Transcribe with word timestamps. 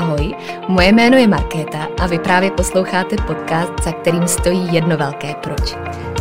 Ahoj, 0.00 0.34
moje 0.68 0.92
jméno 0.92 1.16
je 1.16 1.28
Markéta 1.28 1.88
a 2.00 2.06
vy 2.06 2.18
právě 2.18 2.50
posloucháte 2.50 3.16
podcast, 3.26 3.72
za 3.84 3.92
kterým 3.92 4.28
stojí 4.28 4.74
jedno 4.74 4.96
velké 4.96 5.34
proč. 5.34 5.76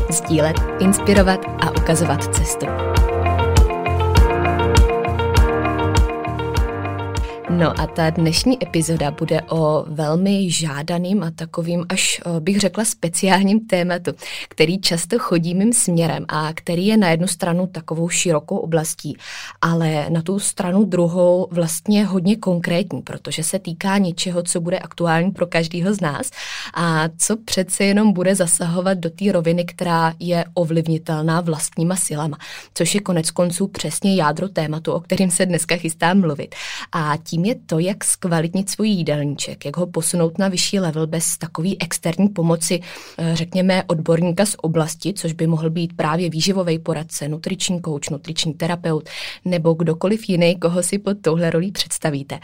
Sdílet, 0.09 0.55
inspirovat 0.80 1.40
a 1.59 1.72
ukazovat 1.72 2.36
cestu. 2.36 2.66
No 7.49 7.80
a 7.80 7.88
ta 7.88 8.09
dnešní 8.09 8.63
epizoda 8.63 9.12
bude 9.12 9.41
o 9.41 9.85
velmi 9.88 10.52
žádaným 10.52 11.23
a 11.23 11.31
takovým 11.31 11.85
až 11.89 12.22
bych 12.39 12.59
řekla 12.59 12.85
speciálním 12.85 13.67
tématu, 13.67 14.12
který 14.49 14.81
často 14.81 15.20
chodí 15.20 15.55
mým 15.55 15.73
směrem 15.73 16.25
a 16.27 16.53
který 16.53 16.88
je 16.88 16.98
na 16.98 17.09
jednu 17.09 17.27
stranu 17.27 17.67
takovou 17.67 18.09
širokou 18.09 18.58
oblastí, 18.58 19.17
ale 19.62 20.05
na 20.09 20.22
tu 20.22 20.39
stranu 20.39 20.84
druhou 20.84 21.48
vlastně 21.52 22.05
hodně 22.05 22.35
konkrétní, 22.35 23.02
protože 23.02 23.44
se 23.44 23.59
týká 23.59 23.97
něčeho, 23.97 24.44
co 24.44 24.61
bude 24.61 24.80
aktuální 24.80 25.31
pro 25.31 25.47
každého 25.47 25.94
z 25.94 26.02
nás 26.02 26.31
a 26.73 27.03
co 27.17 27.38
přece 27.38 27.83
jenom 27.83 28.14
bude 28.14 28.36
zasahovat 28.36 28.97
do 28.97 29.09
té 29.09 29.31
roviny, 29.31 29.66
která 29.66 30.14
je 30.20 30.45
ovlivnitelná 30.53 31.42
vlastníma 31.42 31.95
silama, 31.95 32.38
což 32.73 32.95
je 32.95 33.02
konec 33.02 33.31
konců 33.31 33.67
přesně 33.67 34.16
jádro 34.16 34.50
tématu, 34.50 34.92
o 34.92 35.00
kterým 35.00 35.31
se 35.31 35.45
dneska 35.45 35.75
chystám 35.75 36.20
mluvit. 36.22 36.55
A 36.92 37.17
tím 37.23 37.39
je 37.45 37.56
to, 37.56 37.80
jak 37.80 38.04
zkvalitnit 38.04 38.70
svůj 38.70 38.90
jídelníček, 38.90 39.66
jak 39.66 39.78
ho 39.78 39.88
posunout 39.88 40.38
na 40.38 40.48
vyšší 40.48 40.80
level 40.80 41.08
bez 41.08 41.38
takové 41.38 41.70
externí 41.80 42.30
pomoci, 42.30 42.80
eh, 43.18 43.36
řekněme, 43.36 43.84
odborníka 43.88 44.45
z 44.45 44.56
oblasti, 44.62 45.14
což 45.14 45.34
by 45.34 45.48
mohl 45.48 45.70
být 45.70 45.94
právě 45.94 46.30
výživový 46.30 46.80
poradce, 46.80 47.28
nutriční 47.28 47.82
kouč, 47.82 48.10
nutriční 48.10 48.54
terapeut 48.54 49.10
nebo 49.45 49.73
kdokoliv 49.73 50.30
jiný, 50.30 50.56
koho 50.56 50.84
si 50.84 51.00
pod 51.00 51.17
touhle 51.22 51.50
rolí 51.50 51.72
představíte. 51.72 52.40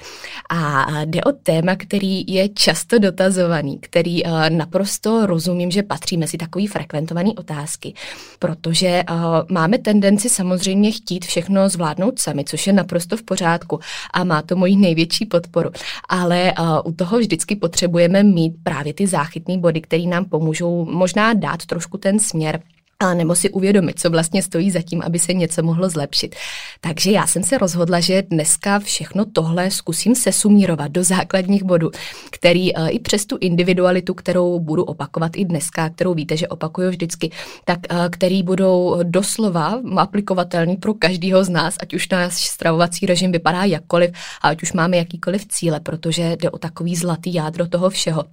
A 0.50 0.86
jde 1.06 1.24
o 1.24 1.32
téma, 1.32 1.76
který 1.76 2.24
je 2.28 2.50
často 2.50 3.00
dotazovaný, 3.00 3.80
který 3.80 4.26
eh, 4.26 4.50
naprosto 4.50 5.26
rozumím, 5.26 5.72
že 5.72 5.84
patří 5.84 6.18
mezi 6.18 6.38
takový 6.38 6.68
frekventovaný 6.68 7.36
otázky, 7.36 7.94
protože 8.40 8.88
eh, 8.88 9.04
máme 9.50 9.78
tendenci 9.78 10.30
samozřejmě 10.30 10.92
chtít 10.92 11.26
všechno 11.26 11.70
zvládnout 11.70 12.20
sami, 12.20 12.44
což 12.44 12.68
je 12.68 12.74
naprosto 12.74 13.18
v 13.18 13.24
pořádku 13.24 13.80
a 14.14 14.24
má 14.24 14.42
to 14.42 14.56
moji 14.56 14.76
největší 14.86 15.26
podporu. 15.26 15.70
Ale 16.10 16.54
uh, 16.60 16.92
u 16.92 16.92
toho 16.94 17.18
vždycky 17.20 17.56
potřebujeme 17.56 18.24
mít 18.24 18.54
právě 18.64 18.94
ty 18.94 19.08
záchytné 19.08 19.58
body, 19.58 19.82
které 19.82 20.04
nám 20.04 20.26
pomůžou 20.26 20.86
možná 20.86 21.34
dát 21.34 21.66
trošku 21.66 21.98
ten 21.98 22.20
směr 22.20 22.62
a 23.06 23.14
nebo 23.14 23.36
si 23.36 23.50
uvědomit, 23.50 24.00
co 24.00 24.10
vlastně 24.10 24.44
stojí 24.44 24.72
za 24.72 24.82
tím, 24.82 25.02
aby 25.06 25.20
se 25.20 25.34
něco 25.34 25.64
mohlo 25.64 25.90
zlepšit. 25.90 26.36
Takže 26.82 27.12
já 27.12 27.28
jsem 27.28 27.44
se 27.44 27.58
rozhodla, 27.58 28.00
že 28.00 28.22
dneska 28.22 28.80
všechno 28.80 29.26
tohle 29.26 29.72
zkusím 29.72 30.16
sesumírovat 30.16 30.92
do 30.92 31.04
základních 31.04 31.64
bodů, 31.64 31.92
který 32.32 32.74
uh, 32.74 32.88
i 32.90 33.00
přes 33.00 33.26
tu 33.26 33.38
individualitu, 33.42 34.14
kterou 34.14 34.60
budu 34.60 34.84
opakovat 34.84 35.32
i 35.36 35.46
dneska, 35.46 35.90
kterou 35.90 36.14
víte, 36.14 36.38
že 36.38 36.48
opakuju 36.48 36.90
vždycky, 36.90 37.32
tak 37.66 37.80
uh, 37.92 37.98
který 38.10 38.44
budou 38.44 39.00
doslova 39.04 39.80
aplikovatelný 39.98 40.78
pro 40.78 40.94
každého 40.94 41.44
z 41.44 41.50
nás, 41.50 41.76
ať 41.80 41.94
už 41.94 42.10
náš 42.10 42.34
stravovací 42.34 43.06
režim 43.06 43.32
vypadá 43.32 43.64
jakkoliv, 43.64 44.12
a 44.42 44.50
ať 44.50 44.64
už 44.64 44.74
máme 44.74 44.98
jakýkoliv 44.98 45.48
cíle, 45.48 45.80
protože 45.80 46.38
jde 46.42 46.50
o 46.50 46.58
takový 46.58 46.96
zlatý 46.96 47.34
jádro 47.34 47.68
toho 47.68 47.90
všeho. 47.90 48.24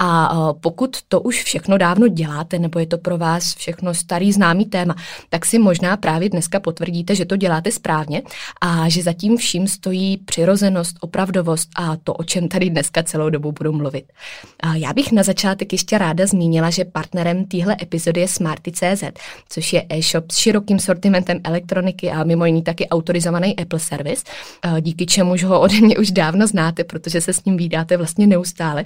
A 0.00 0.38
uh, 0.38 0.52
pokud 0.60 0.96
to 1.08 1.20
už 1.20 1.44
všechno 1.44 1.78
dávno 1.78 2.08
děláte, 2.08 2.58
nebo 2.58 2.78
je 2.78 2.86
to 2.86 2.98
pro 2.98 3.18
vás 3.18 3.54
všechno 3.54 3.94
starý 3.94 4.21
známý 4.30 4.64
téma, 4.64 4.94
tak 5.28 5.46
si 5.46 5.58
možná 5.58 5.96
právě 5.96 6.28
dneska 6.28 6.60
potvrdíte, 6.60 7.14
že 7.14 7.24
to 7.24 7.36
děláte 7.36 7.72
správně 7.72 8.22
a 8.60 8.88
že 8.88 9.02
zatím 9.02 9.36
vším 9.36 9.68
stojí 9.68 10.16
přirozenost, 10.16 10.96
opravdovost 11.00 11.68
a 11.76 11.96
to, 11.96 12.14
o 12.14 12.24
čem 12.24 12.48
tady 12.48 12.70
dneska 12.70 13.02
celou 13.02 13.30
dobu 13.30 13.52
budu 13.52 13.72
mluvit. 13.72 14.04
A 14.60 14.74
já 14.74 14.92
bych 14.92 15.12
na 15.12 15.22
začátek 15.22 15.72
ještě 15.72 15.98
ráda 15.98 16.26
zmínila, 16.26 16.70
že 16.70 16.84
partnerem 16.84 17.44
téhle 17.44 17.76
epizody 17.82 18.20
je 18.20 18.28
Smarty.cz, 18.28 19.04
což 19.48 19.72
je 19.72 19.84
e-shop 19.88 20.30
s 20.30 20.36
širokým 20.36 20.78
sortimentem 20.78 21.40
elektroniky 21.44 22.10
a 22.10 22.24
mimo 22.24 22.46
jiný 22.46 22.62
taky 22.62 22.88
autorizovaný 22.88 23.58
Apple 23.58 23.78
Service, 23.78 24.24
díky 24.80 25.06
čemuž 25.06 25.44
ho 25.44 25.60
ode 25.60 25.80
mě 25.80 25.98
už 25.98 26.10
dávno 26.10 26.46
znáte, 26.46 26.84
protože 26.84 27.20
se 27.20 27.32
s 27.32 27.44
ním 27.44 27.56
vydáte 27.56 27.96
vlastně 27.96 28.26
neustále 28.26 28.84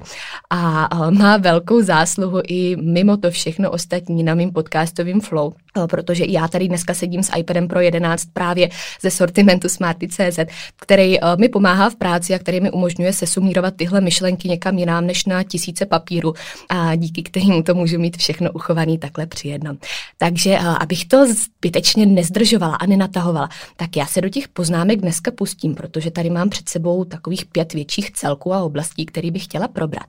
a 0.51 0.89
má 1.11 1.37
velkou 1.37 1.83
zásluhu 1.83 2.41
i 2.49 2.77
mimo 2.77 3.17
to 3.17 3.31
všechno 3.31 3.71
ostatní 3.71 4.23
na 4.23 4.35
mým 4.35 4.53
podcastovým 4.53 5.16
flow. 5.21 5.57
Protože 5.87 6.25
já 6.29 6.49
tady 6.49 6.69
dneska 6.69 6.95
sedím 6.95 7.23
s 7.23 7.37
iPadem 7.37 7.69
Pro 7.69 7.81
11 7.81 8.29
právě 8.33 8.69
ze 9.03 9.11
sortimentu 9.11 9.69
Smarty.cz, 9.69 10.39
který 10.77 11.21
eh, 11.21 11.37
mi 11.39 11.49
pomáhá 11.49 11.91
v 11.91 11.97
práci 11.97 12.35
a 12.35 12.39
který 12.39 12.61
mi 12.61 12.71
umožňuje 12.71 13.13
se 13.13 13.27
sumírovat 13.27 13.75
tyhle 13.77 14.01
myšlenky 14.01 14.49
někam 14.49 14.79
jinam 14.79 15.07
než 15.07 15.25
na 15.25 15.43
tisíce 15.43 15.87
papíru 15.87 16.35
a 16.69 16.95
díky 16.95 17.23
kterým 17.23 17.63
to 17.63 17.75
můžu 17.75 17.99
mít 17.99 18.17
všechno 18.17 18.53
uchovaný 18.53 18.99
takhle 18.99 19.27
při 19.27 19.49
jednom. 19.49 19.77
Takže 20.19 20.51
eh, 20.51 20.61
abych 20.81 21.05
to 21.05 21.27
zbytečně 21.35 22.07
nezdržovala 22.07 22.77
a 22.77 22.87
nenatahovala, 22.87 23.49
tak 23.77 23.97
já 23.97 24.07
se 24.07 24.21
do 24.21 24.29
těch 24.29 24.49
poznámek 24.49 25.01
dneska 25.01 25.31
pustím, 25.31 25.75
protože 25.75 26.11
tady 26.11 26.31
mám 26.31 26.49
před 26.49 26.69
sebou 26.69 27.05
takových 27.05 27.47
pět 27.47 27.73
větších 27.73 28.13
celků 28.13 28.55
a 28.55 28.63
oblastí, 28.63 29.07
které 29.07 29.31
bych 29.31 29.45
chtěla 29.45 29.69
probrat. 29.69 30.07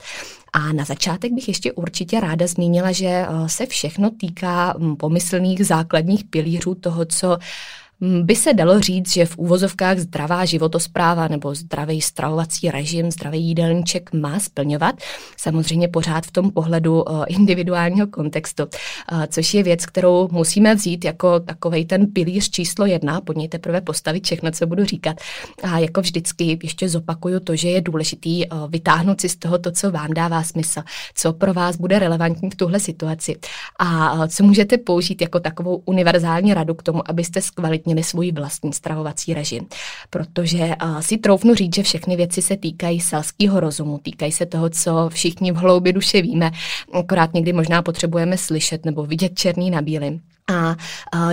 A 0.54 0.74
na 0.74 0.86
začátek 0.86 1.34
bych 1.34 1.48
ještě 1.48 1.72
určitě 1.72 2.20
ráda 2.20 2.48
zmínila, 2.48 2.92
že 2.92 3.26
se 3.48 3.66
všechno 3.66 4.10
týká 4.10 4.76
hm, 4.78 4.96
pomyslných 4.96 5.56
základních 5.63 6.23
pilířů 6.23 6.75
toho, 6.75 7.06
co 7.06 7.38
by 8.02 8.35
se 8.35 8.53
dalo 8.53 8.80
říct, 8.80 9.13
že 9.13 9.25
v 9.25 9.38
úvozovkách 9.38 10.00
zdravá 10.00 10.46
životospráva 10.46 11.28
nebo 11.28 11.56
zdravý 11.56 12.02
stravovací 12.02 12.72
režim, 12.72 13.12
zdravý 13.12 13.44
jídelníček 13.44 14.13
má 14.13 14.40
splňovat. 14.40 14.96
Samozřejmě 15.38 15.88
pořád 15.88 16.25
v 16.25 16.31
tom 16.31 16.52
pohledu 16.52 17.09
eh, 17.09 17.25
individuálního 17.28 18.07
kontextu, 18.07 18.63
eh, 19.12 19.28
což 19.28 19.53
je 19.53 19.63
věc, 19.63 19.86
kterou 19.86 20.30
musíme 20.31 20.75
vzít 20.75 21.06
jako 21.06 21.40
takovej 21.40 21.86
ten 21.86 22.07
pilíř 22.07 22.50
číslo 22.50 22.86
jedna, 22.86 23.22
pod 23.22 23.38
něj 23.38 23.47
teprve 23.47 23.81
postavit 23.81 24.25
všechno, 24.25 24.52
co 24.52 24.68
budu 24.68 24.86
říkat. 24.86 25.18
A 25.63 25.80
jako 25.80 26.02
vždycky 26.02 26.59
ještě 26.63 26.90
zopakuju 26.90 27.40
to, 27.40 27.56
že 27.56 27.69
je 27.69 27.81
důležitý 27.81 28.46
eh, 28.46 28.50
vytáhnout 28.69 29.22
si 29.22 29.30
z 29.30 29.36
toho 29.36 29.57
to, 29.57 29.72
co 29.72 29.91
vám 29.91 30.13
dává 30.13 30.44
smysl, 30.44 30.81
co 31.16 31.34
pro 31.34 31.53
vás 31.53 31.75
bude 31.75 32.00
relevantní 32.00 32.50
v 32.50 32.56
tuhle 32.56 32.80
situaci 32.80 33.36
a 33.80 34.28
co 34.28 34.44
můžete 34.44 34.78
použít 34.78 35.22
jako 35.22 35.40
takovou 35.40 35.81
univerzální 35.86 36.53
radu 36.53 36.74
k 36.74 36.84
tomu, 36.84 37.09
abyste 37.09 37.41
zkvalitnili 37.41 37.87
uplatnili 37.88 38.03
svůj 38.03 38.31
vlastní 38.31 38.74
stravovací 38.74 39.34
režim. 39.34 39.68
Protože 40.09 40.75
si 41.00 41.18
troufnu 41.18 41.56
říct, 41.56 41.75
že 41.75 41.84
všechny 41.84 42.16
věci 42.16 42.42
se 42.42 42.58
týkají 42.58 43.00
selského 43.00 43.59
rozumu, 43.59 43.98
týkají 43.98 44.31
se 44.31 44.46
toho, 44.46 44.70
co 44.70 45.09
všichni 45.09 45.52
v 45.52 45.56
hloubi 45.56 45.94
duše 45.94 46.22
víme, 46.22 46.52
akorát 46.94 47.34
někdy 47.34 47.53
možná 47.53 47.81
potřebujeme 47.81 48.38
slyšet 48.38 48.86
nebo 48.86 49.06
vidět 49.06 49.40
černý 49.40 49.72
na 49.72 49.81
bílým 49.81 50.22
a, 50.47 50.75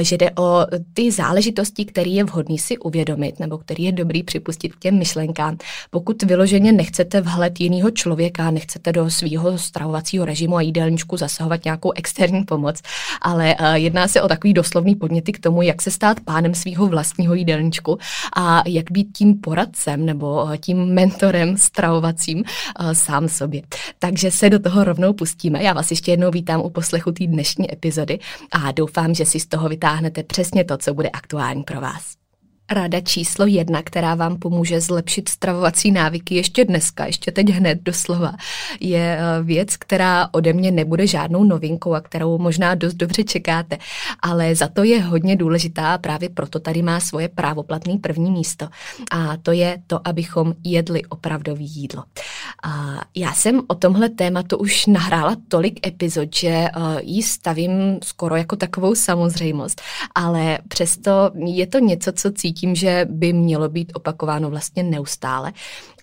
že 0.01 0.17
jde 0.17 0.31
o 0.31 0.67
ty 0.95 1.13
záležitosti, 1.13 1.85
které 1.85 2.11
je 2.11 2.25
vhodný 2.25 2.59
si 2.59 2.79
uvědomit 2.79 3.41
nebo 3.41 3.59
který 3.59 3.85
je 3.85 3.93
dobrý 3.93 4.23
připustit 4.23 4.75
k 4.75 4.79
těm 4.79 4.99
myšlenkám. 4.99 5.57
Pokud 5.91 6.23
vyloženě 6.23 6.73
nechcete 6.73 7.21
vhled 7.21 7.61
jiného 7.61 7.91
člověka, 7.91 8.51
nechcete 8.51 8.93
do 8.93 9.11
svého 9.11 9.59
stravovacího 9.59 10.25
režimu 10.25 10.57
a 10.57 10.61
jídelníčku 10.61 11.17
zasahovat 11.17 11.65
nějakou 11.65 11.93
externí 11.93 12.45
pomoc, 12.45 12.81
ale 13.23 13.57
jedná 13.75 14.09
se 14.09 14.23
o 14.23 14.29
takový 14.29 14.55
doslovný 14.55 14.95
podněty 14.95 15.33
k 15.33 15.39
tomu, 15.39 15.63
jak 15.63 15.83
se 15.83 15.91
stát 15.91 16.21
pánem 16.21 16.55
svého 16.55 16.87
vlastního 16.87 17.35
jídelníčku 17.35 17.99
a 18.37 18.63
jak 18.67 18.91
být 18.91 19.09
tím 19.17 19.41
poradcem 19.41 20.07
nebo 20.07 20.49
tím 20.61 20.85
mentorem 20.85 21.57
stravovacím 21.57 22.45
sám 22.93 23.29
sobě. 23.29 23.63
Takže 23.99 24.31
se 24.31 24.51
do 24.51 24.59
toho 24.59 24.85
rovnou 24.85 25.13
pustíme. 25.13 25.63
Já 25.63 25.73
vás 25.73 25.91
ještě 25.91 26.11
jednou 26.11 26.31
vítám 26.31 26.61
u 26.61 26.71
poslechu 26.71 27.13
té 27.13 27.27
dnešní 27.27 27.73
epizody 27.73 28.19
a 28.53 28.73
doufám, 28.73 29.04
doufám, 29.05 29.15
že 29.15 29.27
si 29.27 29.41
z 29.41 29.47
toho 29.47 29.69
vytáhnete 29.69 30.23
přesně 30.23 30.65
to, 30.65 30.77
co 30.77 30.95
bude 30.95 31.09
aktuální 31.09 31.63
pro 31.63 31.81
vás. 31.81 32.24
Rada 32.71 33.01
číslo 33.01 33.47
jedna, 33.47 33.83
která 33.83 34.15
vám 34.15 34.39
pomůže 34.39 34.81
zlepšit 34.81 35.29
stravovací 35.29 35.91
návyky 35.91 36.35
ještě 36.35 36.65
dneska, 36.65 37.07
ještě 37.07 37.33
teď 37.33 37.49
hned 37.49 37.79
doslova, 37.83 38.33
je 38.81 39.19
eh, 39.21 39.43
věc, 39.43 39.77
která 39.77 40.29
ode 40.33 40.53
mě 40.53 40.71
nebude 40.71 41.07
žádnou 41.07 41.45
novinkou 41.45 41.95
a 41.95 42.01
kterou 42.01 42.39
možná 42.39 42.75
dost 42.75 42.95
dobře 42.95 43.25
čekáte, 43.25 43.79
ale 44.21 44.55
za 44.55 44.69
to 44.69 44.85
je 44.85 45.03
hodně 45.03 45.37
důležitá 45.37 45.95
a 45.95 45.99
právě 45.99 46.29
proto 46.29 46.61
tady 46.61 46.83
má 46.83 47.01
svoje 47.01 47.29
právoplatné 47.29 47.99
první 47.99 48.31
místo. 48.31 48.69
A 49.11 49.37
to 49.37 49.53
je 49.53 49.83
to, 49.87 50.09
abychom 50.09 50.55
jedli 50.65 51.05
opravdový 51.05 51.67
jídlo. 51.67 52.05
A 52.63 53.01
já 53.15 53.33
jsem 53.33 53.61
o 53.67 53.75
tomhle 53.75 54.09
tématu 54.09 54.57
už 54.57 54.87
nahrála 54.87 55.37
tolik 55.49 55.87
epizod, 55.87 56.37
že 56.37 56.49
eh, 56.49 56.71
ji 57.03 57.23
stavím 57.23 57.99
skoro 58.05 58.37
jako 58.37 58.57
takovou 58.57 58.95
samozřejmost, 58.95 59.83
ale 60.15 60.59
přesto 60.69 61.31
je 61.47 61.67
to 61.67 61.79
něco, 61.79 62.13
co 62.13 62.33
cítím 62.33 62.54
cítím, 62.55 62.75
že 62.75 63.07
by 63.11 63.33
mělo 63.33 63.69
být 63.69 63.93
opakováno 63.95 64.51
vlastně 64.51 64.83
neustále. 64.83 65.53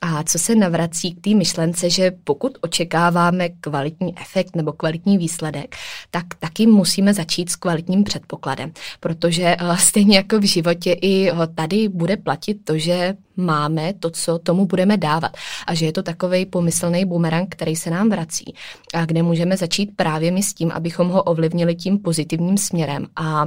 A 0.01 0.24
co 0.24 0.39
se 0.39 0.56
navrací 0.56 1.12
k 1.12 1.21
té 1.21 1.36
myšlence, 1.36 1.89
že 1.89 2.12
pokud 2.24 2.57
očekáváme 2.62 3.50
kvalitní 3.50 4.19
efekt 4.19 4.56
nebo 4.56 4.71
kvalitní 4.71 5.18
výsledek, 5.18 5.75
tak 6.12 6.25
taky 6.39 6.68
musíme 6.68 7.13
začít 7.13 7.50
s 7.50 7.56
kvalitním 7.56 8.03
předpokladem, 8.03 8.71
protože 9.00 9.56
eh, 9.59 9.77
stejně 9.77 10.18
jako 10.18 10.39
v 10.39 10.44
životě 10.44 10.92
i 10.92 11.31
eh, 11.31 11.36
tady 11.56 11.89
bude 11.89 12.18
platit 12.18 12.57
to, 12.63 12.77
že 12.77 13.13
máme 13.38 13.94
to, 13.94 14.09
co 14.09 14.39
tomu 14.39 14.65
budeme 14.65 14.98
dávat. 14.98 15.31
A 15.68 15.74
že 15.74 15.86
je 15.86 15.92
to 15.92 16.03
takový 16.03 16.45
pomyslný 16.45 17.06
bumerang, 17.06 17.50
který 17.50 17.75
se 17.75 17.89
nám 17.89 18.09
vrací. 18.09 18.53
A 18.94 19.06
kde 19.06 19.24
můžeme 19.24 19.57
začít 19.57 19.95
právě 19.95 20.31
my 20.31 20.44
s 20.44 20.53
tím, 20.53 20.71
abychom 20.71 21.09
ho 21.09 21.24
ovlivnili 21.24 21.75
tím 21.75 22.00
pozitivním 22.00 22.57
směrem 22.57 23.07
a 23.15 23.45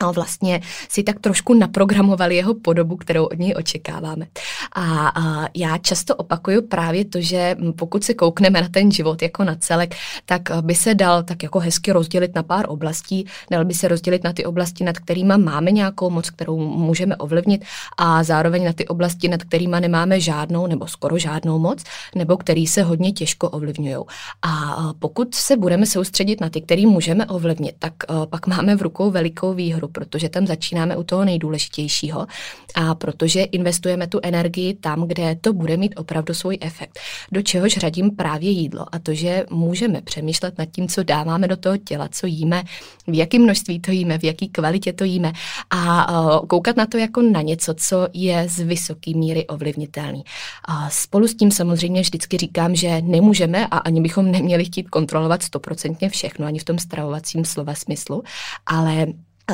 a 0.00 0.10
vlastně 0.10 0.60
si 0.88 1.02
tak 1.02 1.20
trošku 1.20 1.54
naprogramovali 1.54 2.36
jeho 2.36 2.54
podobu, 2.54 2.96
kterou 2.96 3.24
od 3.24 3.38
něj 3.38 3.54
očekáváme. 3.56 4.26
A, 4.72 5.08
a 5.08 5.48
já 5.54 5.78
často 5.78 6.16
opakuju 6.16 6.68
právě 6.68 7.04
to, 7.04 7.20
že 7.20 7.56
pokud 7.76 8.04
se 8.04 8.14
koukneme 8.14 8.62
na 8.62 8.68
ten 8.68 8.92
život 8.92 9.22
jako 9.22 9.44
na 9.44 9.54
celek, 9.54 9.94
tak 10.26 10.42
by 10.60 10.74
se 10.74 10.94
dal 10.94 11.22
tak 11.22 11.42
jako 11.42 11.58
hezky 11.58 11.92
rozdělit 11.92 12.34
na 12.34 12.42
pár 12.42 12.64
oblastí, 12.68 13.26
dal 13.50 13.64
by 13.64 13.74
se 13.74 13.88
rozdělit 13.88 14.24
na 14.24 14.32
ty 14.32 14.44
oblasti, 14.44 14.84
nad 14.84 14.98
kterými 14.98 15.38
máme 15.38 15.70
nějakou 15.70 16.10
moc, 16.10 16.30
kterou 16.30 16.58
můžeme 16.58 17.16
ovlivnit 17.16 17.64
a 17.98 18.22
zároveň 18.22 18.64
na 18.64 18.72
ty 18.72 18.88
oblasti, 18.88 19.28
nad 19.28 19.42
kterými 19.42 19.76
nemáme 19.80 20.20
žádnou 20.20 20.66
nebo 20.66 20.86
skoro 20.86 21.18
žádnou 21.18 21.58
moc, 21.58 21.84
nebo 22.14 22.36
který 22.36 22.66
se 22.66 22.82
hodně 22.82 23.12
těžko 23.12 23.50
ovlivňují. 23.50 23.96
A 24.42 24.76
pokud 24.98 25.34
se 25.34 25.56
budeme 25.56 25.86
soustředit 25.86 26.40
na 26.40 26.48
ty, 26.50 26.60
který 26.60 26.86
můžeme 26.86 27.26
ovlivnit, 27.26 27.74
tak 27.78 27.92
pak 28.30 28.46
máme 28.46 28.76
v 28.76 28.82
rukou 28.82 29.10
velikou 29.10 29.54
výhru, 29.54 29.83
protože 29.88 30.28
tam 30.28 30.46
začínáme 30.46 30.96
u 30.96 31.02
toho 31.02 31.24
nejdůležitějšího 31.24 32.26
a 32.74 32.94
protože 32.94 33.42
investujeme 33.42 34.06
tu 34.06 34.20
energii 34.22 34.74
tam, 34.74 35.08
kde 35.08 35.36
to 35.40 35.52
bude 35.52 35.76
mít 35.76 35.94
opravdu 35.96 36.34
svůj 36.34 36.58
efekt. 36.60 36.98
Do 37.32 37.42
čehož 37.42 37.72
řadím 37.72 38.10
právě 38.10 38.50
jídlo 38.50 38.86
a 38.92 38.98
to, 38.98 39.14
že 39.14 39.44
můžeme 39.50 40.00
přemýšlet 40.00 40.58
nad 40.58 40.64
tím, 40.64 40.88
co 40.88 41.02
dáváme 41.02 41.48
do 41.48 41.56
toho 41.56 41.76
těla, 41.76 42.08
co 42.08 42.26
jíme, 42.26 42.62
v 43.06 43.16
jakém 43.16 43.42
množství 43.42 43.80
to 43.80 43.90
jíme, 43.90 44.18
v 44.18 44.24
jaký 44.24 44.48
kvalitě 44.48 44.92
to 44.92 45.04
jíme 45.04 45.32
a 45.70 46.06
koukat 46.48 46.76
na 46.76 46.86
to 46.86 46.98
jako 46.98 47.22
na 47.22 47.42
něco, 47.42 47.74
co 47.74 48.08
je 48.12 48.48
z 48.48 48.58
vysoké 48.58 49.10
míry 49.10 49.46
ovlivnitelný. 49.46 50.24
A 50.64 50.90
spolu 50.90 51.28
s 51.28 51.34
tím 51.34 51.50
samozřejmě 51.50 52.00
vždycky 52.00 52.36
říkám, 52.36 52.74
že 52.74 53.02
nemůžeme 53.02 53.66
a 53.66 53.78
ani 53.78 54.00
bychom 54.00 54.30
neměli 54.30 54.64
chtít 54.64 54.88
kontrolovat 54.88 55.42
stoprocentně 55.42 56.08
všechno, 56.08 56.46
ani 56.46 56.58
v 56.58 56.64
tom 56.64 56.78
stravovacím 56.78 57.44
slova 57.44 57.74
smyslu, 57.74 58.22
ale 58.66 59.06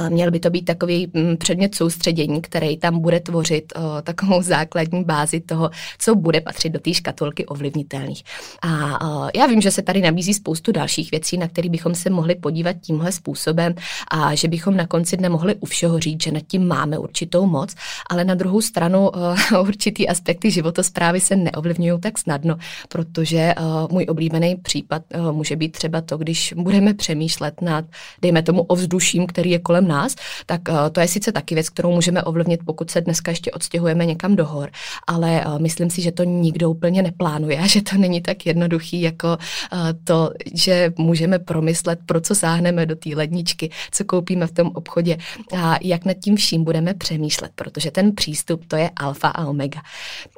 Měl 0.08 0.30
by 0.30 0.40
to 0.40 0.50
být 0.50 0.64
takový 0.64 1.10
mm, 1.14 1.36
předmět 1.36 1.74
soustředění, 1.74 2.42
který 2.42 2.76
tam 2.76 3.00
bude 3.00 3.20
tvořit 3.20 3.72
o, 3.76 4.02
takovou 4.02 4.42
základní 4.50 5.04
bázi 5.04 5.40
toho, 5.40 5.70
co 5.98 6.14
bude 6.14 6.40
patřit 6.40 6.70
do 6.70 6.78
té 6.78 6.94
škatulky 6.94 7.46
ovlivnitelných. 7.46 8.22
A 8.62 9.00
o, 9.08 9.28
já 9.36 9.46
vím, 9.46 9.60
že 9.60 9.70
se 9.70 9.82
tady 9.82 10.00
nabízí 10.00 10.34
spoustu 10.34 10.72
dalších 10.72 11.10
věcí, 11.10 11.38
na 11.38 11.48
které 11.48 11.68
bychom 11.68 11.94
se 11.94 12.10
mohli 12.10 12.34
podívat 12.34 12.76
tímhle 12.80 13.12
způsobem 13.12 13.74
a 14.10 14.34
že 14.34 14.48
bychom 14.48 14.76
na 14.76 14.86
konci 14.86 15.16
dne 15.16 15.28
mohli 15.28 15.54
u 15.54 15.66
všeho 15.66 15.98
říct, 15.98 16.22
že 16.22 16.32
nad 16.32 16.42
tím 16.46 16.68
máme 16.68 16.98
určitou 16.98 17.46
moc, 17.46 17.74
ale 18.10 18.24
na 18.24 18.34
druhou 18.34 18.60
stranu 18.60 19.08
o, 19.08 19.12
určitý 19.60 20.08
aspekty 20.08 20.50
životosprávy 20.50 21.20
se 21.20 21.36
neovlivňují 21.36 22.00
tak 22.00 22.18
snadno, 22.18 22.56
protože 22.88 23.54
o, 23.54 23.88
můj 23.92 24.06
oblíbený 24.08 24.56
případ 24.56 25.02
o, 25.14 25.32
může 25.32 25.56
být 25.56 25.72
třeba 25.72 26.00
to, 26.00 26.18
když 26.18 26.54
budeme 26.56 26.94
přemýšlet 26.94 27.62
nad, 27.62 27.84
dejme 28.22 28.42
tomu, 28.42 28.62
ovzduším, 28.62 29.26
který 29.26 29.50
je 29.50 29.58
kolem 29.58 29.79
kolem 29.80 29.88
nás, 29.88 30.14
tak 30.46 30.60
uh, 30.68 30.76
to 30.92 31.00
je 31.00 31.08
sice 31.08 31.32
taky 31.32 31.54
věc, 31.54 31.68
kterou 31.68 31.92
můžeme 31.92 32.22
ovlivnit, 32.22 32.60
pokud 32.64 32.90
se 32.90 33.00
dneska 33.00 33.30
ještě 33.30 33.50
odstěhujeme 33.50 34.06
někam 34.06 34.36
do 34.36 34.46
hor, 34.46 34.70
ale 35.06 35.44
uh, 35.46 35.58
myslím 35.58 35.90
si, 35.90 36.02
že 36.02 36.12
to 36.12 36.24
nikdo 36.24 36.70
úplně 36.70 37.02
neplánuje 37.02 37.58
a 37.58 37.66
že 37.66 37.82
to 37.82 37.96
není 37.96 38.20
tak 38.20 38.46
jednoduchý 38.46 39.00
jako 39.00 39.28
uh, 39.28 39.78
to, 40.04 40.30
že 40.54 40.92
můžeme 40.98 41.38
promyslet, 41.38 41.98
pro 42.06 42.20
co 42.20 42.34
sáhneme 42.34 42.86
do 42.86 42.96
té 42.96 43.10
ledničky, 43.14 43.70
co 43.90 44.04
koupíme 44.04 44.46
v 44.46 44.52
tom 44.52 44.70
obchodě 44.74 45.16
a 45.56 45.78
jak 45.82 46.04
nad 46.04 46.14
tím 46.14 46.36
vším 46.36 46.64
budeme 46.64 46.94
přemýšlet, 46.94 47.52
protože 47.54 47.90
ten 47.90 48.14
přístup 48.14 48.64
to 48.68 48.76
je 48.76 48.90
alfa 48.96 49.28
a 49.28 49.46
omega. 49.46 49.80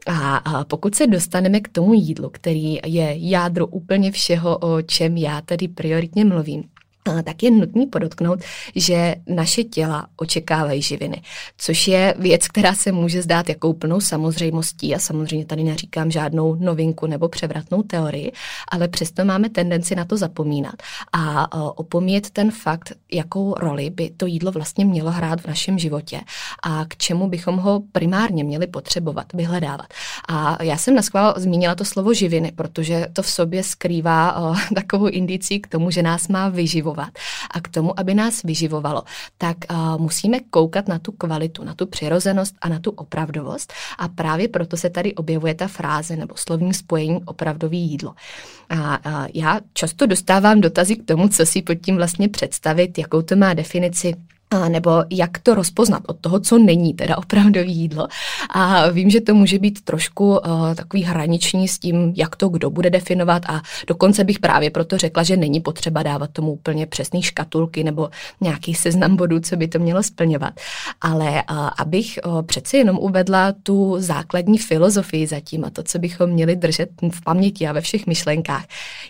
A 0.06 0.64
pokud 0.64 0.94
se 0.94 1.06
dostaneme 1.06 1.60
k 1.60 1.68
tomu 1.68 1.94
jídlu, 1.94 2.30
který 2.30 2.78
je 2.86 3.14
jádro 3.16 3.66
úplně 3.66 4.12
všeho, 4.12 4.58
o 4.58 4.82
čem 4.82 5.16
já 5.16 5.40
tady 5.40 5.68
prioritně 5.68 6.24
mluvím, 6.24 6.64
tak 7.24 7.42
je 7.42 7.50
nutný 7.50 7.86
podotknout, 7.86 8.40
že 8.74 9.14
naše 9.26 9.64
těla 9.64 10.06
očekávají 10.16 10.82
živiny, 10.82 11.22
což 11.56 11.88
je 11.88 12.14
věc, 12.18 12.48
která 12.48 12.74
se 12.74 12.92
může 12.92 13.22
zdát 13.22 13.48
jako 13.48 13.68
úplnou 13.68 14.00
samozřejmostí 14.00 14.94
a 14.94 14.98
samozřejmě 14.98 15.46
tady 15.46 15.64
neříkám 15.64 16.10
žádnou 16.10 16.54
novinku 16.54 17.06
nebo 17.06 17.28
převratnou 17.28 17.82
teorii, 17.82 18.32
ale 18.68 18.88
přesto 18.88 19.24
máme 19.24 19.48
tendenci 19.48 19.94
na 19.94 20.04
to 20.04 20.16
zapomínat 20.16 20.74
a 21.12 21.52
opomíjet 21.78 22.30
ten 22.30 22.50
fakt, 22.50 22.92
jakou 23.12 23.54
roli 23.54 23.90
by 23.90 24.10
to 24.16 24.26
jídlo 24.26 24.52
vlastně 24.52 24.84
mělo 24.84 25.10
hrát 25.10 25.40
v 25.40 25.46
našem 25.46 25.78
životě 25.78 26.20
a 26.62 26.84
k 26.88 26.96
čemu 26.96 27.28
bychom 27.28 27.56
ho 27.56 27.82
primárně 27.92 28.44
měli 28.44 28.66
potřebovat, 28.66 29.32
vyhledávat. 29.32 29.86
A 30.28 30.62
já 30.62 30.76
jsem 30.76 30.94
na 30.94 31.02
schvál 31.02 31.34
zmínila 31.36 31.74
to 31.74 31.84
slovo 31.84 32.14
živiny, 32.14 32.52
protože 32.54 33.06
to 33.12 33.22
v 33.22 33.30
sobě 33.30 33.62
skrývá 33.62 34.54
takovou 34.74 35.08
indici 35.08 35.60
k 35.60 35.66
tomu, 35.66 35.90
že 35.90 36.02
nás 36.02 36.28
má 36.28 36.48
vyživovat 36.48 36.91
vyživovat. 36.92 37.18
A 37.50 37.60
k 37.60 37.68
tomu, 37.68 38.00
aby 38.00 38.14
nás 38.14 38.42
vyživovalo, 38.42 39.02
tak 39.38 39.56
uh, 39.70 40.00
musíme 40.00 40.40
koukat 40.50 40.88
na 40.88 40.98
tu 40.98 41.12
kvalitu, 41.12 41.64
na 41.64 41.74
tu 41.74 41.86
přirozenost 41.86 42.54
a 42.60 42.68
na 42.68 42.78
tu 42.78 42.90
opravdovost. 42.90 43.72
A 43.98 44.08
právě 44.08 44.48
proto 44.48 44.76
se 44.76 44.90
tady 44.90 45.14
objevuje 45.14 45.54
ta 45.54 45.68
fráze 45.68 46.16
nebo 46.16 46.34
slovní 46.36 46.74
spojení 46.74 47.24
opravdový 47.24 47.78
jídlo. 47.78 48.14
A, 48.70 48.94
a 48.94 49.26
já 49.34 49.60
často 49.72 50.06
dostávám 50.06 50.60
dotazy 50.60 50.96
k 50.96 51.04
tomu, 51.04 51.28
co 51.28 51.46
si 51.46 51.62
pod 51.62 51.74
tím 51.74 51.96
vlastně 51.96 52.28
představit, 52.28 52.98
jakou 52.98 53.22
to 53.22 53.36
má 53.36 53.54
definici 53.54 54.14
nebo 54.68 54.90
jak 55.10 55.38
to 55.38 55.54
rozpoznat 55.54 56.02
od 56.06 56.16
toho, 56.20 56.40
co 56.40 56.58
není 56.58 56.94
teda 56.94 57.18
opravdový 57.18 57.76
jídlo. 57.76 58.08
A 58.50 58.88
vím, 58.88 59.10
že 59.10 59.20
to 59.20 59.34
může 59.34 59.58
být 59.58 59.84
trošku 59.84 60.30
uh, 60.30 60.38
takový 60.74 61.02
hraniční 61.02 61.68
s 61.68 61.78
tím, 61.78 62.12
jak 62.16 62.36
to 62.36 62.48
kdo 62.48 62.70
bude 62.70 62.90
definovat 62.90 63.42
a 63.48 63.62
dokonce 63.86 64.24
bych 64.24 64.38
právě 64.38 64.70
proto 64.70 64.98
řekla, 64.98 65.22
že 65.22 65.36
není 65.36 65.60
potřeba 65.60 66.02
dávat 66.02 66.30
tomu 66.30 66.52
úplně 66.52 66.86
přesný 66.86 67.22
škatulky 67.22 67.84
nebo 67.84 68.10
nějaký 68.40 68.74
seznam 68.74 69.16
bodů, 69.16 69.40
co 69.40 69.56
by 69.56 69.68
to 69.68 69.78
mělo 69.78 70.02
splňovat. 70.02 70.54
Ale 71.00 71.30
uh, 71.30 71.68
abych 71.78 72.18
uh, 72.26 72.42
přeci 72.42 72.76
jenom 72.76 72.98
uvedla 72.98 73.52
tu 73.62 73.94
základní 73.98 74.58
filozofii 74.58 75.26
zatím 75.26 75.64
a 75.64 75.70
to, 75.70 75.82
co 75.82 75.98
bychom 75.98 76.30
měli 76.30 76.56
držet 76.56 76.90
v 77.10 77.24
paměti 77.24 77.66
a 77.66 77.72
ve 77.72 77.80
všech 77.80 78.06
myšlenkách, 78.06 78.64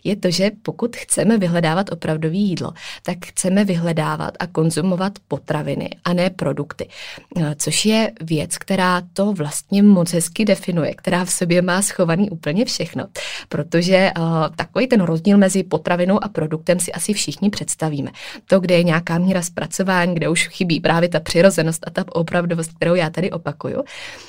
je 0.04 0.16
to, 0.16 0.30
že 0.30 0.50
pokud 0.62 0.96
chceme 0.96 1.38
vyhledávat 1.38 1.92
opravdový 1.92 2.40
jídlo, 2.40 2.72
tak 3.02 3.18
chceme 3.26 3.64
vyhledávat 3.64 4.34
a 4.38 4.46
konzumovat 4.46 5.12
potraviny 5.32 5.90
a 6.04 6.12
ne 6.12 6.30
produkty. 6.30 6.88
Eh, 7.36 7.54
což 7.58 7.84
je 7.84 8.12
věc, 8.20 8.58
která 8.58 9.02
to 9.12 9.32
vlastně 9.32 9.82
moc 9.82 10.12
hezky 10.12 10.44
definuje, 10.44 10.94
která 10.94 11.24
v 11.24 11.30
sobě 11.30 11.62
má 11.62 11.82
schovaný 11.82 12.30
úplně 12.30 12.64
všechno. 12.64 13.06
Protože 13.48 14.10
uh, 14.18 14.24
takový 14.56 14.86
ten 14.86 15.00
rozdíl 15.00 15.38
mezi 15.38 15.62
potravinou 15.62 16.24
a 16.24 16.28
produktem 16.28 16.80
si 16.80 16.92
asi 16.92 17.12
všichni 17.12 17.50
představíme. 17.50 18.10
To, 18.46 18.60
kde 18.60 18.74
je 18.74 18.82
nějaká 18.82 19.18
míra 19.18 19.42
zpracování, 19.42 20.14
kde 20.14 20.28
už 20.28 20.48
chybí 20.48 20.80
právě 20.80 21.08
ta 21.08 21.20
přirozenost 21.20 21.84
a 21.86 21.90
ta 21.90 22.04
opravdovost, 22.12 22.72
kterou 22.76 22.94
já 22.94 23.10
tady 23.10 23.30
opakuju. 23.30 23.84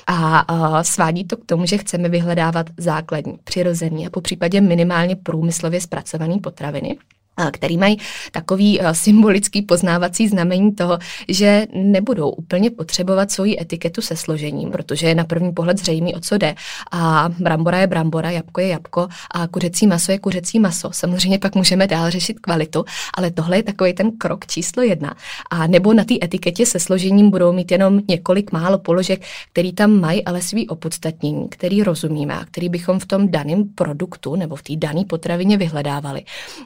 A 0.06 0.16
uh, 0.52 0.80
svádí 0.82 1.24
to 1.24 1.36
k 1.36 1.44
tomu, 1.46 1.66
že 1.66 1.78
chceme 1.78 2.08
vyhledávat 2.08 2.66
základní, 2.76 3.38
přirozený 3.44 4.06
a 4.06 4.10
po 4.10 4.20
případě 4.20 4.60
minimálně 4.60 5.16
průmyslově 5.16 5.80
zpracované 5.80 6.38
potraviny 6.38 6.96
který 7.52 7.76
mají 7.76 7.98
takový 8.32 8.80
symbolický 8.92 9.62
poznávací 9.62 10.28
znamení 10.28 10.74
toho, 10.74 10.98
že 11.28 11.66
nebudou 11.74 12.30
úplně 12.30 12.70
potřebovat 12.70 13.30
svoji 13.30 13.60
etiketu 13.60 14.00
se 14.00 14.16
složením, 14.16 14.70
protože 14.70 15.06
je 15.06 15.14
na 15.14 15.24
první 15.24 15.52
pohled 15.52 15.78
zřejmý, 15.78 16.14
o 16.14 16.20
co 16.20 16.38
jde. 16.38 16.54
A 16.92 17.28
brambora 17.38 17.78
je 17.78 17.86
brambora, 17.86 18.30
jabko 18.30 18.60
je 18.60 18.68
jabko 18.68 19.08
a 19.30 19.46
kuřecí 19.46 19.86
maso 19.86 20.12
je 20.12 20.18
kuřecí 20.18 20.60
maso. 20.60 20.88
Samozřejmě 20.92 21.38
pak 21.38 21.54
můžeme 21.54 21.86
dál 21.86 22.10
řešit 22.10 22.40
kvalitu, 22.40 22.84
ale 23.14 23.30
tohle 23.30 23.56
je 23.56 23.62
takový 23.62 23.92
ten 23.92 24.10
krok 24.18 24.46
číslo 24.46 24.82
jedna. 24.82 25.14
A 25.50 25.66
nebo 25.66 25.94
na 25.94 26.04
té 26.04 26.14
etiketě 26.22 26.66
se 26.66 26.80
složením 26.80 27.30
budou 27.30 27.52
mít 27.52 27.70
jenom 27.70 28.00
několik 28.08 28.52
málo 28.52 28.78
položek, 28.78 29.22
který 29.52 29.72
tam 29.72 30.00
mají 30.00 30.24
ale 30.24 30.42
svý 30.42 30.68
opodstatnění, 30.68 31.48
který 31.48 31.82
rozumíme 31.82 32.34
a 32.34 32.44
který 32.44 32.68
bychom 32.68 32.98
v 32.98 33.06
tom 33.06 33.28
daném 33.28 33.64
produktu 33.74 34.36
nebo 34.36 34.56
v 34.56 34.62
té 34.62 34.76
dané 34.76 35.04
potravině 35.04 35.56
vyhledávali. 35.56 36.24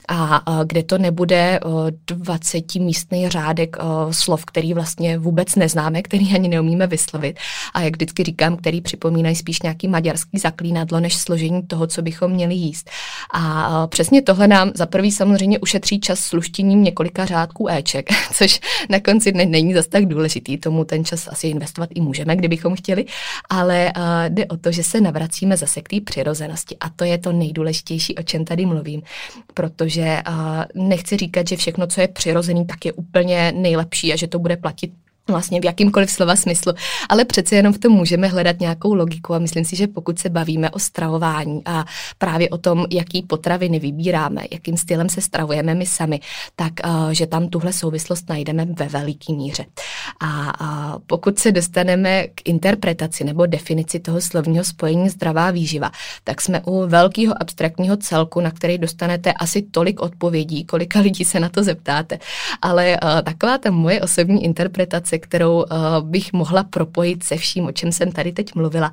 A 0.09 0.58
kde 0.65 0.83
to 0.83 0.99
nebude 0.99 1.61
20 2.07 2.75
místný 2.75 3.29
řádek 3.29 3.77
slov, 4.11 4.45
který 4.45 4.75
vlastně 4.75 5.19
vůbec 5.19 5.55
neznáme, 5.55 6.03
který 6.03 6.35
ani 6.35 6.49
neumíme 6.49 6.87
vyslovit. 6.87 7.39
A 7.75 7.81
jak 7.81 7.97
vždycky 7.97 8.25
říkám, 8.25 8.57
který 8.57 8.81
připomínají 8.81 9.37
spíš 9.37 9.63
nějaký 9.63 9.89
maďarský 9.89 10.39
zaklínadlo, 10.39 11.01
než 11.01 11.17
složení 11.17 11.63
toho, 11.63 11.87
co 11.87 12.03
bychom 12.03 12.31
měli 12.31 12.55
jíst. 12.55 12.91
A 13.35 13.87
přesně 13.87 14.23
tohle 14.23 14.49
nám 14.49 14.71
za 14.75 14.87
prvý 14.87 15.13
samozřejmě 15.13 15.59
ušetří 15.59 16.01
čas 16.01 16.19
sluštěním 16.19 16.83
několika 16.83 17.27
řádků 17.27 17.69
éček, 17.71 18.09
což 18.33 18.61
na 18.89 19.01
konci 19.01 19.33
dne 19.33 19.47
není 19.47 19.75
zas 19.75 19.87
tak 19.87 20.07
důležitý. 20.07 20.59
Tomu 20.59 20.85
ten 20.85 21.05
čas 21.05 21.29
asi 21.29 21.49
investovat 21.49 21.91
i 21.95 22.01
můžeme, 22.01 22.37
kdybychom 22.37 22.77
chtěli, 22.77 23.05
ale 23.51 23.93
jde 24.29 24.47
o 24.47 24.57
to, 24.57 24.73
že 24.73 24.83
se 24.83 25.01
navracíme 25.01 25.57
zase 25.57 25.81
k 25.81 25.89
té 25.89 26.01
přirozenosti. 26.01 26.77
A 26.81 26.89
to 26.89 27.05
je 27.05 27.19
to 27.19 27.33
nejdůležitější, 27.33 28.15
o 28.15 28.23
čem 28.23 28.45
tady 28.45 28.67
mluvím, 28.67 29.03
protože 29.55 30.23
nechci 30.75 31.17
říkat, 31.17 31.49
že 31.49 31.57
všechno, 31.57 31.87
co 31.87 32.01
je 32.01 32.09
přirozený, 32.09 32.67
tak 32.67 32.85
je 32.85 32.93
úplně 32.93 33.53
nejlepší 33.57 34.13
a 34.13 34.17
že 34.17 34.27
to 34.27 34.39
bude 34.39 34.57
platit 34.57 34.93
vlastně 35.29 35.61
v 35.61 35.65
jakýmkoliv 35.65 36.11
slova 36.11 36.37
smyslu, 36.37 36.73
ale 37.09 37.25
přece 37.25 37.57
jenom 37.57 37.73
v 37.73 37.79
tom 37.79 37.93
můžeme 37.93 38.29
hledat 38.29 38.61
nějakou 38.61 38.95
logiku 38.95 39.35
a 39.35 39.39
myslím 39.39 39.65
si, 39.65 39.77
že 39.77 39.87
pokud 39.87 40.19
se 40.19 40.29
bavíme 40.29 40.71
o 40.71 40.79
stravování 40.79 41.63
a 41.65 41.85
právě 42.19 42.49
o 42.49 42.59
tom, 42.59 42.87
jaký 42.91 43.23
potraviny 43.23 43.79
vybíráme, 43.79 44.43
jakým 44.53 44.77
stylem 44.77 45.09
se 45.09 45.21
stravujeme 45.21 45.75
my 45.75 45.87
sami, 45.87 46.21
tak 46.57 46.73
uh, 46.85 47.11
že 47.11 47.27
tam 47.27 47.49
tuhle 47.49 47.73
souvislost 47.73 48.29
najdeme 48.29 48.65
ve 48.65 48.89
veliký 48.89 49.35
míře. 49.35 49.65
A 50.21 50.61
uh, 50.61 51.03
pokud 51.07 51.39
se 51.39 51.53
dostaneme 51.53 52.27
k 52.27 52.49
interpretaci 52.49 53.25
nebo 53.25 53.47
definici 53.47 54.01
toho 54.01 54.21
slovního 54.21 54.65
spojení 54.65 55.09
zdravá 55.09 55.51
výživa, 55.51 55.91
tak 56.25 56.41
jsme 56.41 56.61
u 56.67 56.87
velkého 56.87 57.43
abstraktního 57.43 57.97
celku, 57.97 58.41
na 58.41 58.51
který 58.51 58.79
dostanete 58.79 59.33
asi 59.33 59.63
tolik 59.63 60.01
odpovědí, 60.01 60.65
kolika 60.65 61.01
lidí 61.01 61.25
se 61.25 61.41
na 61.41 61.49
to 61.49 61.63
zeptáte. 61.63 62.19
Ale 62.63 62.99
uh, 63.03 63.23
taková 63.23 63.59
ta 63.59 63.71
moje 63.71 64.01
osobní 64.01 64.45
interpretace, 64.45 65.18
kterou 65.19 65.57
uh, 65.57 65.67
bych 66.03 66.33
mohla 66.33 66.63
propojit 66.63 67.23
se 67.23 67.37
vším, 67.37 67.65
o 67.65 67.73
čem 67.73 67.93
jsem 67.93 68.13
tady 68.13 68.33
teď 68.33 68.55
mluvila, 68.55 68.93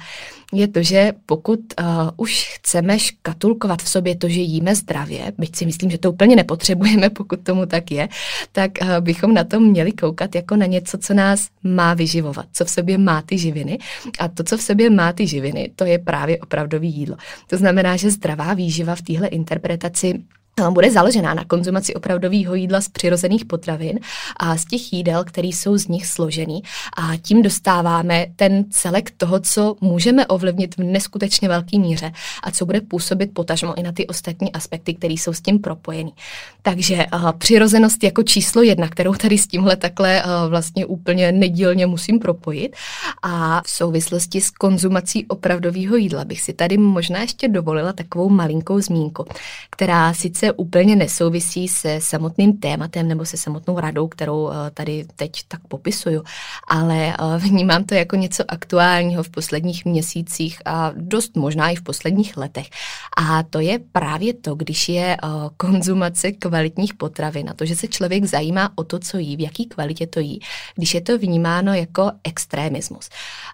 je 0.53 0.67
to, 0.67 0.84
že 0.84 1.13
pokud 1.25 1.60
uh, 1.60 1.86
už 2.17 2.53
chceme 2.55 3.00
škatulkovat 3.00 3.82
v 3.82 3.89
sobě 3.89 4.15
to, 4.15 4.29
že 4.29 4.41
jíme 4.41 4.75
zdravě, 4.75 5.34
byť 5.38 5.55
si 5.55 5.65
myslím, 5.65 5.91
že 5.91 5.98
to 5.98 6.12
úplně 6.12 6.36
nepotřebujeme, 6.36 7.10
pokud 7.10 7.39
tomu 7.44 7.65
tak 7.65 7.91
je, 7.91 8.10
tak 8.51 8.72
uh, 8.82 8.88
bychom 9.00 9.34
na 9.34 9.44
to 9.44 9.60
měli 9.60 9.91
koukat 9.91 10.36
jako 10.36 10.55
na 10.55 10.65
něco, 10.65 10.98
co 10.98 11.13
nás 11.13 11.48
má 11.63 11.94
vyživovat, 11.94 12.46
co 12.53 12.65
v 12.65 12.70
sobě 12.70 12.98
má 12.98 13.22
ty 13.22 13.38
živiny. 13.38 13.77
A 14.20 14.27
to, 14.27 14.44
co 14.44 14.58
v 14.58 14.62
sobě 14.62 14.89
má 14.89 15.13
ty 15.13 15.27
živiny, 15.27 15.72
to 15.75 15.86
je 15.86 16.00
právě 16.00 16.38
opravdový 16.38 16.89
jídlo. 16.89 17.15
To 17.48 17.58
znamená, 17.58 17.96
že 17.96 18.12
zdravá 18.12 18.53
výživa 18.53 18.96
v 18.96 19.01
téhle 19.01 19.27
interpretaci 19.27 20.24
bude 20.69 20.91
založená 20.91 21.33
na 21.33 21.45
konzumaci 21.45 21.93
opravdového 21.93 22.55
jídla 22.55 22.81
z 22.81 22.89
přirozených 22.89 23.45
potravin 23.45 24.00
a 24.38 24.57
z 24.57 24.65
těch 24.65 24.93
jídel, 24.93 25.24
které 25.24 25.47
jsou 25.47 25.77
z 25.77 25.88
nich 25.88 26.07
složený. 26.07 26.63
A 26.97 27.17
tím 27.17 27.41
dostáváme 27.41 28.25
ten 28.35 28.65
celek 28.69 29.12
toho, 29.12 29.39
co 29.39 29.75
můžeme 29.81 30.27
ovlivnit 30.27 30.77
v 30.77 30.83
neskutečně 30.83 31.47
velké 31.47 31.79
míře 31.79 32.12
a 32.43 32.51
co 32.51 32.65
bude 32.65 32.81
působit 32.81 33.33
potažmo 33.33 33.77
i 33.77 33.83
na 33.83 33.91
ty 33.91 34.07
ostatní 34.07 34.51
aspekty, 34.51 34.93
které 34.93 35.13
jsou 35.13 35.33
s 35.33 35.41
tím 35.41 35.59
propojený. 35.59 36.13
Takže 36.62 37.05
uh, 37.13 37.31
přirozenost 37.31 38.03
jako 38.03 38.24
číslo 38.24 38.62
jedna, 38.62 38.88
kterou 38.89 39.13
tady 39.13 39.38
s 39.38 39.47
tímhle 39.47 39.75
takhle 39.75 40.24
uh, 40.24 40.29
vlastně 40.50 40.85
úplně 40.85 41.31
nedílně 41.31 41.85
musím 41.85 42.19
propojit. 42.19 42.75
A 43.24 43.62
v 43.65 43.69
souvislosti 43.69 44.41
s 44.41 44.50
konzumací 44.50 45.25
opravdového 45.25 45.95
jídla 45.95 46.25
bych 46.25 46.41
si 46.41 46.53
tady 46.53 46.77
možná 46.77 47.19
ještě 47.19 47.47
dovolila 47.47 47.93
takovou 47.93 48.29
malinkou 48.29 48.81
zmínku, 48.81 49.25
která 49.69 50.13
sice 50.13 50.44
sice 50.45 50.57
úplně 50.57 50.95
nesouvisí 50.95 51.67
se 51.67 52.01
samotným 52.01 52.57
tématem 52.57 53.07
nebo 53.07 53.25
se 53.25 53.37
samotnou 53.37 53.79
radou, 53.79 54.07
kterou 54.07 54.49
eh, 54.49 54.71
tady 54.73 55.05
teď 55.15 55.31
tak 55.47 55.59
popisuju, 55.67 56.23
ale 56.67 57.13
eh, 57.13 57.37
vnímám 57.37 57.83
to 57.83 57.95
jako 57.95 58.15
něco 58.15 58.43
aktuálního 58.47 59.23
v 59.23 59.29
posledních 59.29 59.85
měsících 59.85 60.61
a 60.65 60.91
dost 60.95 61.35
možná 61.35 61.69
i 61.69 61.75
v 61.75 61.81
posledních 61.81 62.37
letech. 62.37 62.67
A 63.17 63.43
to 63.43 63.59
je 63.59 63.79
právě 63.91 64.33
to, 64.33 64.55
když 64.55 64.89
je 64.89 65.17
eh, 65.17 65.27
konzumace 65.57 66.31
kvalitních 66.31 66.93
potravin 66.93 67.49
a 67.49 67.53
to, 67.53 67.65
že 67.65 67.75
se 67.75 67.87
člověk 67.87 68.25
zajímá 68.25 68.69
o 68.75 68.83
to, 68.83 68.99
co 68.99 69.17
jí, 69.17 69.35
v 69.37 69.39
jaký 69.39 69.65
kvalitě 69.65 70.07
to 70.07 70.19
jí, 70.19 70.39
když 70.75 70.93
je 70.93 71.01
to 71.01 71.17
vnímáno 71.17 71.73
jako 71.73 72.11
extremismus. 72.23 73.09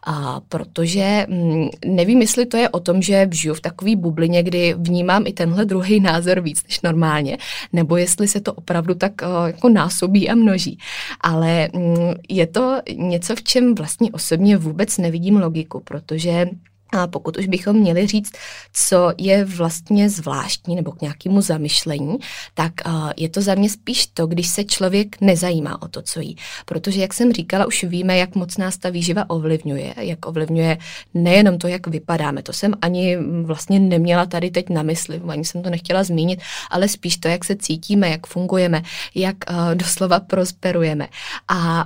A 0.06 0.42
protože 0.50 1.26
hm, 1.30 1.70
nevím, 1.86 2.22
jestli 2.22 2.46
to 2.46 2.58
je 2.58 2.70
o 2.70 2.80
tom, 2.80 3.02
že 3.02 3.28
žiju 3.32 3.54
v 3.54 3.62
takové 3.62 3.96
bublině, 3.96 4.44
kdy 4.44 4.76
vnímám 4.78 5.24
i 5.28 5.34
tenhle 5.34 5.66
druhý 5.66 6.00
názor 6.00 6.42
víc 6.42 6.64
než 6.68 6.81
normálně, 6.84 7.38
nebo 7.74 7.98
jestli 7.98 8.28
se 8.28 8.42
to 8.42 8.54
opravdu 8.54 8.94
tak 8.94 9.12
uh, 9.22 9.48
jako 9.48 9.70
násobí 9.70 10.30
a 10.30 10.36
množí. 10.36 10.78
Ale 11.22 11.70
um, 11.74 11.96
je 12.30 12.48
to 12.48 12.82
něco, 12.96 13.36
v 13.36 13.44
čem 13.44 13.76
vlastně 13.76 14.12
osobně 14.12 14.58
vůbec 14.58 14.98
nevidím 14.98 15.38
logiku, 15.38 15.80
protože 15.80 16.46
a 16.92 17.08
pokud 17.08 17.38
už 17.38 17.48
bychom 17.48 17.76
měli 17.76 18.08
říct, 18.08 18.32
co 18.74 19.14
je 19.18 19.46
vlastně 19.46 20.10
zvláštní 20.10 20.76
nebo 20.76 20.92
k 20.92 21.02
nějakému 21.02 21.42
zamyšlení, 21.42 22.18
tak 22.54 22.74
je 23.18 23.30
to 23.30 23.42
za 23.42 23.56
mě 23.56 23.70
spíš 23.70 24.08
to, 24.08 24.28
když 24.28 24.48
se 24.48 24.64
člověk 24.64 25.22
nezajímá 25.22 25.82
o 25.82 25.88
to, 25.88 26.02
co 26.02 26.20
jí. 26.20 26.36
Protože, 26.66 27.02
jak 27.02 27.14
jsem 27.14 27.34
říkala, 27.34 27.66
už 27.66 27.84
víme, 27.84 28.18
jak 28.18 28.36
moc 28.36 28.58
nás 28.58 28.78
ta 28.78 28.90
výživa 28.90 29.30
ovlivňuje, 29.30 29.94
jak 29.98 30.26
ovlivňuje 30.26 30.78
nejenom 31.14 31.58
to, 31.58 31.68
jak 31.68 31.88
vypadáme. 31.88 32.44
To 32.44 32.54
jsem 32.54 32.74
ani 32.82 33.18
vlastně 33.44 33.80
neměla 33.80 34.26
tady 34.26 34.52
teď 34.52 34.70
na 34.70 34.84
mysli, 34.84 35.22
ani 35.28 35.46
jsem 35.46 35.64
to 35.64 35.70
nechtěla 35.70 36.04
zmínit, 36.04 36.40
ale 36.70 36.88
spíš 36.88 37.18
to, 37.18 37.28
jak 37.28 37.46
se 37.46 37.56
cítíme, 37.56 38.10
jak 38.10 38.28
fungujeme, 38.28 38.82
jak 39.16 39.38
doslova 39.74 40.20
prosperujeme. 40.20 41.08
A 41.48 41.84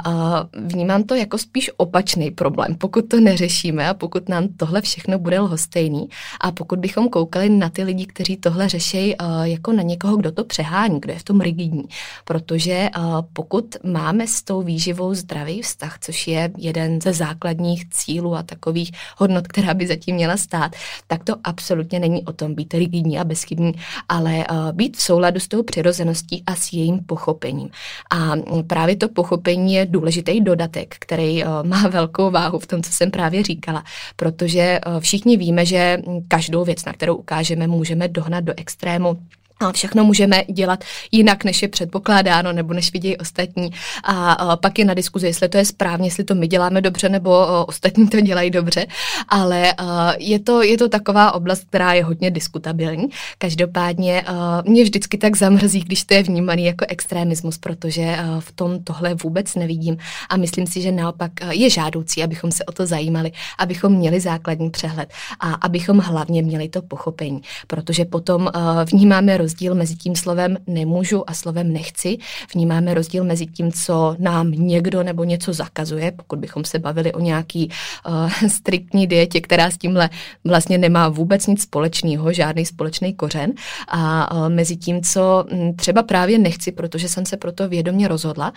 vnímám 0.53 1.03
to 1.03 1.15
jako 1.15 1.37
spíš 1.37 1.71
opačný 1.77 2.31
problém, 2.31 2.75
pokud 2.75 3.09
to 3.09 3.19
neřešíme 3.19 3.89
a 3.89 3.93
pokud 3.93 4.29
nám 4.29 4.47
tohle 4.57 4.81
vše 4.81 4.94
všechno 4.95 5.19
bude 5.19 5.39
lhostejný. 5.39 6.09
A 6.41 6.51
pokud 6.51 6.79
bychom 6.79 7.09
koukali 7.09 7.49
na 7.49 7.69
ty 7.69 7.83
lidi, 7.83 8.05
kteří 8.05 8.37
tohle 8.37 8.69
řeší 8.69 9.15
uh, 9.15 9.43
jako 9.43 9.71
na 9.71 9.83
někoho, 9.83 10.17
kdo 10.17 10.31
to 10.31 10.43
přehání, 10.43 10.99
kdo 10.99 11.13
je 11.13 11.19
v 11.19 11.23
tom 11.23 11.41
rigidní, 11.41 11.83
protože 12.25 12.89
uh, 12.97 13.03
pokud 13.33 13.75
máme 13.83 14.27
s 14.27 14.43
tou 14.43 14.61
výživou 14.61 15.13
zdravý 15.13 15.61
vztah, 15.61 15.99
což 15.99 16.27
je 16.27 16.51
jeden 16.57 17.01
ze 17.01 17.13
základních 17.13 17.89
cílů 17.89 18.35
a 18.35 18.43
takových 18.43 18.91
hodnot, 19.17 19.47
která 19.47 19.73
by 19.73 19.87
zatím 19.87 20.15
měla 20.15 20.37
stát, 20.37 20.71
tak 21.07 21.23
to 21.23 21.35
absolutně 21.43 21.99
není 21.99 22.23
o 22.23 22.33
tom 22.33 22.55
být 22.55 22.73
rigidní 22.73 23.19
a 23.19 23.23
bezchybný, 23.23 23.73
ale 24.09 24.45
uh, 24.51 24.71
být 24.71 24.97
v 24.97 25.01
souladu 25.01 25.39
s 25.39 25.47
tou 25.47 25.63
přirozeností 25.63 26.43
a 26.47 26.55
s 26.55 26.73
jejím 26.73 26.99
pochopením. 27.03 27.69
A 28.11 28.31
právě 28.67 28.95
to 28.95 29.09
pochopení 29.09 29.73
je 29.73 29.85
důležitý 29.85 30.41
dodatek, 30.41 30.95
který 30.99 31.43
má 31.63 31.87
velkou 31.87 32.31
váhu 32.31 32.59
v 32.59 32.67
tom, 32.67 32.83
co 32.83 32.91
jsem 32.91 33.11
právě 33.11 33.43
říkala, 33.43 33.83
protože 34.15 34.79
Eh, 34.84 34.84
všichni 34.99 35.37
víme, 35.37 35.65
že 35.65 35.97
každou 36.27 36.65
věc, 36.65 36.85
na 36.85 36.93
kterou 36.93 37.15
ukážeme, 37.15 37.67
můžeme 37.67 38.07
dohnat 38.07 38.43
do 38.43 38.53
extrému 38.57 39.17
a 39.59 39.71
všechno 39.71 40.03
můžeme 40.03 40.43
dělat 40.53 40.83
jinak, 41.11 41.43
než 41.43 41.61
je 41.61 41.67
předpokládáno, 41.67 42.53
nebo 42.53 42.73
než 42.73 42.93
vidějí 42.93 43.17
ostatní. 43.17 43.69
A, 44.03 44.33
a 44.33 44.55
pak 44.55 44.79
je 44.79 44.85
na 44.85 44.93
diskuzi, 44.93 45.27
jestli 45.27 45.49
to 45.49 45.57
je 45.57 45.65
správně, 45.65 46.07
jestli 46.07 46.23
to 46.23 46.35
my 46.35 46.47
děláme 46.47 46.81
dobře, 46.81 47.09
nebo 47.09 47.29
o, 47.29 47.65
ostatní 47.65 48.07
to 48.07 48.21
dělají 48.21 48.51
dobře. 48.51 48.85
Ale 49.29 49.73
a, 49.77 50.13
je, 50.19 50.39
to, 50.39 50.61
je 50.61 50.77
to 50.77 50.89
taková 50.89 51.31
oblast, 51.31 51.63
která 51.63 51.93
je 51.93 52.03
hodně 52.03 52.31
diskutabilní. 52.31 53.07
Každopádně 53.37 54.21
a, 54.21 54.63
mě 54.65 54.83
vždycky 54.83 55.17
tak 55.17 55.37
zamrzí, 55.37 55.79
když 55.79 56.03
to 56.03 56.13
je 56.13 56.23
vnímaný 56.23 56.65
jako 56.65 56.85
extremismus, 56.87 57.57
protože 57.57 58.17
a, 58.17 58.39
v 58.39 58.51
tom 58.51 58.83
tohle 58.83 59.13
vůbec 59.23 59.55
nevidím. 59.55 59.97
A 60.29 60.37
myslím 60.37 60.67
si, 60.67 60.81
že 60.81 60.91
naopak 60.91 61.31
je 61.51 61.69
žádoucí, 61.69 62.23
abychom 62.23 62.51
se 62.51 62.65
o 62.65 62.71
to 62.71 62.85
zajímali, 62.85 63.31
abychom 63.59 63.93
měli 63.93 64.19
základní 64.19 64.69
přehled 64.69 65.09
a 65.39 65.53
abychom 65.53 65.99
hlavně 65.99 66.41
měli 66.41 66.69
to 66.69 66.81
pochopení, 66.81 67.41
protože 67.67 68.05
potom 68.05 68.49
a, 68.53 68.83
vnímáme 68.83 69.37
rozdíl 69.45 69.75
mezi 69.75 69.95
tím 69.95 70.15
slovem 70.15 70.57
nemůžu 70.67 71.29
a 71.29 71.33
slovem 71.33 71.73
nechci. 71.73 72.17
Vnímáme 72.53 72.93
rozdíl 72.93 73.23
mezi 73.23 73.45
tím, 73.45 73.71
co 73.71 74.15
nám 74.19 74.51
někdo 74.51 75.03
nebo 75.03 75.23
něco 75.23 75.53
zakazuje, 75.53 76.11
pokud 76.11 76.39
bychom 76.39 76.65
se 76.65 76.79
bavili 76.79 77.13
o 77.13 77.19
nějaký 77.19 77.69
uh, 77.69 78.31
striktní 78.47 79.07
dietě, 79.07 79.41
která 79.41 79.69
s 79.71 79.77
tímhle 79.77 80.09
vlastně 80.43 80.77
nemá 80.77 81.09
vůbec 81.09 81.47
nic 81.47 81.61
společného, 81.61 82.33
žádný 82.33 82.65
společný 82.65 83.13
kořen. 83.13 83.53
A 83.87 84.01
uh, 84.33 84.49
mezi 84.49 84.75
tím, 84.77 85.01
co 85.01 85.45
hm, 85.45 85.73
třeba 85.75 86.03
právě 86.03 86.37
nechci, 86.39 86.71
protože 86.71 87.09
jsem 87.09 87.25
se 87.25 87.37
proto 87.37 87.69
vědomě 87.69 88.07
rozhodla, 88.07 88.53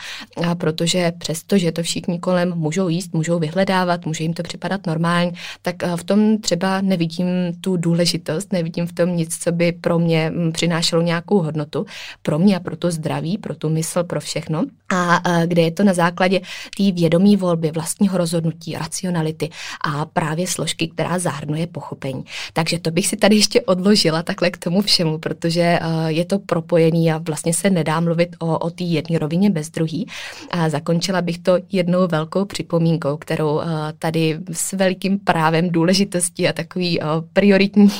a 0.48 0.54
protože 0.54 1.12
přesto, 1.18 1.58
že 1.58 1.72
to 1.72 1.82
všichni 1.82 2.18
kolem 2.18 2.52
můžou 2.56 2.88
jíst, 2.88 3.14
můžou 3.14 3.38
vyhledávat, 3.38 4.06
může 4.06 4.24
jim 4.24 4.32
to 4.32 4.42
připadat 4.42 4.86
normální, 4.86 5.32
tak 5.62 5.76
uh, 5.84 5.96
v 5.96 6.04
tom 6.04 6.38
třeba 6.38 6.80
nevidím 6.80 7.26
tu 7.60 7.76
důležitost, 7.76 8.52
nevidím 8.52 8.86
v 8.86 8.92
tom 8.92 9.16
nic, 9.16 9.36
co 9.36 9.52
by 9.52 9.72
pro 9.72 9.98
mě 9.98 10.32
hm, 10.32 10.52
přinášelo 10.78 11.02
nějakou 11.02 11.38
hodnotu, 11.38 11.86
pro 12.22 12.38
mě 12.38 12.56
a 12.56 12.60
pro 12.60 12.76
to 12.76 12.90
zdraví, 12.90 13.38
pro 13.38 13.54
tu 13.54 13.68
mysl, 13.68 14.04
pro 14.04 14.20
všechno. 14.20 14.64
A 14.94 15.22
kde 15.46 15.62
je 15.62 15.70
to 15.70 15.84
na 15.84 15.94
základě 15.94 16.40
té 16.76 16.92
vědomí 16.92 17.36
volby, 17.36 17.70
vlastního 17.70 18.18
rozhodnutí, 18.18 18.74
racionality 18.74 19.50
a 19.84 20.04
právě 20.04 20.46
složky, 20.46 20.88
která 20.88 21.18
zahrnuje 21.18 21.66
pochopení. 21.66 22.24
Takže 22.52 22.78
to 22.78 22.90
bych 22.90 23.06
si 23.06 23.16
tady 23.16 23.36
ještě 23.36 23.60
odložila 23.60 24.22
takhle 24.22 24.50
k 24.50 24.56
tomu 24.56 24.82
všemu, 24.82 25.18
protože 25.18 25.78
je 26.06 26.24
to 26.24 26.38
propojený 26.38 27.12
a 27.12 27.18
vlastně 27.18 27.54
se 27.54 27.70
nedá 27.70 28.00
mluvit 28.00 28.36
o, 28.38 28.58
o 28.58 28.70
té 28.70 28.84
jedné 28.84 29.18
rovině 29.18 29.50
bez 29.50 29.70
druhý. 29.70 30.06
A 30.50 30.68
zakončila 30.68 31.22
bych 31.22 31.38
to 31.38 31.58
jednou 31.72 32.06
velkou 32.06 32.44
připomínkou, 32.44 33.16
kterou 33.16 33.60
tady 33.98 34.38
s 34.52 34.72
velikým 34.72 35.18
právem 35.18 35.70
důležitosti 35.70 36.48
a 36.48 36.52
takový 36.52 37.00
prioritní 37.32 37.90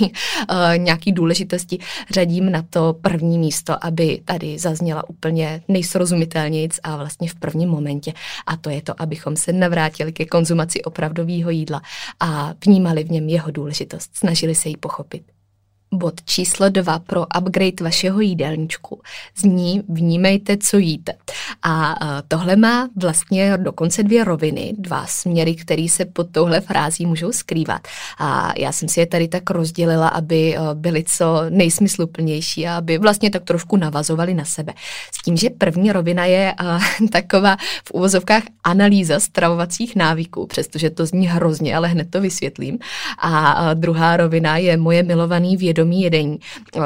nějaký 0.77 1.13
důležitosti 1.13 1.79
řadím 2.11 2.53
na 2.53 2.63
to 2.71 2.97
první 3.03 3.39
místo, 3.39 3.85
aby 3.85 4.21
tady 4.25 4.59
zazněla 4.59 5.09
úplně 5.09 5.63
nejsrozumitelnějc 5.69 6.79
a 6.83 6.97
vlastně 6.97 7.29
v 7.29 7.35
prvním 7.35 7.69
momentě. 7.69 8.13
A 8.47 8.57
to 8.57 8.71
je 8.71 8.83
to, 8.83 9.03
abychom 9.03 9.37
se 9.37 9.53
navrátili 9.53 10.13
ke 10.13 10.27
konzumaci 10.27 10.83
opravdového 10.83 11.51
jídla 11.51 11.83
a 12.21 12.55
vnímali 12.67 13.05
v 13.05 13.11
něm 13.11 13.29
jeho 13.29 13.51
důležitost, 13.51 14.11
snažili 14.15 14.55
se 14.55 14.69
ji 14.69 14.77
pochopit. 14.77 15.38
Bod 15.93 16.15
číslo 16.25 16.69
dva 16.69 16.99
pro 16.99 17.27
upgrade 17.39 17.85
vašeho 17.85 18.21
jídelníčku 18.21 19.01
zní 19.37 19.83
vnímejte, 19.89 20.57
co 20.57 20.79
jíte. 20.79 21.13
A 21.63 21.95
tohle 22.29 22.57
má 22.57 22.89
vlastně 22.97 23.57
dokonce 23.57 24.03
dvě 24.03 24.25
roviny, 24.25 24.75
dva 24.79 25.07
směry, 25.07 25.55
které 25.55 25.87
se 25.89 26.05
pod 26.05 26.27
touhle 26.33 26.61
frází 26.61 27.07
můžou 27.07 27.33
skrývat. 27.33 27.89
A 28.19 28.53
já 28.59 28.73
jsem 28.73 28.89
si 28.89 29.01
je 29.01 29.07
tady 29.07 29.29
tak 29.29 29.51
rozdělila, 29.51 30.09
aby 30.09 30.57
byly 30.75 31.05
co 31.05 31.43
nejsmysluplnější 31.49 32.67
a 32.67 32.77
aby 32.77 32.99
vlastně 32.99 33.31
tak 33.31 33.45
trošku 33.45 33.77
navazovali 33.77 34.35
na 34.35 34.45
sebe. 34.45 34.73
S 35.13 35.23
tím, 35.23 35.37
že 35.37 35.51
první 35.51 35.93
rovina 35.93 36.25
je 36.25 36.55
taková 37.13 37.57
v 37.85 37.91
uvozovkách 37.91 38.43
analýza 38.65 39.21
stravovacích 39.21 39.97
návyků, 39.97 40.47
přestože 40.47 40.91
to 40.91 41.07
zní 41.07 41.27
hrozně, 41.27 41.77
ale 41.77 41.89
hned 41.89 42.11
to 42.11 42.21
vysvětlím. 42.21 42.79
A 43.19 43.75
druhá 43.75 44.17
rovina 44.17 44.57
je 44.57 44.77
moje 44.77 45.03
milovaný 45.03 45.57
vědomí 45.57 45.78
vědomí 45.79 46.03
jedení, 46.03 46.39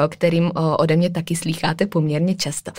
kterým 0.09 0.51
ode 0.77 0.95
mě 0.95 1.09
taky 1.09 1.35
slýcháte 1.35 1.85
poměrně 1.85 2.35
často. 2.35 2.71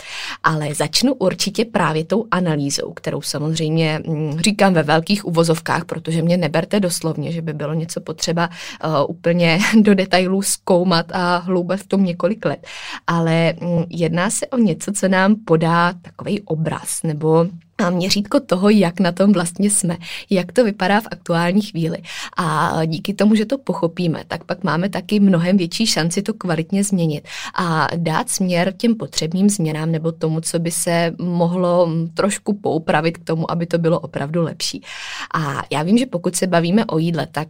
Ale 0.42 0.74
začnu 0.74 1.14
určitě 1.14 1.64
právě 1.64 2.04
tou 2.04 2.24
analýzou, 2.30 2.92
kterou 2.92 3.22
samozřejmě 3.22 4.00
mm, 4.06 4.40
říkám 4.40 4.74
ve 4.74 4.82
velkých 4.82 5.24
uvozovkách, 5.24 5.84
protože 5.84 6.22
mě 6.22 6.36
neberte 6.36 6.80
doslovně, 6.80 7.32
že 7.32 7.42
by 7.42 7.52
bylo 7.52 7.74
něco 7.74 8.00
potřeba 8.00 8.50
úplně 9.08 9.58
do 9.80 9.94
detailů 9.94 10.42
zkoumat 10.42 11.06
a 11.12 11.36
hloubat 11.36 11.80
v 11.80 11.86
tom 11.86 12.04
několik 12.04 12.44
let. 12.44 12.66
Ale 13.06 13.54
mm, 13.60 13.84
jedná 13.90 14.30
se 14.30 14.46
o 14.46 14.58
něco, 14.58 14.92
co 14.92 15.08
nám 15.08 15.36
podá 15.44 15.92
takový 16.02 16.40
obraz 16.40 17.02
nebo 17.02 17.46
a 17.78 17.90
měřítko 17.90 18.40
toho, 18.40 18.68
jak 18.68 19.00
na 19.00 19.12
tom 19.12 19.32
vlastně 19.32 19.70
jsme, 19.70 19.96
jak 20.30 20.52
to 20.52 20.64
vypadá 20.64 21.00
v 21.00 21.06
aktuální 21.10 21.62
chvíli. 21.62 21.98
A 22.36 22.72
díky 22.86 23.14
tomu, 23.14 23.34
že 23.34 23.46
to 23.46 23.58
pochopíme, 23.58 24.24
tak 24.28 24.44
pak 24.44 24.64
máme 24.64 24.88
taky 24.88 25.20
mnohem 25.20 25.56
větší 25.56 25.86
šanci 25.86 26.22
to 26.22 26.34
kvalitně 26.34 26.84
změnit 26.84 27.28
a 27.54 27.88
dát 27.96 28.30
směr 28.30 28.74
těm 28.76 28.94
potřebným 28.94 29.50
změnám 29.50 29.92
nebo 29.92 30.12
tomu, 30.12 30.40
co 30.40 30.58
by 30.58 30.70
se 30.70 31.12
mohlo 31.18 31.88
trošku 32.14 32.54
poupravit 32.54 33.18
k 33.18 33.24
tomu, 33.24 33.50
aby 33.50 33.66
to 33.66 33.78
bylo 33.78 34.00
opravdu 34.00 34.42
lepší. 34.42 34.82
A 35.34 35.62
já 35.72 35.82
vím, 35.82 35.98
že 35.98 36.06
pokud 36.06 36.36
se 36.36 36.46
bavíme 36.46 36.84
o 36.84 36.98
jídle, 36.98 37.26
tak 37.32 37.48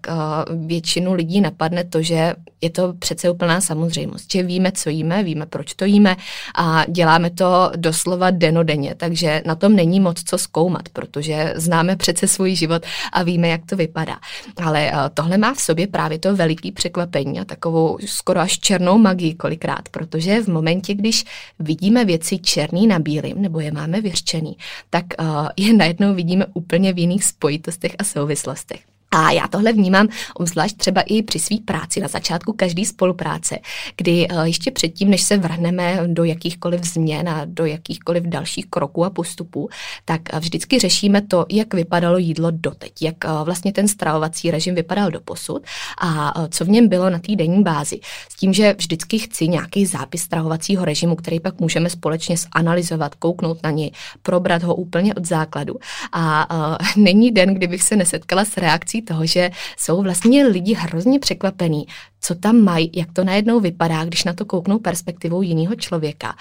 většinu 0.67 1.13
lidí 1.13 1.41
napadne 1.41 1.85
to, 1.85 2.03
že 2.03 2.35
je 2.61 2.71
to 2.71 2.93
přece 2.93 3.31
úplná 3.31 3.61
samozřejmost, 3.61 4.33
že 4.33 4.43
víme, 4.43 4.73
co 4.73 4.91
jíme, 4.91 5.23
víme, 5.23 5.47
proč 5.47 5.75
to 5.75 5.85
jíme 5.85 6.17
a 6.55 6.85
děláme 6.89 7.31
to 7.31 7.71
doslova 7.77 8.31
denodenně, 8.31 8.95
takže 8.95 9.43
na 9.47 9.55
tom 9.55 9.77
není 9.77 10.01
moc 10.01 10.14
co 10.19 10.39
zkoumat, 10.39 10.89
protože 10.89 11.53
známe 11.57 11.97
přece 11.97 12.29
svůj 12.29 12.55
život 12.55 12.87
a 13.13 13.23
víme, 13.23 13.49
jak 13.49 13.67
to 13.67 13.77
vypadá. 13.77 14.19
Ale 14.57 14.91
eh, 14.91 15.11
tohle 15.15 15.39
má 15.39 15.55
v 15.55 15.61
sobě 15.61 15.87
právě 15.87 16.19
to 16.19 16.37
veliký 16.37 16.73
překvapení 16.73 17.41
a 17.41 17.45
takovou 17.45 17.99
skoro 18.07 18.41
až 18.41 18.59
černou 18.59 18.99
magii 18.99 19.35
kolikrát, 19.35 19.89
protože 19.89 20.43
v 20.43 20.49
momentě, 20.49 20.95
když 20.95 21.25
vidíme 21.59 22.05
věci 22.05 22.39
černý 22.39 22.87
na 22.87 22.99
bílým 22.99 23.43
nebo 23.43 23.61
je 23.61 23.73
máme 23.73 24.01
vyřčený, 24.01 24.57
tak 24.91 25.05
eh, 25.19 25.25
je 25.57 25.73
najednou 25.73 26.15
vidíme 26.15 26.47
úplně 26.55 26.93
v 26.93 26.99
jiných 26.99 27.25
spojitostech 27.25 27.93
a 27.99 28.05
souvislostech. 28.05 28.94
A 29.15 29.31
já 29.31 29.49
tohle 29.49 29.73
vnímám 29.73 30.09
obzvlášť 30.35 30.77
třeba 30.77 31.01
i 31.01 31.23
při 31.23 31.39
své 31.39 31.57
práci 31.65 32.01
na 32.01 32.09
začátku 32.09 32.53
každé 32.53 32.85
spolupráce, 32.85 33.59
kdy 33.97 34.27
eh, 34.31 34.49
ještě 34.49 34.71
předtím, 34.71 35.11
než 35.11 35.23
se 35.23 35.37
vrhneme 35.37 36.01
do 36.07 36.25
jakýchkoliv 36.25 36.85
změn 36.85 37.29
a 37.29 37.45
do 37.45 37.65
jakýchkoliv 37.65 38.25
dalších 38.25 38.67
kroků 38.67 39.05
a 39.05 39.11
postupů, 39.11 39.69
tak 40.05 40.21
eh, 40.33 40.41
vždycky 40.41 40.79
řešíme 40.79 41.23
to, 41.23 41.47
jak 41.49 41.75
vypadalo 41.75 42.19
jídlo 42.19 42.51
doteď, 42.51 42.93
jak 43.03 43.25
eh, 43.25 43.29
vlastně 43.45 43.73
ten 43.73 43.89
stravovací 43.89 44.51
režim 44.51 44.75
vypadal 44.75 45.11
do 45.11 45.21
posud 45.21 45.63
a 46.01 46.35
co 46.49 46.65
v 46.65 46.69
něm 46.69 46.89
bylo 46.89 47.11
na 47.11 47.19
té 47.19 47.37
denní 47.37 47.63
bázi. 47.63 48.01
S 48.29 48.35
tím, 48.35 48.53
že 48.53 48.75
vždycky 48.79 49.19
chci 49.19 49.49
nějaký 49.49 49.87
zápis 49.87 50.23
stravovacího 50.23 50.85
režimu, 50.85 51.17
který 51.17 51.41
pak 51.41 51.61
můžeme 51.61 51.91
společně 51.91 52.37
zanalizovat, 52.37 53.15
kouknout 53.15 53.63
na 53.63 53.71
něj, 53.71 53.91
probrat 54.23 54.63
ho 54.63 54.75
úplně 54.75 55.15
od 55.15 55.25
základu. 55.25 55.75
A 56.13 56.49
není 56.97 57.31
den, 57.31 57.55
kdybych 57.55 57.83
se 57.83 57.97
nesetkala 57.97 58.45
s 58.45 58.57
reakcí 58.57 59.04
toho, 59.05 59.27
že 59.27 59.51
jsou 59.77 60.03
vlastně 60.03 60.47
lidi 60.47 60.75
hrozně 60.75 61.19
překvapení, 61.19 61.87
co 62.21 62.35
tam 62.35 62.57
mají, 62.57 62.91
jak 62.95 63.13
to 63.13 63.25
najednou 63.25 63.61
vypadá, 63.61 64.05
když 64.05 64.25
na 64.25 64.33
to 64.33 64.45
kouknou 64.45 64.79
perspektivou 64.79 65.43
jiného 65.43 65.75
člověka. 65.75 66.35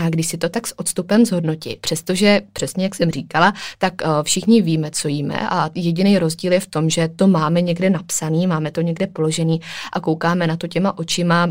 A 0.00 0.08
když 0.08 0.26
si 0.26 0.38
to 0.38 0.48
tak 0.48 0.66
s 0.66 0.78
odstupem 0.78 1.26
zhodnotí, 1.26 1.76
přestože 1.80 2.40
přesně 2.52 2.84
jak 2.84 2.94
jsem 2.94 3.10
říkala, 3.10 3.54
tak 3.78 3.94
eh, 4.02 4.06
všichni 4.22 4.62
víme, 4.62 4.90
co 4.90 5.08
jíme 5.08 5.48
a 5.48 5.70
jediný 5.74 6.18
rozdíl 6.18 6.52
je 6.52 6.60
v 6.60 6.66
tom, 6.66 6.90
že 6.90 7.08
to 7.08 7.28
máme 7.28 7.60
někde 7.60 7.90
napsaný, 7.90 8.46
máme 8.46 8.70
to 8.70 8.80
někde 8.80 9.06
položený 9.06 9.60
a 9.92 10.00
koukáme 10.00 10.46
na 10.46 10.56
to 10.56 10.66
těma 10.66 10.98
očima 10.98 11.48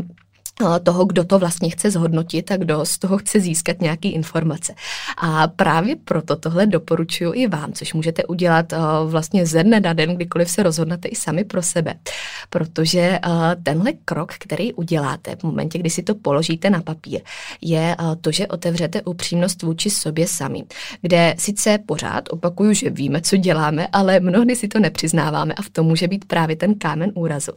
toho, 0.82 1.04
kdo 1.04 1.24
to 1.24 1.38
vlastně 1.38 1.70
chce 1.70 1.90
zhodnotit 1.90 2.50
a 2.50 2.56
kdo 2.56 2.84
z 2.84 2.98
toho 2.98 3.18
chce 3.18 3.40
získat 3.40 3.80
nějaké 3.80 4.08
informace. 4.08 4.74
A 5.16 5.48
právě 5.48 5.96
proto 5.96 6.36
tohle 6.36 6.66
doporučuji 6.66 7.32
i 7.32 7.46
vám, 7.46 7.72
což 7.72 7.94
můžete 7.94 8.24
udělat 8.24 8.72
vlastně 9.06 9.46
ze 9.46 9.64
dne 9.64 9.80
na 9.80 9.92
den, 9.92 10.16
kdykoliv 10.16 10.50
se 10.50 10.62
rozhodnete 10.62 11.08
i 11.08 11.14
sami 11.14 11.44
pro 11.44 11.62
sebe. 11.62 11.94
Protože 12.50 13.18
tenhle 13.62 13.92
krok, 14.04 14.32
který 14.38 14.74
uděláte 14.74 15.36
v 15.36 15.42
momentě, 15.42 15.78
kdy 15.78 15.90
si 15.90 16.02
to 16.02 16.14
položíte 16.14 16.70
na 16.70 16.82
papír, 16.82 17.20
je 17.60 17.96
to, 18.20 18.32
že 18.32 18.46
otevřete 18.46 19.02
upřímnost 19.02 19.62
vůči 19.62 19.90
sobě 19.90 20.26
sami, 20.26 20.64
kde 21.02 21.34
sice 21.38 21.78
pořád 21.86 22.24
opakuju, 22.30 22.72
že 22.72 22.90
víme, 22.90 23.20
co 23.20 23.36
děláme, 23.36 23.88
ale 23.92 24.20
mnohdy 24.20 24.56
si 24.56 24.68
to 24.68 24.78
nepřiznáváme 24.78 25.54
a 25.54 25.62
v 25.62 25.70
tom 25.70 25.86
může 25.86 26.08
být 26.08 26.24
právě 26.24 26.56
ten 26.56 26.74
kámen 26.74 27.12
úrazu. 27.14 27.52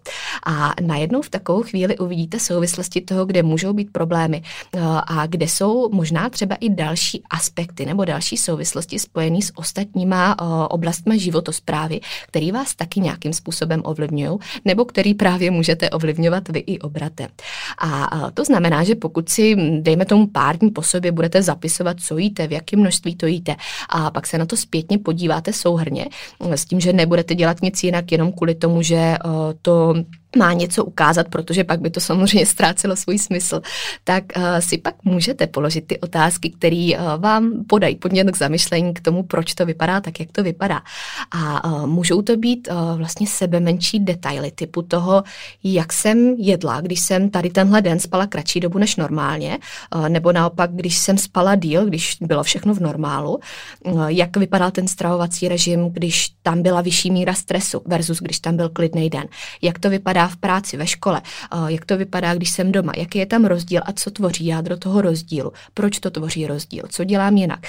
A 0.46 0.74
najednou 0.82 1.22
v 1.22 1.30
takovou 1.30 1.64
chvíli 1.64 1.98
uvidíte 1.98 2.40
souvislost 2.40 2.91
oblasti 2.92 3.02
toho, 3.02 3.26
kde 3.26 3.44
můžou 3.44 3.74
být 3.74 3.92
problémy 3.92 4.42
eh, 4.44 4.80
a 5.08 5.26
kde 5.28 5.48
jsou 5.48 5.90
možná 5.94 6.30
třeba 6.30 6.56
i 6.56 6.70
další 6.70 7.24
aspekty 7.30 7.86
nebo 7.86 8.06
další 8.06 8.38
souvislosti 8.38 9.00
spojené 9.00 9.42
s 9.42 9.52
ostatníma 9.56 10.36
eh, 10.36 10.44
oblastmi 10.70 11.20
životosprávy, 11.20 12.00
který 12.28 12.52
vás 12.52 12.76
taky 12.76 13.00
nějakým 13.00 13.34
způsobem 13.34 13.82
ovlivňují, 13.84 14.38
nebo 14.66 14.86
který 14.86 15.14
právě 15.14 15.52
můžete 15.52 15.90
ovlivňovat 15.90 16.50
vy 16.50 16.60
i 16.60 16.80
obratem. 16.80 17.28
A 17.80 18.32
to 18.34 18.44
znamená, 18.44 18.84
že 18.84 18.96
pokud 18.96 19.30
si, 19.30 19.56
dejme 19.82 20.06
tomu 20.06 20.28
pár 20.28 20.58
dní 20.58 20.72
po 20.72 20.82
sobě, 20.82 21.12
budete 21.12 21.42
zapisovat, 21.42 21.98
co 22.00 22.18
jíte, 22.18 22.48
v 22.48 22.52
jakém 22.52 22.80
množství 22.80 23.16
to 23.16 23.26
jíte, 23.26 23.56
a 23.90 24.12
pak 24.12 24.28
se 24.28 24.38
na 24.38 24.46
to 24.46 24.58
zpětně 24.58 24.98
podíváte 24.98 25.54
souhrně, 25.54 26.06
s 26.40 26.66
tím, 26.66 26.80
že 26.80 26.94
nebudete 26.94 27.36
dělat 27.36 27.62
nic 27.62 27.84
jinak 27.84 28.12
jenom 28.12 28.32
kvůli 28.32 28.56
tomu, 28.56 28.82
že 28.82 28.96
eh, 28.96 29.18
to 29.62 29.94
má 30.38 30.54
něco 30.54 30.86
ukázat, 30.86 31.28
protože 31.28 31.64
pak 31.64 31.82
by 31.82 31.90
to 31.90 32.00
samozřejmě 32.00 32.46
ztrácelo 32.46 32.96
svůj 32.96 33.20
smysl, 33.20 33.62
tak 34.04 34.24
uh, 34.38 34.44
si 34.60 34.78
pak 34.78 34.96
můžete 35.04 35.48
položit 35.48 35.88
ty 35.88 36.00
otázky, 36.00 36.50
které 36.50 36.90
uh, 36.94 37.22
vám 37.22 37.52
podají 37.68 37.96
podnět 37.96 38.32
k 38.32 38.38
zamyšlení 38.38 38.94
k 38.94 39.02
tomu, 39.02 39.24
proč 39.24 39.54
to 39.54 39.66
vypadá 39.66 40.02
tak, 40.02 40.20
jak 40.20 40.32
to 40.32 40.44
vypadá. 40.44 40.82
A 41.32 41.66
uh, 41.66 41.88
můžou 41.88 42.22
to 42.22 42.38
být 42.38 42.68
uh, 42.72 42.98
vlastně 42.98 43.28
sebe 43.28 43.60
menší 43.60 44.00
detaily 44.00 44.52
typu 44.52 44.82
toho, 44.82 45.24
jak 45.64 45.94
jsem 45.94 46.36
jedla, 46.38 46.82
když 46.82 47.00
jsem 47.00 47.30
tady 47.30 47.50
tenhle 47.50 47.82
den 47.82 48.00
spala 48.00 48.28
kratší 48.28 48.60
dobu 48.60 48.78
než 48.78 48.96
normálně, 48.96 49.58
uh, 49.96 50.10
nebo 50.10 50.32
naopak, 50.32 50.72
když 50.74 50.98
jsem 50.98 51.18
spala 51.18 51.56
díl, 51.56 51.86
když 51.86 52.18
bylo 52.22 52.44
všechno 52.44 52.74
v 52.74 52.80
normálu, 52.80 53.40
uh, 53.84 54.08
jak 54.08 54.38
vypadal 54.38 54.72
ten 54.72 54.88
stravovací 54.88 55.48
režim, 55.48 55.90
když 55.90 56.30
tam 56.44 56.62
byla 56.62 56.82
vyšší 56.82 57.12
míra 57.12 57.34
stresu 57.34 57.82
versus 57.86 58.20
když 58.20 58.40
tam 58.40 58.58
byl 58.58 58.70
klidný 58.70 59.10
den. 59.10 59.26
Jak 59.62 59.80
to 59.80 59.90
vypadá 59.90 60.21
vypadá 60.22 60.28
v 60.28 60.38
práci, 60.38 60.78
ve 60.78 60.88
škole, 60.88 61.22
jak 61.68 61.86
to 61.86 61.98
vypadá, 61.98 62.36
když 62.36 62.50
jsem 62.50 62.72
doma, 62.72 62.92
jaký 62.98 63.20
je 63.20 63.26
tam 63.26 63.46
rozdíl 63.46 63.82
a 63.86 63.92
co 63.94 64.12
tvoří 64.12 64.46
jádro 64.46 64.78
toho 64.78 65.02
rozdílu, 65.02 65.52
proč 65.74 66.00
to 66.00 66.12
tvoří 66.12 66.48
rozdíl, 66.48 66.84
co 66.90 67.04
dělám 67.04 67.38
jinak, 67.38 67.60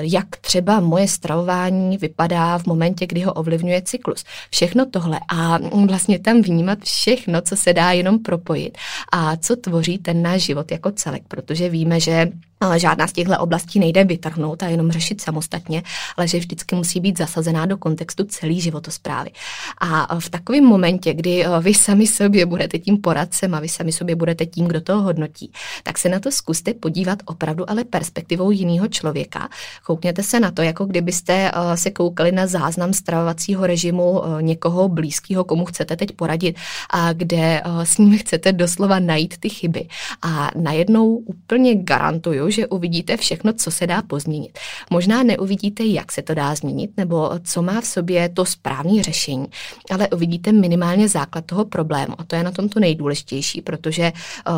jak 0.00 0.36
třeba 0.40 0.80
moje 0.80 1.08
stravování 1.08 1.98
vypadá 1.98 2.58
v 2.58 2.66
momentě, 2.66 3.06
kdy 3.06 3.20
ho 3.20 3.32
ovlivňuje 3.32 3.82
cyklus. 3.82 4.24
Všechno 4.50 4.86
tohle 4.86 5.20
a 5.28 5.58
vlastně 5.86 6.18
tam 6.18 6.42
vnímat 6.42 6.78
všechno, 6.84 7.40
co 7.40 7.56
se 7.56 7.72
dá 7.72 7.92
jenom 7.92 8.18
propojit. 8.18 8.78
A 9.12 9.36
co 9.36 9.56
tvoří 9.56 9.98
ten 9.98 10.22
náš 10.22 10.42
život 10.42 10.72
jako 10.72 10.90
celek, 10.90 11.22
protože 11.28 11.68
víme, 11.68 12.00
že 12.00 12.28
Žádná 12.76 13.06
z 13.06 13.12
těchto 13.12 13.38
oblastí 13.38 13.78
nejde 13.78 14.04
vytrhnout 14.04 14.62
a 14.62 14.68
jenom 14.68 14.90
řešit 14.90 15.20
samostatně, 15.20 15.82
ale 16.16 16.28
že 16.28 16.38
vždycky 16.38 16.74
musí 16.74 17.00
být 17.00 17.18
zasazená 17.18 17.66
do 17.66 17.76
kontextu 17.76 18.24
celý 18.24 18.60
životosprávy. 18.60 19.30
A 19.78 20.18
v 20.20 20.30
takovém 20.30 20.64
momentě, 20.64 21.14
kdy 21.14 21.44
vy 21.60 21.74
sami 21.74 22.06
sobě 22.06 22.46
budete 22.46 22.78
tím 22.78 23.00
poradcem 23.00 23.54
a 23.54 23.60
vy 23.60 23.68
sami 23.68 23.92
sobě 23.92 24.16
budete 24.16 24.46
tím, 24.46 24.66
kdo 24.66 24.80
to 24.80 25.00
hodnotí, 25.00 25.52
tak 25.82 25.98
se 25.98 26.08
na 26.08 26.20
to 26.20 26.30
zkuste 26.30 26.74
podívat 26.74 27.18
opravdu 27.24 27.70
ale 27.70 27.84
perspektivou 27.84 28.50
jiného 28.50 28.88
člověka. 28.88 29.48
Koukněte 29.86 30.22
se 30.22 30.40
na 30.40 30.50
to, 30.50 30.62
jako 30.62 30.84
kdybyste 30.84 31.52
se 31.74 31.90
koukali 31.90 32.32
na 32.32 32.46
záznam 32.46 32.92
stravovacího 32.92 33.66
režimu 33.66 34.22
někoho 34.40 34.88
blízkého, 34.88 35.44
komu 35.44 35.64
chcete 35.64 35.96
teď 35.96 36.12
poradit 36.12 36.56
a 36.90 37.12
kde 37.12 37.62
s 37.82 37.98
ním 37.98 38.18
chcete 38.18 38.52
doslova 38.52 38.98
najít 38.98 39.34
ty 39.40 39.48
chyby. 39.48 39.88
A 40.22 40.50
najednou 40.56 41.16
úplně 41.16 41.74
garantuju, 41.74 42.49
že 42.50 42.66
uvidíte 42.66 43.16
všechno, 43.16 43.52
co 43.52 43.70
se 43.70 43.86
dá 43.86 44.02
pozměnit. 44.02 44.58
Možná 44.90 45.22
neuvidíte, 45.22 45.84
jak 45.84 46.12
se 46.12 46.22
to 46.22 46.34
dá 46.34 46.54
změnit, 46.54 46.90
nebo 46.96 47.30
co 47.44 47.62
má 47.62 47.80
v 47.80 47.86
sobě 47.86 48.28
to 48.28 48.44
správné 48.44 49.02
řešení, 49.02 49.46
ale 49.90 50.08
uvidíte 50.08 50.52
minimálně 50.52 51.08
základ 51.08 51.44
toho 51.46 51.64
problému. 51.64 52.14
A 52.18 52.24
to 52.24 52.36
je 52.36 52.42
na 52.42 52.50
tom 52.50 52.68
to 52.68 52.80
nejdůležitější, 52.80 53.60
protože 53.60 54.02
eh, 54.02 54.12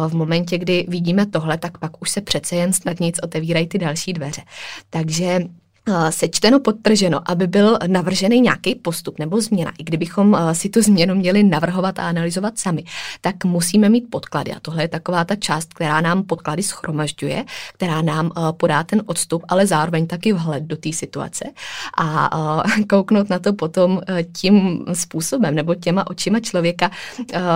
v 0.09 0.15
momentě, 0.15 0.59
kdy 0.59 0.87
vidíme 0.89 1.27
tohle, 1.27 1.59
tak 1.59 1.79
pak 1.79 2.03
už 2.03 2.11
se 2.11 2.21
přece 2.21 2.57
jen 2.57 2.73
snad 2.73 3.01
nic 3.01 3.17
otevírají 3.23 3.67
ty 3.67 3.79
další 3.79 4.13
dveře. 4.13 4.43
Takže 4.91 5.41
sečteno, 6.11 6.61
podtrženo, 6.61 7.31
aby 7.31 7.47
byl 7.47 7.79
navržený 7.87 8.41
nějaký 8.41 8.75
postup 8.75 9.19
nebo 9.19 9.41
změna. 9.41 9.73
I 9.79 9.85
kdybychom 9.85 10.39
si 10.53 10.69
tu 10.69 10.83
změnu 10.83 11.15
měli 11.15 11.43
navrhovat 11.43 11.99
a 11.99 12.09
analyzovat 12.09 12.59
sami, 12.59 12.85
tak 13.21 13.45
musíme 13.45 13.89
mít 13.89 14.11
podklady. 14.11 14.53
A 14.53 14.61
tohle 14.61 14.83
je 14.83 14.89
taková 14.89 15.25
ta 15.25 15.37
část, 15.37 15.75
která 15.75 16.01
nám 16.01 16.23
podklady 16.23 16.63
schromažďuje, 16.63 17.45
která 17.75 18.03
nám 18.03 18.31
podá 18.57 18.83
ten 18.83 19.03
odstup, 19.07 19.45
ale 19.49 19.67
zároveň 19.67 20.07
taky 20.07 20.33
vhled 20.33 20.63
do 20.63 20.77
té 20.77 20.93
situace. 20.93 21.45
A 21.99 22.31
kouknout 22.89 23.31
na 23.31 23.39
to 23.39 23.53
potom 23.53 24.01
tím 24.33 24.85
způsobem 24.93 25.55
nebo 25.55 25.75
těma 25.75 26.11
očima 26.11 26.41
člověka 26.41 26.91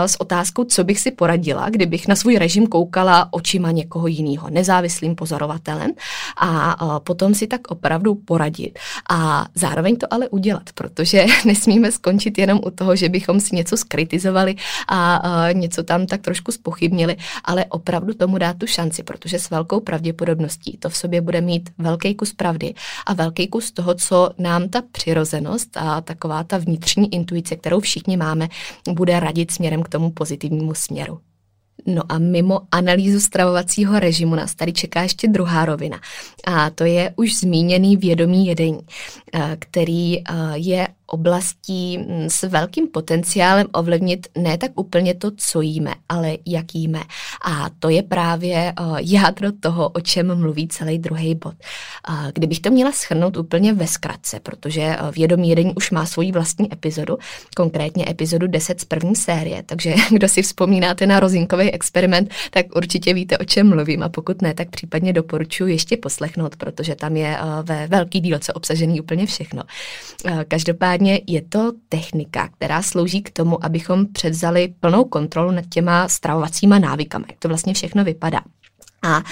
s 0.07 0.21
otázkou, 0.21 0.65
co 0.65 0.85
bych 0.85 1.01
si 1.01 1.11
poradila, 1.11 1.71
kdybych 1.71 2.09
na 2.09 2.17
svůj 2.17 2.37
režim 2.37 2.67
koukala 2.67 3.29
očima 3.31 3.71
někoho 3.71 4.07
jiného, 4.07 4.51
nezávislým 4.51 5.15
pozorovatelem. 5.15 5.91
A 6.41 7.01
potom 7.01 7.35
si 7.35 7.47
tak 7.47 7.61
opravdu 7.69 8.16
poradit 8.17 8.79
a 9.11 9.47
zároveň 9.55 9.97
to 9.97 10.07
ale 10.15 10.29
udělat, 10.29 10.71
protože 10.75 11.27
nesmíme 11.45 11.93
skončit 11.93 12.39
jenom 12.39 12.61
u 12.67 12.71
toho, 12.71 12.97
že 12.97 13.09
bychom 13.09 13.41
si 13.41 13.57
něco 13.57 13.77
skritizovali 13.77 14.55
a, 14.89 15.17
a 15.17 15.53
něco 15.53 15.83
tam 15.83 16.07
tak 16.07 16.21
trošku 16.21 16.53
spochybnili, 16.53 17.17
ale 17.45 17.65
opravdu 17.65 18.15
tomu 18.15 18.39
dát 18.39 18.59
tu 18.59 18.67
šanci, 18.67 19.03
protože 19.03 19.39
s 19.39 19.51
velkou 19.51 19.81
pravděpodobností 19.81 20.77
to 20.77 20.89
v 20.89 20.97
sobě 20.97 21.21
bude 21.21 21.41
mít 21.41 21.71
velký 21.79 22.15
kus 22.15 22.33
pravdy 22.33 22.75
a 23.07 23.15
velký 23.15 23.49
kus 23.49 23.73
toho, 23.73 23.95
co 23.95 24.31
nám 24.39 24.69
ta 24.69 24.83
přirozenost 24.93 25.77
a 25.77 26.01
taková 26.01 26.45
ta 26.45 26.59
vnitřní 26.59 27.15
intuice, 27.15 27.57
kterou 27.57 27.81
všichni 27.81 28.17
máme, 28.17 28.49
bude 28.91 29.21
radit 29.21 29.51
směrem 29.51 29.83
k 29.83 29.89
tomu 29.89 30.11
pozitivnímu 30.11 30.75
směru. 30.75 31.21
No 31.87 32.03
a 32.09 32.19
mimo 32.19 32.61
analýzu 32.73 33.21
stravovacího 33.21 34.01
režimu 34.01 34.35
nás 34.35 34.55
tady 34.55 34.73
čeká 34.73 35.03
ještě 35.03 35.29
druhá 35.29 35.65
rovina. 35.65 36.01
A 36.47 36.71
to 36.71 36.85
je 36.85 37.13
už 37.17 37.39
zmíněný 37.39 37.97
vědomý 37.97 38.47
jedení, 38.47 38.81
eh, 39.35 39.57
který 39.59 40.19
eh, 40.19 40.23
je 40.55 40.89
oblastí 41.07 41.99
mm, 41.99 42.31
s 42.31 42.43
velkým 42.43 42.89
potenciálem 42.89 43.67
ovlivnit 43.73 44.27
ne 44.39 44.59
tak 44.59 44.71
úplně 44.75 45.15
to, 45.15 45.31
co 45.37 45.61
jíme, 45.61 45.95
ale 46.09 46.37
jak 46.47 46.75
jíme. 46.75 47.03
A 47.45 47.71
to 47.79 47.89
je 47.89 48.03
právě 48.03 48.57
eh, 48.57 48.73
jádro 49.01 49.53
toho, 49.61 49.89
o 49.89 50.01
čem 50.01 50.35
mluví 50.35 50.69
celý 50.69 50.99
druhý 50.99 51.35
bod. 51.35 51.55
Kdybych 52.35 52.61
to 52.61 52.71
měla 52.71 52.93
schrnout 52.93 53.37
úplně 53.37 53.73
ve 53.73 53.87
zkratce, 53.87 54.41
protože 54.41 54.83
eh, 54.83 54.99
vědomí 55.11 55.49
jedení 55.49 55.75
už 55.75 55.91
má 55.91 56.07
svoji 56.07 56.33
vlastní 56.33 56.73
epizodu, 56.73 57.19
konkrétně 57.57 58.05
epizodu 58.09 58.47
10 58.47 58.81
z 58.81 58.85
první 58.85 59.17
série, 59.17 59.63
takže 59.63 59.95
kdo 60.11 60.29
si 60.29 60.43
vzpomínáte 60.43 61.07
na 61.07 61.21
rozinkový 61.21 61.73
experiment, 61.73 62.31
tak 62.51 62.67
určitě 62.77 63.15
víte, 63.15 63.39
o 63.39 63.45
čem 63.45 63.69
mluvím 63.69 64.03
a 64.03 64.09
pokud 64.09 64.43
ne, 64.43 64.55
tak 64.55 64.71
případně 64.71 65.13
doporučuji 65.13 65.73
ještě 65.73 65.97
poslechnout, 65.97 66.57
protože 66.57 66.95
tam 66.95 67.17
je 67.17 67.37
eh, 67.39 67.43
ve 67.63 67.87
velký 67.87 68.21
dílce 68.21 68.53
obsažený 68.53 69.01
úplně 69.01 69.27
všechno. 69.27 69.63
Každopádně 70.49 70.96
Každopádně 70.97 71.21
je 71.27 71.43
to 71.43 71.73
technika, 71.89 72.49
která 72.49 72.83
slouží 72.83 73.23
k 73.23 73.31
tomu, 73.31 73.65
abychom 73.65 74.07
převzali 74.13 74.75
plnou 74.81 75.05
kontrolu 75.05 75.51
nad 75.51 75.65
těma 75.69 76.09
stravovacíma 76.09 76.79
návykami, 76.79 77.25
jak 77.29 77.39
to 77.39 77.49
vlastně 77.49 77.75
všechno 77.75 78.05
vypadá. 78.05 78.41
A, 79.07 79.23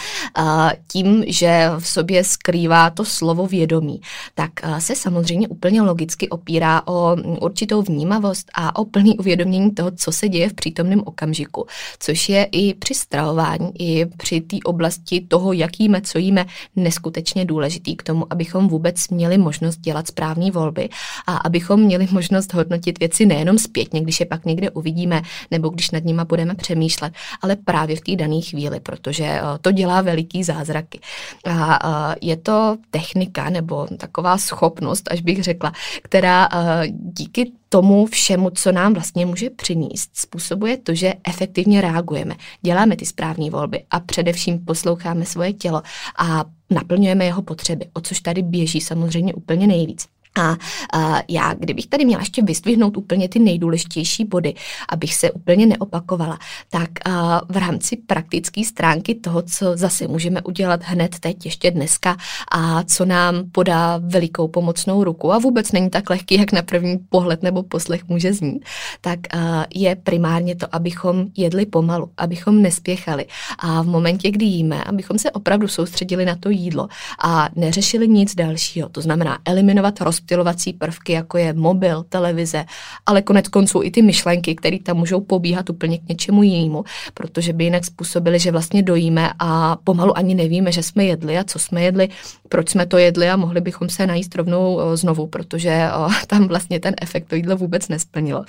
tím, 0.92 1.24
že 1.26 1.70
v 1.78 1.88
sobě 1.88 2.24
skrývá 2.24 2.90
to 2.90 3.04
slovo 3.04 3.46
vědomí, 3.46 4.00
tak 4.34 4.50
se 4.78 4.96
samozřejmě 4.96 5.48
úplně 5.48 5.82
logicky 5.82 6.28
opírá 6.28 6.82
o 6.87 7.16
určitou 7.40 7.82
vnímavost 7.82 8.50
a 8.54 8.78
o 8.78 8.84
plný 8.84 9.18
uvědomění 9.18 9.70
toho, 9.70 9.90
co 9.90 10.12
se 10.12 10.28
děje 10.28 10.48
v 10.48 10.54
přítomném 10.54 11.02
okamžiku, 11.04 11.66
což 11.98 12.28
je 12.28 12.48
i 12.52 12.74
při 12.74 12.94
stravování, 12.94 13.70
i 13.78 14.06
při 14.06 14.40
té 14.40 14.56
oblasti 14.64 15.26
toho, 15.28 15.52
jak 15.52 15.80
jíme, 15.80 16.00
co 16.00 16.18
jíme, 16.18 16.46
neskutečně 16.76 17.44
důležitý 17.44 17.96
k 17.96 18.02
tomu, 18.02 18.26
abychom 18.30 18.68
vůbec 18.68 19.08
měli 19.08 19.38
možnost 19.38 19.76
dělat 19.76 20.06
správné 20.06 20.50
volby 20.50 20.88
a 21.26 21.37
abychom 21.37 21.80
měli 21.80 22.08
možnost 22.10 22.54
hodnotit 22.54 22.98
věci 22.98 23.26
nejenom 23.26 23.58
zpětně, 23.58 24.00
když 24.00 24.20
je 24.20 24.26
pak 24.26 24.44
někde 24.44 24.70
uvidíme, 24.70 25.22
nebo 25.50 25.68
když 25.68 25.90
nad 25.90 26.04
nima 26.04 26.24
budeme 26.24 26.54
přemýšlet, 26.54 27.12
ale 27.42 27.56
právě 27.56 27.96
v 27.96 28.00
té 28.00 28.16
dané 28.16 28.40
chvíli, 28.40 28.80
protože 28.80 29.40
to 29.64 29.72
dělá 29.72 30.00
veliký 30.00 30.44
zázraky. 30.44 31.00
A 31.46 32.14
je 32.22 32.37
to 32.37 32.77
technika 32.90 33.50
nebo 33.50 33.87
taková 33.96 34.38
schopnost, 34.38 35.09
až 35.11 35.20
bych 35.20 35.42
řekla, 35.42 35.72
která 36.03 36.48
díky 36.88 37.53
tomu 37.68 38.07
všemu, 38.07 38.50
co 38.50 38.72
nám 38.72 38.94
vlastně 38.94 39.27
může 39.27 39.50
přinést, 39.50 40.11
způsobuje 40.14 40.77
to, 40.77 40.94
že 40.94 41.14
efektivně 41.29 41.81
reagujeme, 41.81 42.35
děláme 42.62 42.96
ty 42.96 43.07
správné 43.07 43.50
volby 43.50 43.85
a 43.90 44.00
především 44.00 44.64
posloucháme 44.64 45.24
svoje 45.24 45.53
tělo 45.53 45.83
a 46.18 46.44
naplňujeme 46.70 47.24
jeho 47.24 47.42
potřeby, 47.42 47.87
o 47.92 48.00
což 48.00 48.20
tady 48.20 48.42
běží 48.42 48.81
samozřejmě 48.81 49.35
úplně 49.35 49.66
nejvíc. 49.66 50.07
A, 50.38 50.56
a 50.92 51.22
já, 51.28 51.54
kdybych 51.54 51.86
tady 51.86 52.04
měla 52.04 52.22
ještě 52.22 52.42
vystvihnout 52.42 52.96
úplně 52.96 53.28
ty 53.28 53.38
nejdůležitější 53.38 54.24
body, 54.24 54.54
abych 54.88 55.14
se 55.14 55.30
úplně 55.30 55.66
neopakovala, 55.66 56.38
tak 56.70 56.90
a, 57.04 57.40
v 57.48 57.56
rámci 57.56 57.96
praktické 57.96 58.64
stránky 58.64 59.14
toho, 59.14 59.42
co 59.42 59.76
zase 59.76 60.08
můžeme 60.08 60.42
udělat 60.42 60.80
hned 60.84 61.18
teď, 61.20 61.44
ještě 61.44 61.70
dneska, 61.70 62.16
a 62.52 62.82
co 62.82 63.04
nám 63.04 63.34
podá 63.52 64.00
velikou 64.02 64.48
pomocnou 64.48 65.04
ruku 65.04 65.32
a 65.32 65.38
vůbec 65.38 65.72
není 65.72 65.90
tak 65.90 66.10
lehký, 66.10 66.38
jak 66.38 66.52
na 66.52 66.62
první 66.62 66.98
pohled 66.98 67.42
nebo 67.42 67.62
poslech 67.62 68.08
může 68.08 68.32
znít, 68.32 68.64
tak 69.00 69.18
a, 69.34 69.66
je 69.74 69.96
primárně 69.96 70.54
to, 70.56 70.66
abychom 70.72 71.26
jedli 71.36 71.66
pomalu, 71.66 72.10
abychom 72.16 72.62
nespěchali 72.62 73.26
a 73.58 73.82
v 73.82 73.86
momentě, 73.86 74.30
kdy 74.30 74.44
jíme, 74.44 74.84
abychom 74.84 75.18
se 75.18 75.30
opravdu 75.30 75.68
soustředili 75.68 76.24
na 76.24 76.36
to 76.36 76.50
jídlo 76.50 76.88
a 77.24 77.48
neřešili 77.56 78.08
nic 78.08 78.34
dalšího. 78.34 78.88
To 78.88 79.00
znamená 79.00 79.38
eliminovat 79.44 80.00
roz 80.00 80.20
rozptilovací 80.24 80.72
prvky, 80.72 81.12
jako 81.12 81.38
je 81.38 81.52
mobil, 81.52 82.02
televize, 82.08 82.64
ale 83.06 83.22
konec 83.22 83.48
konců 83.48 83.82
i 83.82 83.90
ty 83.90 84.02
myšlenky, 84.02 84.54
které 84.54 84.78
tam 84.78 84.96
můžou 84.96 85.20
pobíhat 85.20 85.70
úplně 85.70 85.98
k 85.98 86.08
něčemu 86.08 86.42
jinému, 86.42 86.84
protože 87.14 87.52
by 87.52 87.64
jinak 87.64 87.84
způsobili, 87.84 88.38
že 88.38 88.52
vlastně 88.52 88.82
dojíme 88.82 89.30
a 89.38 89.76
pomalu 89.84 90.16
ani 90.16 90.34
nevíme, 90.34 90.72
že 90.72 90.82
jsme 90.82 91.04
jedli 91.04 91.38
a 91.38 91.44
co 91.44 91.58
jsme 91.58 91.82
jedli, 91.82 92.08
proč 92.48 92.70
jsme 92.70 92.87
to 92.87 92.98
jedli 92.98 93.28
a 93.30 93.37
mohli 93.37 93.60
bychom 93.60 93.88
se 93.88 94.06
najíst 94.06 94.34
rovnou 94.34 94.96
znovu, 94.96 95.26
protože 95.26 95.88
tam 96.26 96.48
vlastně 96.48 96.80
ten 96.80 96.94
efekt 97.02 97.28
to 97.28 97.34
jídlo 97.34 97.56
vůbec 97.56 97.88
nesplnilo. 97.88 98.44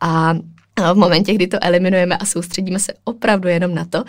A 0.00 0.34
v 0.80 0.94
momentě, 0.94 1.34
kdy 1.34 1.46
to 1.46 1.58
eliminujeme 1.60 2.16
a 2.16 2.24
soustředíme 2.24 2.78
se 2.78 2.92
opravdu 3.04 3.48
jenom 3.48 3.74
na 3.74 3.84
to, 3.84 4.04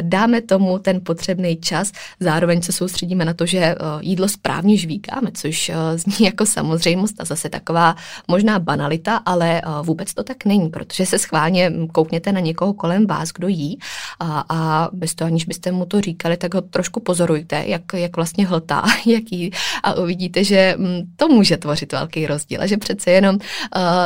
dáme 0.00 0.40
tomu 0.40 0.78
ten 0.78 1.00
potřebný 1.02 1.56
čas, 1.56 1.92
zároveň 2.20 2.62
se 2.62 2.72
soustředíme 2.72 3.24
na 3.24 3.34
to, 3.34 3.46
že 3.46 3.74
jídlo 4.00 4.28
správně 4.28 4.76
žvíkáme, 4.76 5.30
což 5.34 5.70
zní 5.94 6.26
jako 6.26 6.46
samozřejmost 6.46 7.20
a 7.20 7.24
zase 7.24 7.48
taková 7.48 7.96
možná 8.28 8.58
banalita, 8.58 9.16
ale 9.16 9.62
vůbec 9.82 10.14
to 10.14 10.24
tak 10.24 10.44
není, 10.44 10.68
protože 10.68 11.06
se 11.06 11.18
schválně 11.18 11.72
koukněte 11.92 12.32
na 12.32 12.40
někoho 12.40 12.72
kolem 12.72 13.06
vás, 13.06 13.28
kdo 13.32 13.48
jí 13.48 13.78
a, 14.20 14.44
a 14.48 14.88
bez 14.92 15.14
toho, 15.14 15.26
aniž 15.26 15.44
byste 15.44 15.72
mu 15.72 15.86
to 15.86 16.00
říkali, 16.00 16.36
tak 16.36 16.54
ho 16.54 16.60
trošku 16.60 17.00
pozorujte, 17.00 17.64
jak, 17.66 17.82
jak 17.94 18.16
vlastně 18.16 18.46
hltá, 18.46 18.84
jak 19.06 19.32
jí 19.32 19.50
a 19.82 19.94
uvidíte, 19.94 20.44
že 20.44 20.76
to 21.16 21.28
může 21.28 21.56
tvořit 21.56 21.92
velký 21.92 22.26
rozdíl 22.26 22.62
a 22.62 22.66
že 22.66 22.76
přece 22.76 23.10
jenom 23.10 23.38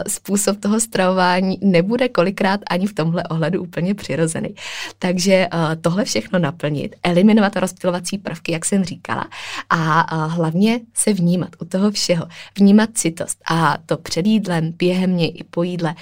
způsob 0.09 0.61
toho 0.61 0.81
stravování 0.81 1.59
nebude 1.63 2.09
kolikrát 2.11 2.61
ani 2.71 2.87
v 2.87 2.95
tomhle 2.95 3.25
ohledu 3.25 3.63
úplně 3.63 3.95
přirozený. 3.95 4.55
Takže 4.99 5.49
uh, 5.55 5.61
tohle 5.81 6.05
všechno 6.05 6.39
naplnit, 6.39 6.97
eliminovat 7.03 7.57
rozptilovací 7.57 8.19
prvky, 8.19 8.53
jak 8.53 8.65
jsem 8.65 8.85
říkala, 8.85 9.29
a 9.71 10.13
uh, 10.13 10.33
hlavně 10.33 10.81
se 10.95 11.13
vnímat 11.13 11.51
u 11.61 11.65
toho 11.65 11.91
všeho. 11.91 12.27
Vnímat 12.59 12.91
citost 12.95 13.39
a 13.51 13.79
to 13.87 13.97
před 13.97 14.27
jídlem, 14.27 14.73
během 14.79 15.11
mě 15.11 15.29
i 15.29 15.45
po 15.45 15.63
jídle, 15.63 15.95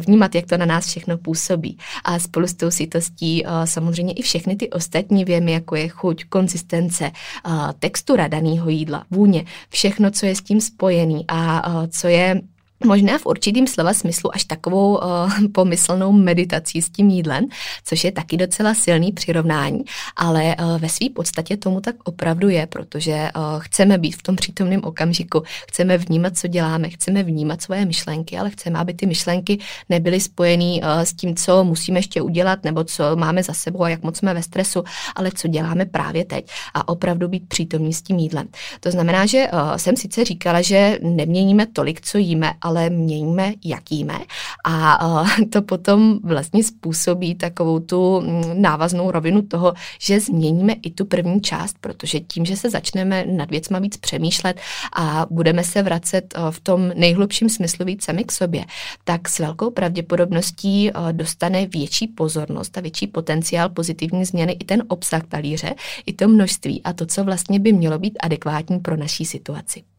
vnímat, 0.00 0.34
jak 0.34 0.46
to 0.46 0.56
na 0.56 0.66
nás 0.66 0.86
všechno 0.86 1.18
působí. 1.18 1.78
A 2.04 2.18
spolu 2.18 2.46
s 2.46 2.54
tou 2.54 2.70
citostí 2.70 3.44
samozřejmě 3.64 4.12
i 4.12 4.22
všechny 4.22 4.56
ty 4.56 4.70
ostatní 4.70 5.24
věmy, 5.24 5.52
jako 5.52 5.76
je 5.76 5.88
chuť, 5.88 6.24
konzistence, 6.24 7.10
textura 7.78 8.28
daného 8.28 8.70
jídla, 8.70 9.04
vůně, 9.10 9.44
všechno, 9.68 10.10
co 10.10 10.26
je 10.26 10.36
s 10.36 10.42
tím 10.42 10.60
spojený 10.60 11.24
a 11.28 11.62
co 11.88 12.08
je 12.08 12.40
možná 12.84 13.18
v 13.18 13.26
určitým 13.26 13.66
slova 13.66 13.94
smyslu 13.94 14.34
až 14.34 14.44
takovou 14.44 14.98
uh, 14.98 15.32
pomyslnou 15.52 16.12
meditací 16.12 16.82
s 16.82 16.90
tím 16.90 17.08
jídlem, 17.08 17.46
což 17.84 18.04
je 18.04 18.12
taky 18.12 18.36
docela 18.36 18.74
silný 18.74 19.12
přirovnání, 19.12 19.80
ale 20.16 20.56
uh, 20.60 20.78
ve 20.78 20.88
své 20.88 21.10
podstatě 21.10 21.56
tomu 21.56 21.80
tak 21.80 21.96
opravdu 22.04 22.48
je, 22.48 22.66
protože 22.66 23.30
uh, 23.36 23.42
chceme 23.58 23.98
být 23.98 24.16
v 24.16 24.22
tom 24.22 24.36
přítomném 24.36 24.80
okamžiku, 24.84 25.42
chceme 25.68 25.98
vnímat, 25.98 26.38
co 26.38 26.48
děláme, 26.48 26.88
chceme 26.88 27.22
vnímat 27.22 27.62
svoje 27.62 27.84
myšlenky, 27.84 28.38
ale 28.38 28.50
chceme, 28.50 28.78
aby 28.78 28.94
ty 28.94 29.06
myšlenky 29.06 29.58
nebyly 29.88 30.20
spojené 30.20 30.64
uh, 30.64 31.00
s 31.00 31.12
tím, 31.12 31.36
co 31.36 31.64
musíme 31.64 31.98
ještě 31.98 32.22
udělat, 32.22 32.64
nebo 32.64 32.84
co 32.84 33.16
máme 33.16 33.42
za 33.42 33.52
sebou 33.52 33.82
a 33.82 33.88
jak 33.88 34.02
moc 34.02 34.16
jsme 34.16 34.34
ve 34.34 34.42
stresu, 34.42 34.84
ale 35.14 35.30
co 35.34 35.48
děláme 35.48 35.84
právě 35.84 36.24
teď 36.24 36.50
a 36.74 36.88
opravdu 36.88 37.28
být 37.28 37.48
přítomní 37.48 37.94
s 37.94 38.02
tím 38.02 38.18
jídlem. 38.18 38.48
To 38.80 38.90
znamená, 38.90 39.26
že 39.26 39.46
uh, 39.52 39.76
jsem 39.76 39.96
sice 39.96 40.24
říkala, 40.24 40.62
že 40.62 40.98
neměníme 41.02 41.66
tolik, 41.66 42.00
co 42.00 42.18
jíme, 42.18 42.52
ale 42.66 42.90
měníme, 42.90 43.54
jak 43.64 43.92
jíme. 43.92 44.18
A 44.64 45.24
to 45.50 45.62
potom 45.62 46.18
vlastně 46.22 46.64
způsobí 46.64 47.34
takovou 47.34 47.80
tu 47.80 48.20
mm, 48.20 48.62
návaznou 48.62 49.10
rovinu 49.10 49.42
toho, 49.42 49.74
že 50.00 50.20
změníme 50.20 50.72
i 50.72 50.90
tu 50.90 51.04
první 51.04 51.40
část, 51.40 51.76
protože 51.80 52.20
tím, 52.20 52.44
že 52.44 52.56
se 52.56 52.70
začneme 52.70 53.24
nad 53.26 53.50
věcma 53.50 53.78
víc 53.78 53.96
přemýšlet 53.96 54.60
a 54.96 55.26
budeme 55.30 55.64
se 55.64 55.82
vracet 55.82 56.34
v 56.50 56.60
tom 56.60 56.92
nejhlubším 56.94 57.48
smyslu 57.48 57.84
víc 57.84 58.04
sami 58.04 58.24
k 58.24 58.32
sobě, 58.32 58.64
tak 59.04 59.28
s 59.28 59.38
velkou 59.38 59.70
pravděpodobností 59.70 60.90
dostane 61.12 61.66
větší 61.66 62.08
pozornost 62.08 62.78
a 62.78 62.80
větší 62.80 63.06
potenciál 63.06 63.68
pozitivní 63.68 64.24
změny 64.24 64.52
i 64.52 64.64
ten 64.64 64.82
obsah 64.88 65.22
talíře, 65.28 65.74
i 66.06 66.12
to 66.12 66.28
množství 66.28 66.82
a 66.82 66.92
to, 66.92 67.06
co 67.06 67.24
vlastně 67.24 67.60
by 67.60 67.72
mělo 67.72 67.98
být 67.98 68.18
adekvátní 68.20 68.78
pro 68.78 68.96
naší 68.96 69.24
situaci. 69.24 69.95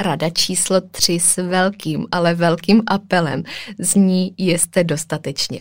Rada 0.00 0.30
číslo 0.30 0.80
tři 0.80 1.20
s 1.20 1.42
velkým, 1.42 2.06
ale 2.12 2.34
velkým 2.34 2.82
apelem 2.86 3.42
zní 3.78 4.34
jeste 4.38 4.84
dostatečně. 4.84 5.60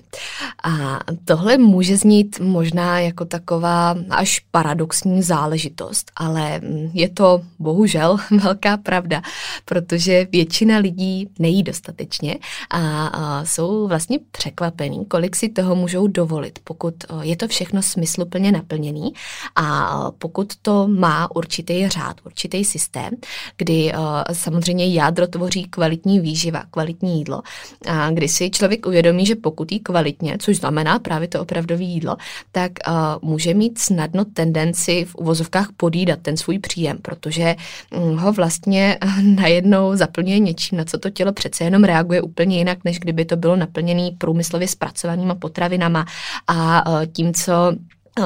A 0.63 0.99
tohle 1.25 1.57
může 1.57 1.97
znít 1.97 2.39
možná 2.39 2.99
jako 2.99 3.25
taková 3.25 3.95
až 4.09 4.39
paradoxní 4.51 5.23
záležitost, 5.23 6.11
ale 6.15 6.61
je 6.93 7.09
to 7.09 7.41
bohužel 7.59 8.17
velká 8.43 8.77
pravda, 8.77 9.21
protože 9.65 10.27
většina 10.31 10.77
lidí 10.77 11.29
nejí 11.39 11.63
dostatečně 11.63 12.35
a, 12.69 13.07
a 13.07 13.45
jsou 13.45 13.87
vlastně 13.87 14.19
překvapení, 14.31 15.05
kolik 15.05 15.35
si 15.35 15.49
toho 15.49 15.75
můžou 15.75 16.07
dovolit, 16.07 16.59
pokud 16.63 16.95
je 17.21 17.35
to 17.35 17.47
všechno 17.47 17.81
smysluplně 17.81 18.51
naplněný 18.51 19.13
a 19.55 19.97
pokud 20.17 20.53
to 20.61 20.87
má 20.87 21.35
určitý 21.35 21.87
řád, 21.89 22.15
určitý 22.25 22.65
systém, 22.65 23.09
kdy 23.57 23.93
samozřejmě 24.33 24.93
jádro 24.93 25.27
tvoří 25.27 25.63
kvalitní 25.63 26.19
výživa, 26.19 26.63
kvalitní 26.71 27.17
jídlo. 27.17 27.41
A 27.87 28.09
když 28.09 28.31
si 28.31 28.49
člověk 28.49 28.85
uvědomí, 28.85 29.25
že 29.25 29.35
pokud 29.35 29.71
jí 29.71 29.79
kvalitně, 29.79 30.37
což 30.39 30.57
znamená 30.57 30.99
právě 30.99 31.27
to 31.27 31.41
opravdové 31.41 31.83
jídlo, 31.83 32.17
tak 32.51 32.71
uh, 32.87 33.29
může 33.29 33.53
mít 33.53 33.77
snadno 33.77 34.25
tendenci 34.25 35.05
v 35.05 35.15
uvozovkách 35.15 35.67
podídat 35.77 36.19
ten 36.21 36.37
svůj 36.37 36.59
příjem, 36.59 36.97
protože 37.01 37.55
um, 37.97 38.17
ho 38.17 38.33
vlastně 38.33 38.97
najednou 39.21 39.95
zaplňuje 39.95 40.39
něčím, 40.39 40.77
na 40.77 40.85
co 40.85 40.97
to 40.97 41.09
tělo 41.09 41.33
přece 41.33 41.63
jenom 41.63 41.83
reaguje 41.83 42.21
úplně 42.21 42.57
jinak, 42.57 42.77
než 42.85 42.99
kdyby 42.99 43.25
to 43.25 43.35
bylo 43.35 43.55
naplněné 43.55 44.09
průmyslově 44.17 44.67
zpracovanýma 44.67 45.35
potravinama 45.35 46.05
a 46.47 46.89
uh, 46.89 47.05
tím, 47.05 47.33
co 47.33 47.53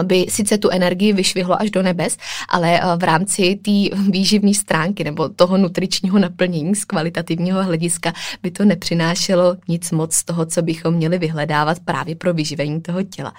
by 0.03 0.25
sice 0.29 0.57
tu 0.57 0.69
energii 0.69 1.13
vyšvihlo 1.13 1.61
až 1.61 1.71
do 1.71 1.83
nebes, 1.83 2.17
ale 2.49 2.79
eh, 2.79 2.83
v 2.97 3.03
rámci 3.03 3.55
té 3.55 3.95
výživné 4.11 4.53
stránky 4.53 5.03
nebo 5.03 5.29
toho 5.29 5.57
nutričního 5.57 6.19
naplnění 6.19 6.75
z 6.75 6.85
kvalitativního 6.85 7.63
hlediska 7.63 8.13
by 8.43 8.51
to 8.51 8.65
nepřinášelo 8.65 9.57
nic 9.67 9.91
moc 9.91 10.13
z 10.13 10.23
toho, 10.23 10.45
co 10.45 10.61
bychom 10.61 10.93
měli 10.93 11.17
vyhledávat 11.17 11.79
právě 11.79 12.15
pro 12.15 12.33
vyživení 12.33 12.81
toho 12.81 13.03
těla. 13.03 13.33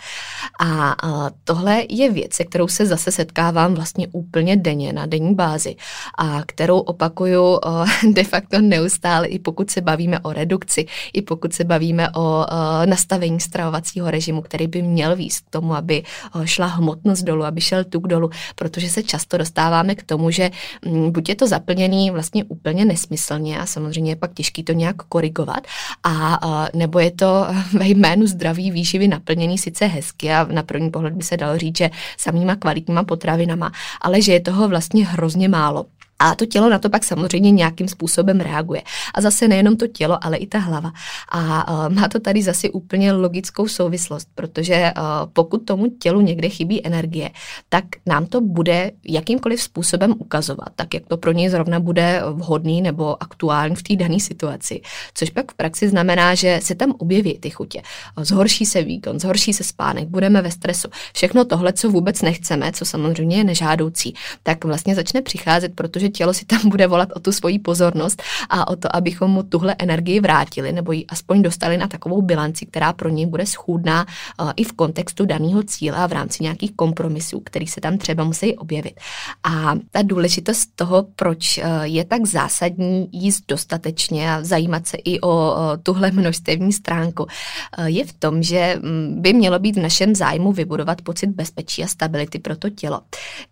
A 0.60 0.96
tohle 1.44 1.84
je 1.88 2.12
věc, 2.12 2.34
se 2.34 2.44
kterou 2.44 2.68
se 2.68 2.86
zase 2.86 3.12
setkávám 3.12 3.74
vlastně 3.74 4.06
úplně 4.12 4.56
denně 4.56 4.92
na 4.92 5.06
denní 5.06 5.34
bázi 5.34 5.76
a 6.18 6.42
kterou 6.46 6.78
opakuju 6.78 7.58
eh, 7.66 8.12
de 8.12 8.24
facto 8.24 8.60
neustále, 8.60 9.26
i 9.26 9.38
pokud 9.38 9.70
se 9.70 9.80
bavíme 9.80 10.20
o 10.20 10.32
redukci, 10.32 10.86
i 11.12 11.22
pokud 11.22 11.52
se 11.52 11.64
bavíme 11.64 12.10
o 12.10 12.46
eh, 12.48 12.86
nastavení 12.86 13.40
stravovacího 13.40 14.10
režimu, 14.10 14.42
který 14.42 14.66
by 14.66 14.82
měl 14.82 15.16
výst 15.16 15.44
k 15.46 15.50
tomu, 15.50 15.74
aby 15.74 16.02
šla 16.44 16.66
hmotnost 16.66 17.22
dolů, 17.22 17.44
aby 17.44 17.60
šel 17.60 17.84
tuk 17.84 18.06
dolů, 18.06 18.30
protože 18.54 18.88
se 18.88 19.02
často 19.02 19.38
dostáváme 19.38 19.94
k 19.94 20.02
tomu, 20.02 20.30
že 20.30 20.50
mm, 20.84 21.12
buď 21.12 21.28
je 21.28 21.34
to 21.34 21.46
zaplněný 21.46 22.10
vlastně 22.10 22.44
úplně 22.44 22.84
nesmyslně 22.84 23.60
a 23.60 23.66
samozřejmě 23.66 24.12
je 24.12 24.16
pak 24.16 24.34
těžký 24.34 24.62
to 24.62 24.72
nějak 24.72 24.96
korigovat, 24.96 25.66
a 26.04 26.68
nebo 26.74 26.98
je 26.98 27.10
to 27.10 27.46
ve 27.72 27.88
jménu 27.88 28.26
zdraví 28.26 28.70
výživy 28.70 29.08
naplněný 29.08 29.58
sice 29.58 29.86
hezky 29.86 30.32
a 30.32 30.44
na 30.44 30.62
první 30.62 30.90
pohled 30.90 31.14
by 31.14 31.22
se 31.22 31.36
dalo 31.36 31.58
říct, 31.58 31.78
že 31.78 31.90
samýma 32.18 32.56
kvalitníma 32.56 33.04
potravinama, 33.04 33.72
ale 34.00 34.22
že 34.22 34.32
je 34.32 34.40
toho 34.40 34.68
vlastně 34.68 35.06
hrozně 35.06 35.48
málo. 35.48 35.86
A 36.18 36.34
to 36.34 36.46
tělo 36.46 36.68
na 36.68 36.78
to 36.78 36.90
pak 36.90 37.04
samozřejmě 37.04 37.50
nějakým 37.50 37.88
způsobem 37.88 38.40
reaguje. 38.40 38.82
A 39.14 39.20
zase 39.20 39.48
nejenom 39.48 39.76
to 39.76 39.86
tělo, 39.86 40.18
ale 40.24 40.36
i 40.36 40.46
ta 40.46 40.58
hlava. 40.58 40.92
A 41.28 41.72
uh, 41.72 41.94
má 41.94 42.08
to 42.08 42.20
tady 42.20 42.42
zase 42.42 42.70
úplně 42.70 43.12
logickou 43.12 43.68
souvislost, 43.68 44.28
protože 44.34 44.92
uh, 44.96 45.02
pokud 45.32 45.58
tomu 45.58 45.86
tělu 45.88 46.20
někde 46.20 46.48
chybí 46.48 46.86
energie, 46.86 47.30
tak 47.68 47.84
nám 48.06 48.26
to 48.26 48.40
bude 48.40 48.90
jakýmkoliv 49.04 49.62
způsobem 49.62 50.14
ukazovat, 50.18 50.68
tak 50.74 50.94
jak 50.94 51.06
to 51.06 51.16
pro 51.16 51.32
něj 51.32 51.48
zrovna 51.48 51.80
bude 51.80 52.22
vhodný 52.32 52.82
nebo 52.82 53.22
aktuální 53.22 53.76
v 53.76 53.82
té 53.82 53.96
dané 53.96 54.20
situaci. 54.20 54.80
Což 55.14 55.30
pak 55.30 55.52
v 55.52 55.54
praxi 55.54 55.88
znamená, 55.88 56.34
že 56.34 56.60
se 56.62 56.74
tam 56.74 56.94
objeví 56.98 57.38
ty 57.38 57.50
chutě. 57.50 57.82
Zhorší 58.20 58.66
se 58.66 58.82
výkon, 58.82 59.20
zhorší 59.20 59.52
se 59.52 59.64
spánek, 59.64 60.08
budeme 60.08 60.42
ve 60.42 60.50
stresu. 60.50 60.88
Všechno 61.14 61.44
tohle, 61.44 61.72
co 61.72 61.90
vůbec 61.90 62.22
nechceme, 62.22 62.72
co 62.72 62.84
samozřejmě 62.84 63.36
je 63.36 63.44
nežádoucí, 63.44 64.14
tak 64.42 64.64
vlastně 64.64 64.94
začne 64.94 65.22
přicházet, 65.22 65.74
protože 65.74 66.05
že 66.06 66.10
tělo 66.10 66.34
si 66.34 66.44
tam 66.44 66.60
bude 66.68 66.86
volat 66.86 67.08
o 67.14 67.20
tu 67.20 67.32
svoji 67.32 67.58
pozornost 67.58 68.22
a 68.48 68.68
o 68.68 68.76
to, 68.76 68.96
abychom 68.96 69.30
mu 69.30 69.42
tuhle 69.42 69.74
energii 69.78 70.20
vrátili 70.20 70.72
nebo 70.72 70.92
ji 70.92 71.06
aspoň 71.06 71.42
dostali 71.42 71.76
na 71.78 71.86
takovou 71.86 72.22
bilanci, 72.22 72.66
která 72.66 72.92
pro 72.92 73.08
něj 73.08 73.26
bude 73.26 73.46
schůdná 73.46 74.06
uh, 74.06 74.52
i 74.56 74.64
v 74.64 74.72
kontextu 74.72 75.26
daného 75.26 75.62
cíle 75.62 75.98
a 75.98 76.06
v 76.06 76.12
rámci 76.12 76.42
nějakých 76.42 76.72
kompromisů, 76.72 77.40
který 77.44 77.66
se 77.66 77.80
tam 77.80 77.98
třeba 77.98 78.24
musí 78.24 78.56
objevit. 78.56 79.00
A 79.44 79.74
ta 79.90 80.02
důležitost 80.02 80.70
toho, 80.76 81.06
proč 81.16 81.58
uh, 81.58 81.82
je 81.82 82.04
tak 82.04 82.26
zásadní 82.26 83.08
jíst 83.12 83.44
dostatečně 83.48 84.32
a 84.32 84.44
zajímat 84.44 84.86
se 84.86 84.96
i 85.04 85.20
o 85.20 85.28
uh, 85.28 85.82
tuhle 85.82 86.10
množstevní 86.10 86.72
stránku, 86.72 87.22
uh, 87.22 87.84
je 87.84 88.04
v 88.04 88.12
tom, 88.12 88.42
že 88.42 88.78
um, 88.78 89.22
by 89.22 89.32
mělo 89.32 89.58
být 89.58 89.76
v 89.76 89.82
našem 89.82 90.14
zájmu 90.14 90.52
vybudovat 90.52 91.02
pocit 91.02 91.26
bezpečí 91.26 91.84
a 91.84 91.86
stability 91.86 92.38
pro 92.38 92.56
to 92.56 92.70
tělo, 92.70 93.00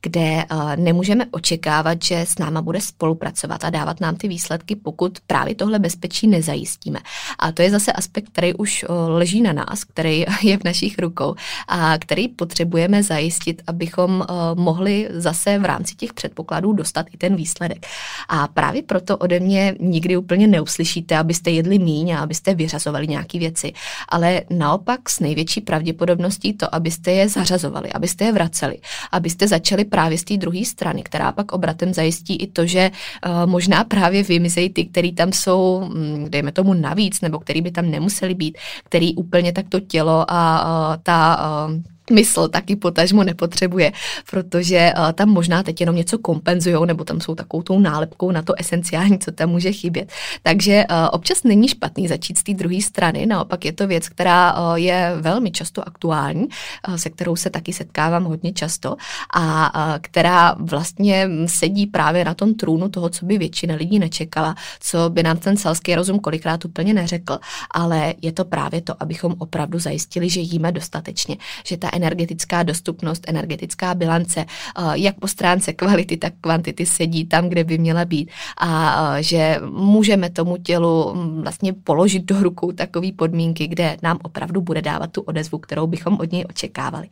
kde 0.03 0.45
nemůžeme 0.77 1.27
očekávat, 1.31 2.03
že 2.03 2.21
s 2.21 2.39
náma 2.45 2.63
bude 2.63 2.81
spolupracovat 2.81 3.65
a 3.65 3.71
dávat 3.71 4.01
nám 4.01 4.17
ty 4.17 4.29
výsledky, 4.29 4.77
pokud 4.77 5.19
právě 5.27 5.55
tohle 5.55 5.79
bezpečí 5.79 6.27
nezajistíme. 6.27 6.99
A 7.39 7.53
to 7.53 7.63
je 7.63 7.71
zase 7.71 7.93
aspekt, 7.93 8.29
který 8.29 8.55
už 8.55 8.85
leží 9.09 9.41
na 9.43 9.53
nás, 9.53 9.85
který 9.85 10.25
je 10.43 10.59
v 10.59 10.65
našich 10.65 10.99
rukou 10.99 11.35
a 11.69 11.99
který 11.99 12.29
potřebujeme 12.29 13.03
zajistit, 13.03 13.63
abychom 13.67 14.25
mohli 14.55 15.09
zase 15.11 15.59
v 15.59 15.65
rámci 15.65 15.95
těch 15.95 16.13
předpokladů 16.13 16.73
dostat 16.73 17.07
i 17.13 17.17
ten 17.17 17.37
výsledek. 17.37 17.87
A 18.29 18.49
právě 18.49 18.83
proto 18.83 19.17
ode 19.17 19.41
mě 19.41 19.75
nikdy 19.81 20.17
úplně 20.17 20.47
neuslyšíte, 20.47 21.19
abyste 21.19 21.51
jedli 21.51 21.79
míň 21.79 22.11
a 22.11 22.21
abyste 22.21 22.55
vyřazovali 22.55 23.09
nějaké 23.09 23.39
věci, 23.39 23.73
ale 24.09 24.43
naopak 24.51 25.11
s 25.11 25.21
největší 25.21 25.61
pravděpodobností 25.61 26.53
to, 26.53 26.75
abyste 26.75 27.13
je 27.13 27.29
zařazovali, 27.29 27.93
abyste 27.93 28.25
je 28.25 28.33
vraceli, 28.33 28.79
abyste 29.13 29.49
začali 29.49 29.85
právě 29.85 30.19
z 30.19 30.25
té 30.25 30.37
druhé 30.37 30.65
strany, 30.65 31.03
která 31.03 31.33
pak 31.33 31.53
obratem 31.53 31.95
zajistí 31.95 32.34
i 32.37 32.47
to, 32.47 32.67
že 32.67 32.91
uh, 33.27 33.47
možná 33.47 33.85
právě 33.85 34.23
vymizejí 34.23 34.71
ty, 34.71 34.85
který 34.85 35.13
tam 35.13 35.33
jsou, 35.33 35.91
hm, 35.95 36.27
dejme 36.29 36.53
tomu 36.53 36.75
navíc, 36.75 37.21
nebo 37.21 37.39
který 37.39 37.61
by 37.63 37.71
tam 37.71 37.91
nemuseli 37.91 38.35
být, 38.35 38.59
který 38.85 39.15
úplně 39.15 39.53
tak 39.53 39.69
to 39.69 39.81
tělo 39.81 40.25
a 40.29 40.65
uh, 40.65 40.97
ta 41.03 41.39
uh, 41.69 41.94
mysl 42.13 42.49
taky 42.49 42.77
potažmo 42.77 43.25
nepotřebuje, 43.25 43.93
protože 44.31 44.93
uh, 44.99 45.13
tam 45.13 45.29
možná 45.29 45.63
teď 45.63 45.81
jenom 45.81 45.97
něco 45.97 46.19
kompenzují, 46.19 46.77
nebo 46.87 47.05
tam 47.05 47.21
jsou 47.21 47.35
takovou 47.35 47.63
tou 47.63 47.79
nálepkou 47.79 48.31
na 48.31 48.43
to 48.43 48.55
esenciální, 48.59 49.19
co 49.19 49.33
tam 49.33 49.51
může 49.51 49.73
chybět. 49.73 50.13
Takže 50.43 50.85
uh, 50.91 50.97
občas 51.13 51.43
není 51.45 51.69
špatný 51.69 52.09
začít 52.09 52.39
z 52.39 52.43
té 52.43 52.55
druhé 52.55 52.81
strany, 52.83 53.27
naopak 53.27 53.65
je 53.65 53.73
to 53.73 53.87
věc, 53.87 54.09
která 54.09 54.55
uh, 54.55 54.75
je 54.75 55.13
velmi 55.21 55.51
často 55.51 55.89
aktuální, 55.89 56.49
se 56.97 57.11
kterou 57.11 57.37
se 57.37 57.51
taky 57.51 57.73
setkávám 57.73 58.25
hodně 58.25 58.53
často 58.53 58.97
a 59.35 59.99
která 60.01 60.55
vlastně 60.59 61.29
sedí 61.47 61.87
právě 61.87 62.25
na 62.25 62.35
tom 62.35 62.55
trůnu 62.55 62.89
toho, 62.89 63.09
co 63.09 63.27
by 63.27 63.39
většina 63.39 63.75
lidí 63.75 63.99
nečekala, 63.99 64.55
co 64.81 65.11
by 65.11 65.23
nám 65.23 65.37
ten 65.37 65.57
selský 65.57 65.95
rozum 65.95 66.19
kolikrát 66.19 66.65
úplně 66.65 66.95
neřekl, 66.95 67.39
ale 67.71 68.15
je 68.23 68.33
to 68.33 68.45
právě 68.45 68.81
to, 68.81 69.03
abychom 69.03 69.35
opravdu 69.39 69.79
zajistili, 69.79 70.31
že 70.31 70.41
jíme 70.41 70.73
dostatečně, 70.73 71.37
že 71.67 71.77
ta 71.77 71.89
energetická 71.95 72.63
dostupnost, 72.63 73.25
energetická 73.27 73.95
bilance, 73.95 74.41
eh, 74.41 74.83
jak 74.95 75.19
po 75.19 75.29
stránce 75.29 75.73
kvality, 75.73 76.17
tak 76.17 76.33
kvantity 76.41 76.87
sedí 76.87 77.25
tam, 77.27 77.49
kde 77.49 77.65
by 77.65 77.79
měla 77.79 78.05
být 78.05 78.31
a 78.57 78.97
eh, 79.19 79.23
že 79.23 79.61
můžeme 79.71 80.31
tomu 80.31 80.57
tělu 80.57 81.15
mm, 81.15 81.43
vlastně 81.43 81.73
položit 81.73 82.25
do 82.25 82.43
rukou 82.43 82.73
takové 82.73 83.13
podmínky, 83.13 83.67
kde 83.67 83.97
nám 84.03 84.19
opravdu 84.23 84.61
bude 84.61 84.83
dávat 84.83 85.13
tu 85.13 85.21
odezvu, 85.21 85.59
kterou 85.59 85.87
bychom 85.87 86.17
od 86.21 86.33
něj 86.33 86.45
očekávali. 86.51 87.09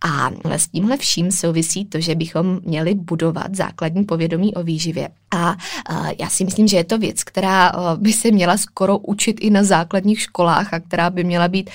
A 0.00 0.30
s 0.44 0.68
tímhle 0.68 0.96
vším 0.96 1.32
souvisí 1.32 1.84
to, 1.84 2.00
že 2.00 2.14
bychom 2.14 2.60
měli 2.64 2.94
budovat 2.94 3.54
základní 3.54 4.04
povědomí 4.04 4.54
o 4.54 4.62
výživě. 4.62 5.08
A 5.30 5.56
eh, 5.90 6.14
já 6.20 6.28
si 6.28 6.44
myslím, 6.44 6.68
že 6.68 6.76
je 6.76 6.84
to 6.84 6.98
věc, 6.98 7.24
která 7.24 7.72
by 7.96 8.12
se 8.12 8.30
měla 8.30 8.56
skoro 8.56 8.98
učit 8.98 9.40
i 9.40 9.50
na 9.50 9.64
základních 9.64 10.20
školách 10.20 10.74
a 10.74 10.80
která 10.80 11.10
by 11.10 11.24
měla 11.24 11.48
být 11.48 11.70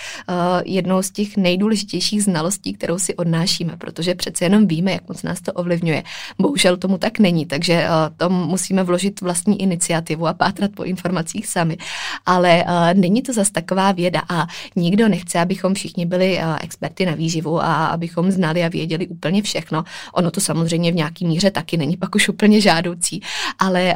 jednou 0.65 1.01
z 1.01 1.11
těch 1.11 1.37
nejdůležitějších 1.37 2.23
znalostí 2.23 2.44
znalostí, 2.45 2.73
kterou 2.73 2.99
si 2.99 3.15
odnášíme, 3.15 3.77
protože 3.77 4.15
přece 4.15 4.45
jenom 4.45 4.67
víme, 4.67 4.91
jak 4.91 5.07
moc 5.07 5.23
nás 5.23 5.41
to 5.41 5.53
ovlivňuje. 5.53 6.03
Bohužel 6.39 6.77
tomu 6.77 6.97
tak 6.97 7.19
není, 7.19 7.45
takže 7.45 7.87
uh, 7.89 8.17
to 8.17 8.29
musíme 8.29 8.83
vložit 8.83 9.21
vlastní 9.21 9.61
iniciativu 9.61 10.27
a 10.27 10.33
pátrat 10.33 10.71
po 10.75 10.83
informacích 10.83 11.47
sami. 11.47 11.77
Ale 12.25 12.63
uh, 12.63 12.99
není 12.99 13.21
to 13.21 13.33
zas 13.33 13.51
taková 13.51 13.91
věda 13.91 14.21
a 14.29 14.47
nikdo 14.75 15.09
nechce, 15.09 15.39
abychom 15.39 15.73
všichni 15.73 16.05
byli 16.05 16.37
uh, 16.37 16.57
experty 16.61 17.05
na 17.05 17.15
výživu 17.15 17.61
a 17.61 17.85
abychom 17.85 18.31
znali 18.31 18.63
a 18.63 18.69
věděli 18.69 19.07
úplně 19.07 19.41
všechno. 19.41 19.83
Ono 20.13 20.31
to 20.31 20.41
samozřejmě 20.41 20.91
v 20.91 20.95
nějaký 20.95 21.25
míře 21.25 21.51
taky 21.51 21.77
není 21.77 21.97
pak 21.97 22.15
už 22.15 22.29
úplně 22.29 22.61
žádoucí, 22.61 23.21
ale 23.59 23.95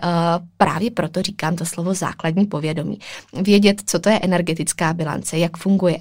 právě 0.58 0.92
proto 0.92 1.22
říkám 1.22 1.56
to 1.56 1.66
slovo 1.66 1.94
základní 1.94 2.46
povědomí. 2.46 3.00
Vědět, 3.34 3.82
co 3.86 4.00
to 4.00 4.10
je 4.10 4.20
energetická 4.20 4.94
bilance, 4.94 5.38
jak 5.38 5.58
funguje, 5.58 5.98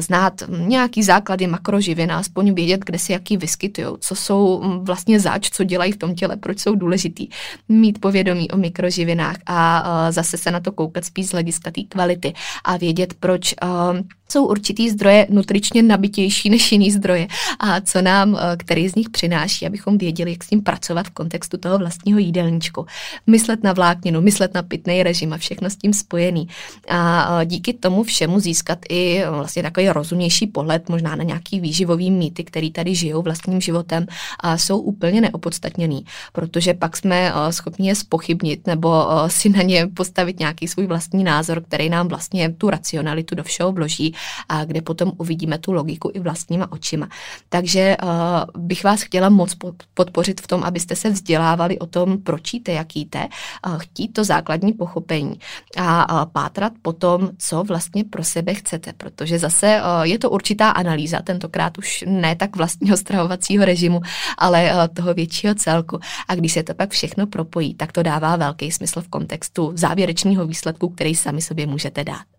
znát 0.00 0.42
nějaký 0.48 1.02
základy 1.02 1.46
makro 1.46 1.77
a 2.10 2.18
aspoň 2.18 2.54
vědět, 2.54 2.80
kde 2.84 2.98
si 2.98 3.12
jaký 3.12 3.36
vyskytují, 3.36 3.86
co 4.00 4.14
jsou 4.14 4.62
mm, 4.62 4.84
vlastně 4.84 5.20
zač, 5.20 5.50
co 5.50 5.64
dělají 5.64 5.92
v 5.92 5.96
tom 5.96 6.14
těle, 6.14 6.36
proč 6.36 6.58
jsou 6.58 6.74
důležitý. 6.74 7.28
Mít 7.68 8.00
povědomí 8.00 8.50
o 8.50 8.56
mikroživinách 8.56 9.36
a 9.46 10.12
zase 10.12 10.36
se 10.36 10.50
na 10.50 10.60
to 10.60 10.72
koukat 10.72 11.04
spíš 11.04 11.26
z 11.26 11.32
hlediska 11.32 11.70
té 11.70 11.82
kvality 11.82 12.32
a 12.64 12.76
vědět, 12.76 13.14
proč 13.20 13.54
jsou 14.32 14.46
určitý 14.46 14.90
zdroje 14.90 15.26
nutričně 15.30 15.82
nabitější 15.82 16.50
než 16.50 16.72
jiný 16.72 16.90
zdroje 16.90 17.28
a 17.60 17.80
co 17.80 18.02
nám, 18.02 18.36
eh, 18.36 18.56
který 18.56 18.88
z 18.88 18.94
nich 18.94 19.10
přináší, 19.10 19.66
abychom 19.66 19.98
věděli, 19.98 20.30
jak 20.30 20.44
s 20.44 20.50
ním 20.50 20.62
pracovat 20.62 21.06
v 21.06 21.10
kontextu 21.10 21.56
toho 21.56 21.78
vlastního 21.78 22.18
jídelníčku. 22.18 22.86
Myslet 23.26 23.62
na 23.62 23.72
vlákninu, 23.72 24.20
myslet 24.20 24.54
na 24.54 24.62
pitný 24.62 25.02
režim 25.02 25.32
a 25.32 25.38
všechno 25.38 25.70
s 25.70 25.76
tím 25.76 25.92
spojený. 25.92 26.48
A 26.88 27.28
eh, 27.42 27.46
díky 27.46 27.72
tomu 27.72 28.02
všemu 28.02 28.40
získat 28.40 28.78
i 28.88 29.18
eh, 29.18 29.30
vlastně 29.30 29.62
takový 29.62 29.88
rozumnější 29.88 30.46
pohled 30.46 30.88
možná 30.88 31.16
na 31.16 31.24
nějaký 31.24 31.60
výživový 31.60 32.10
mýty, 32.10 32.44
který 32.44 32.70
tady 32.70 32.94
žijou 32.94 33.22
vlastním 33.22 33.60
životem 33.60 34.06
a 34.40 34.58
jsou 34.58 34.78
úplně 34.78 35.20
neopodstatněný, 35.20 36.04
protože 36.32 36.74
pak 36.74 36.96
jsme 36.96 37.32
schopni 37.50 37.88
je 37.88 37.94
spochybnit 37.94 38.66
nebo 38.66 39.06
si 39.26 39.48
na 39.48 39.62
ně 39.62 39.86
postavit 39.86 40.38
nějaký 40.38 40.68
svůj 40.68 40.86
vlastní 40.86 41.24
názor, 41.24 41.62
který 41.62 41.88
nám 41.88 42.08
vlastně 42.08 42.50
tu 42.50 42.70
racionalitu 42.70 43.34
do 43.34 43.44
všeho 43.44 43.72
vloží 43.72 44.14
a 44.48 44.64
kde 44.64 44.82
potom 44.82 45.12
uvidíme 45.18 45.58
tu 45.58 45.72
logiku 45.72 46.10
i 46.14 46.20
vlastníma 46.20 46.72
očima. 46.72 47.08
Takže 47.48 47.96
uh, 48.02 48.62
bych 48.62 48.84
vás 48.84 49.02
chtěla 49.02 49.28
moc 49.28 49.56
podpořit 49.94 50.40
v 50.40 50.46
tom, 50.46 50.64
abyste 50.64 50.96
se 50.96 51.10
vzdělávali 51.10 51.78
o 51.78 51.86
tom, 51.86 52.18
proč 52.18 52.54
jíte, 52.54 52.72
jak 52.72 52.96
jíte, 52.96 53.28
uh, 53.66 53.78
chtít 53.78 54.08
to 54.08 54.24
základní 54.24 54.72
pochopení 54.72 55.40
a 55.76 56.12
uh, 56.12 56.32
pátrat 56.32 56.72
potom, 56.82 57.30
co 57.38 57.64
vlastně 57.64 58.04
pro 58.04 58.24
sebe 58.24 58.54
chcete, 58.54 58.92
protože 58.92 59.38
zase 59.38 59.80
uh, 59.80 60.02
je 60.02 60.18
to 60.18 60.30
určitá 60.30 60.70
analýza, 60.70 61.22
tentokrát 61.22 61.78
už 61.78 62.04
ne 62.06 62.36
tak 62.36 62.56
vlastního 62.56 62.96
stravovacího 62.96 63.64
režimu, 63.64 64.00
ale 64.38 64.72
uh, 64.72 64.94
toho 64.94 65.14
většího 65.14 65.54
celku. 65.54 65.98
A 66.28 66.34
když 66.34 66.52
se 66.52 66.62
to 66.62 66.74
pak 66.74 66.90
všechno 66.90 67.26
propojí, 67.26 67.74
tak 67.74 67.92
to 67.92 68.02
dává 68.02 68.36
velký 68.36 68.70
smysl 68.70 69.00
v 69.00 69.08
kontextu 69.08 69.72
závěrečného 69.74 70.46
výsledku, 70.46 70.88
který 70.88 71.14
sami 71.14 71.42
sobě 71.42 71.66
můžete 71.66 72.04
dát. 72.04 72.37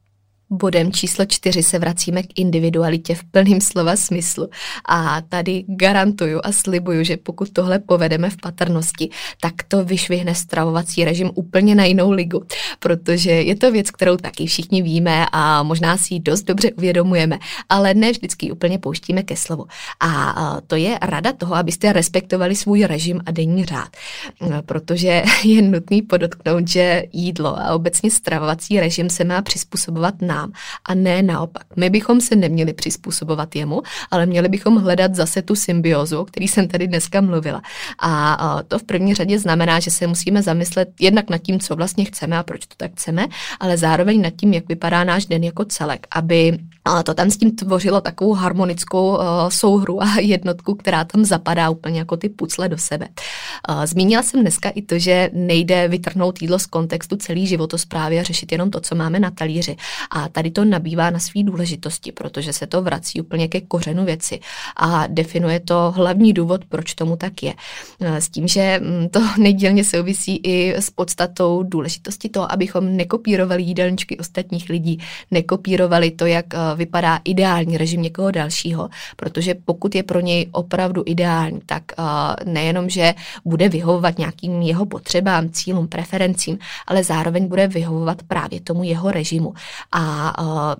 Bodem 0.51 0.91
číslo 0.91 1.25
čtyři 1.25 1.63
se 1.63 1.79
vracíme 1.79 2.23
k 2.23 2.39
individualitě 2.39 3.15
v 3.15 3.23
plném 3.23 3.61
slova 3.61 3.95
smyslu. 3.95 4.49
A 4.89 5.21
tady 5.21 5.65
garantuju 5.67 6.39
a 6.43 6.51
slibuju, 6.51 7.03
že 7.03 7.17
pokud 7.17 7.49
tohle 7.53 7.79
povedeme 7.79 8.29
v 8.29 8.37
patrnosti, 8.37 9.09
tak 9.41 9.53
to 9.67 9.85
vyšvihne 9.85 10.35
stravovací 10.35 11.05
režim 11.05 11.31
úplně 11.33 11.75
na 11.75 11.85
jinou 11.85 12.11
ligu, 12.11 12.43
protože 12.79 13.31
je 13.31 13.55
to 13.55 13.71
věc, 13.71 13.91
kterou 13.91 14.17
taky 14.17 14.45
všichni 14.45 14.81
víme 14.81 15.25
a 15.31 15.63
možná 15.63 15.97
si 15.97 16.13
ji 16.13 16.19
dost 16.19 16.43
dobře 16.43 16.71
uvědomujeme, 16.71 17.39
ale 17.69 17.93
ne 17.93 18.11
vždycky 18.11 18.51
úplně 18.51 18.79
pouštíme 18.79 19.23
ke 19.23 19.35
slovu. 19.35 19.65
A 19.99 20.61
to 20.67 20.75
je 20.75 20.97
rada 21.01 21.33
toho, 21.33 21.55
abyste 21.55 21.93
respektovali 21.93 22.55
svůj 22.55 22.83
režim 22.83 23.21
a 23.25 23.31
denní 23.31 23.65
řád, 23.65 23.89
protože 24.65 25.23
je 25.43 25.61
nutný 25.61 26.01
podotknout, 26.01 26.67
že 26.67 27.03
jídlo 27.13 27.59
a 27.59 27.73
obecně 27.75 28.11
stravovací 28.11 28.79
režim 28.79 29.09
se 29.09 29.23
má 29.23 29.41
přizpůsobovat 29.41 30.21
nám 30.21 30.38
nám 30.39 30.51
a 30.85 30.93
ne 30.95 31.23
naopak. 31.23 31.63
My 31.75 31.89
bychom 31.89 32.21
se 32.21 32.35
neměli 32.35 32.73
přizpůsobovat 32.73 33.55
jemu, 33.55 33.81
ale 34.11 34.25
měli 34.25 34.49
bychom 34.49 34.77
hledat 34.77 35.15
zase 35.15 35.41
tu 35.41 35.55
symbiozu, 35.55 36.19
o 36.19 36.25
který 36.25 36.47
jsem 36.47 36.67
tady 36.67 36.87
dneska 36.87 37.21
mluvila. 37.21 37.61
A 38.01 38.61
to 38.67 38.79
v 38.79 38.83
první 38.83 39.13
řadě 39.13 39.39
znamená, 39.39 39.79
že 39.79 39.91
se 39.91 40.07
musíme 40.07 40.41
zamyslet 40.41 40.89
jednak 40.99 41.29
nad 41.29 41.37
tím, 41.37 41.59
co 41.59 41.75
vlastně 41.75 42.05
chceme 42.05 42.37
a 42.37 42.43
proč 42.43 42.65
to 42.65 42.75
tak 42.77 42.91
chceme, 42.91 43.27
ale 43.59 43.77
zároveň 43.77 44.21
nad 44.21 44.33
tím, 44.35 44.53
jak 44.53 44.67
vypadá 44.67 45.03
náš 45.03 45.25
den 45.25 45.43
jako 45.43 45.65
celek, 45.65 46.07
aby 46.11 46.57
to 47.03 47.13
tam 47.13 47.29
s 47.29 47.37
tím 47.37 47.55
tvořilo 47.55 48.01
takovou 48.01 48.33
harmonickou 48.33 49.17
uh, 49.17 49.23
souhru 49.49 50.03
a 50.03 50.19
jednotku, 50.19 50.75
která 50.75 51.03
tam 51.03 51.25
zapadá 51.25 51.69
úplně 51.69 51.99
jako 51.99 52.17
ty 52.17 52.29
pucle 52.29 52.69
do 52.69 52.77
sebe. 52.77 53.07
Zmínila 53.85 54.23
jsem 54.23 54.41
dneska 54.41 54.69
i 54.69 54.81
to, 54.81 54.99
že 54.99 55.29
nejde 55.33 55.87
vytrhnout 55.87 56.41
jídlo 56.41 56.59
z 56.59 56.65
kontextu 56.65 57.15
celý 57.15 57.47
životosprávy 57.47 58.19
a 58.19 58.23
řešit 58.23 58.51
jenom 58.51 58.71
to, 58.71 58.79
co 58.79 58.95
máme 58.95 59.19
na 59.19 59.31
talíři. 59.31 59.75
A 60.11 60.28
tady 60.31 60.51
to 60.51 60.65
nabývá 60.65 61.09
na 61.09 61.19
své 61.19 61.43
důležitosti, 61.43 62.11
protože 62.11 62.53
se 62.53 62.67
to 62.67 62.81
vrací 62.81 63.21
úplně 63.21 63.47
ke 63.47 63.61
kořenu 63.61 64.05
věci 64.05 64.39
a 64.75 65.07
definuje 65.07 65.59
to 65.59 65.93
hlavní 65.95 66.33
důvod, 66.33 66.65
proč 66.65 66.93
tomu 66.93 67.15
tak 67.15 67.43
je. 67.43 67.53
Uh, 67.99 68.15
s 68.15 68.29
tím, 68.29 68.47
že 68.47 68.79
mm, 68.83 69.09
to 69.09 69.19
nedělně 69.37 69.83
souvisí 69.83 70.35
i 70.43 70.75
s 70.75 70.89
podstatou 70.89 71.63
důležitosti 71.63 72.29
toho, 72.29 72.51
abychom 72.51 72.97
nekopírovali 72.97 73.63
jídelníčky 73.63 74.17
ostatních 74.17 74.69
lidí, 74.69 74.99
nekopírovali 75.31 76.11
to, 76.11 76.25
jak 76.25 76.45
vypadá 76.75 77.19
ideální 77.23 77.77
režim 77.77 78.01
někoho 78.01 78.31
dalšího, 78.31 78.89
protože 79.15 79.55
pokud 79.65 79.95
je 79.95 80.03
pro 80.03 80.19
něj 80.19 80.47
opravdu 80.51 81.03
ideální, 81.05 81.59
tak 81.65 81.83
nejenom, 82.45 82.89
že 82.89 83.13
bude 83.45 83.69
vyhovovat 83.69 84.17
nějakým 84.17 84.61
jeho 84.61 84.85
potřebám, 84.85 85.49
cílům, 85.49 85.87
preferencím, 85.87 86.59
ale 86.87 87.03
zároveň 87.03 87.47
bude 87.47 87.67
vyhovovat 87.67 88.23
právě 88.23 88.61
tomu 88.61 88.83
jeho 88.83 89.11
režimu. 89.11 89.53
A 89.91 89.99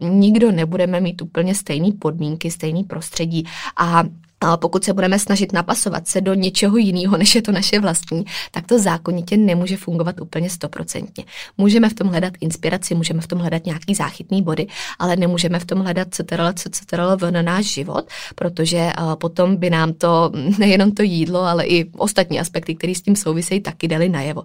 nikdo 0.02 0.52
nebudeme 0.52 1.02
mít 1.02 1.22
úplně 1.22 1.56
stejné 1.56 1.92
podmínky, 2.00 2.52
stejný 2.52 2.84
prostředí. 2.84 3.46
A 3.78 4.04
a 4.42 4.58
pokud 4.58 4.84
se 4.84 4.94
budeme 4.94 5.20
snažit 5.20 5.54
napasovat 5.54 6.08
se 6.08 6.22
do 6.22 6.34
něčeho 6.34 6.78
jiného, 6.78 7.18
než 7.18 7.36
je 7.36 7.42
to 7.42 7.52
naše 7.52 7.80
vlastní, 7.80 8.26
tak 8.52 8.68
to 8.68 8.80
zákonitě 8.80 9.38
nemůže 9.38 9.78
fungovat 9.78 10.22
úplně 10.22 10.50
stoprocentně. 10.50 11.24
Můžeme 11.58 11.90
v 11.90 11.94
tom 11.94 12.08
hledat 12.08 12.34
inspiraci, 12.42 12.96
můžeme 12.96 13.22
v 13.22 13.28
tom 13.28 13.40
hledat 13.40 13.66
nějaký 13.66 13.96
záchytný 13.96 14.42
body, 14.42 14.68
ale 15.00 15.16
nemůžeme 15.16 15.60
v 15.60 15.66
tom 15.66 15.80
hledat 15.80 16.08
CTRL, 16.12 16.54
CTRL 16.54 17.18
v 17.18 17.32
na 17.32 17.42
náš 17.42 17.66
život, 17.66 18.08
protože 18.36 18.92
potom 19.16 19.56
by 19.56 19.70
nám 19.70 19.94
to 19.94 20.32
nejenom 20.58 20.92
to 20.92 21.04
jídlo, 21.04 21.42
ale 21.42 21.66
i 21.66 21.90
ostatní 21.98 22.40
aspekty, 22.40 22.76
které 22.76 22.96
s 22.96 23.02
tím 23.02 23.16
souvisejí, 23.16 23.62
taky 23.62 23.88
dali 23.88 24.10
najevo. 24.10 24.44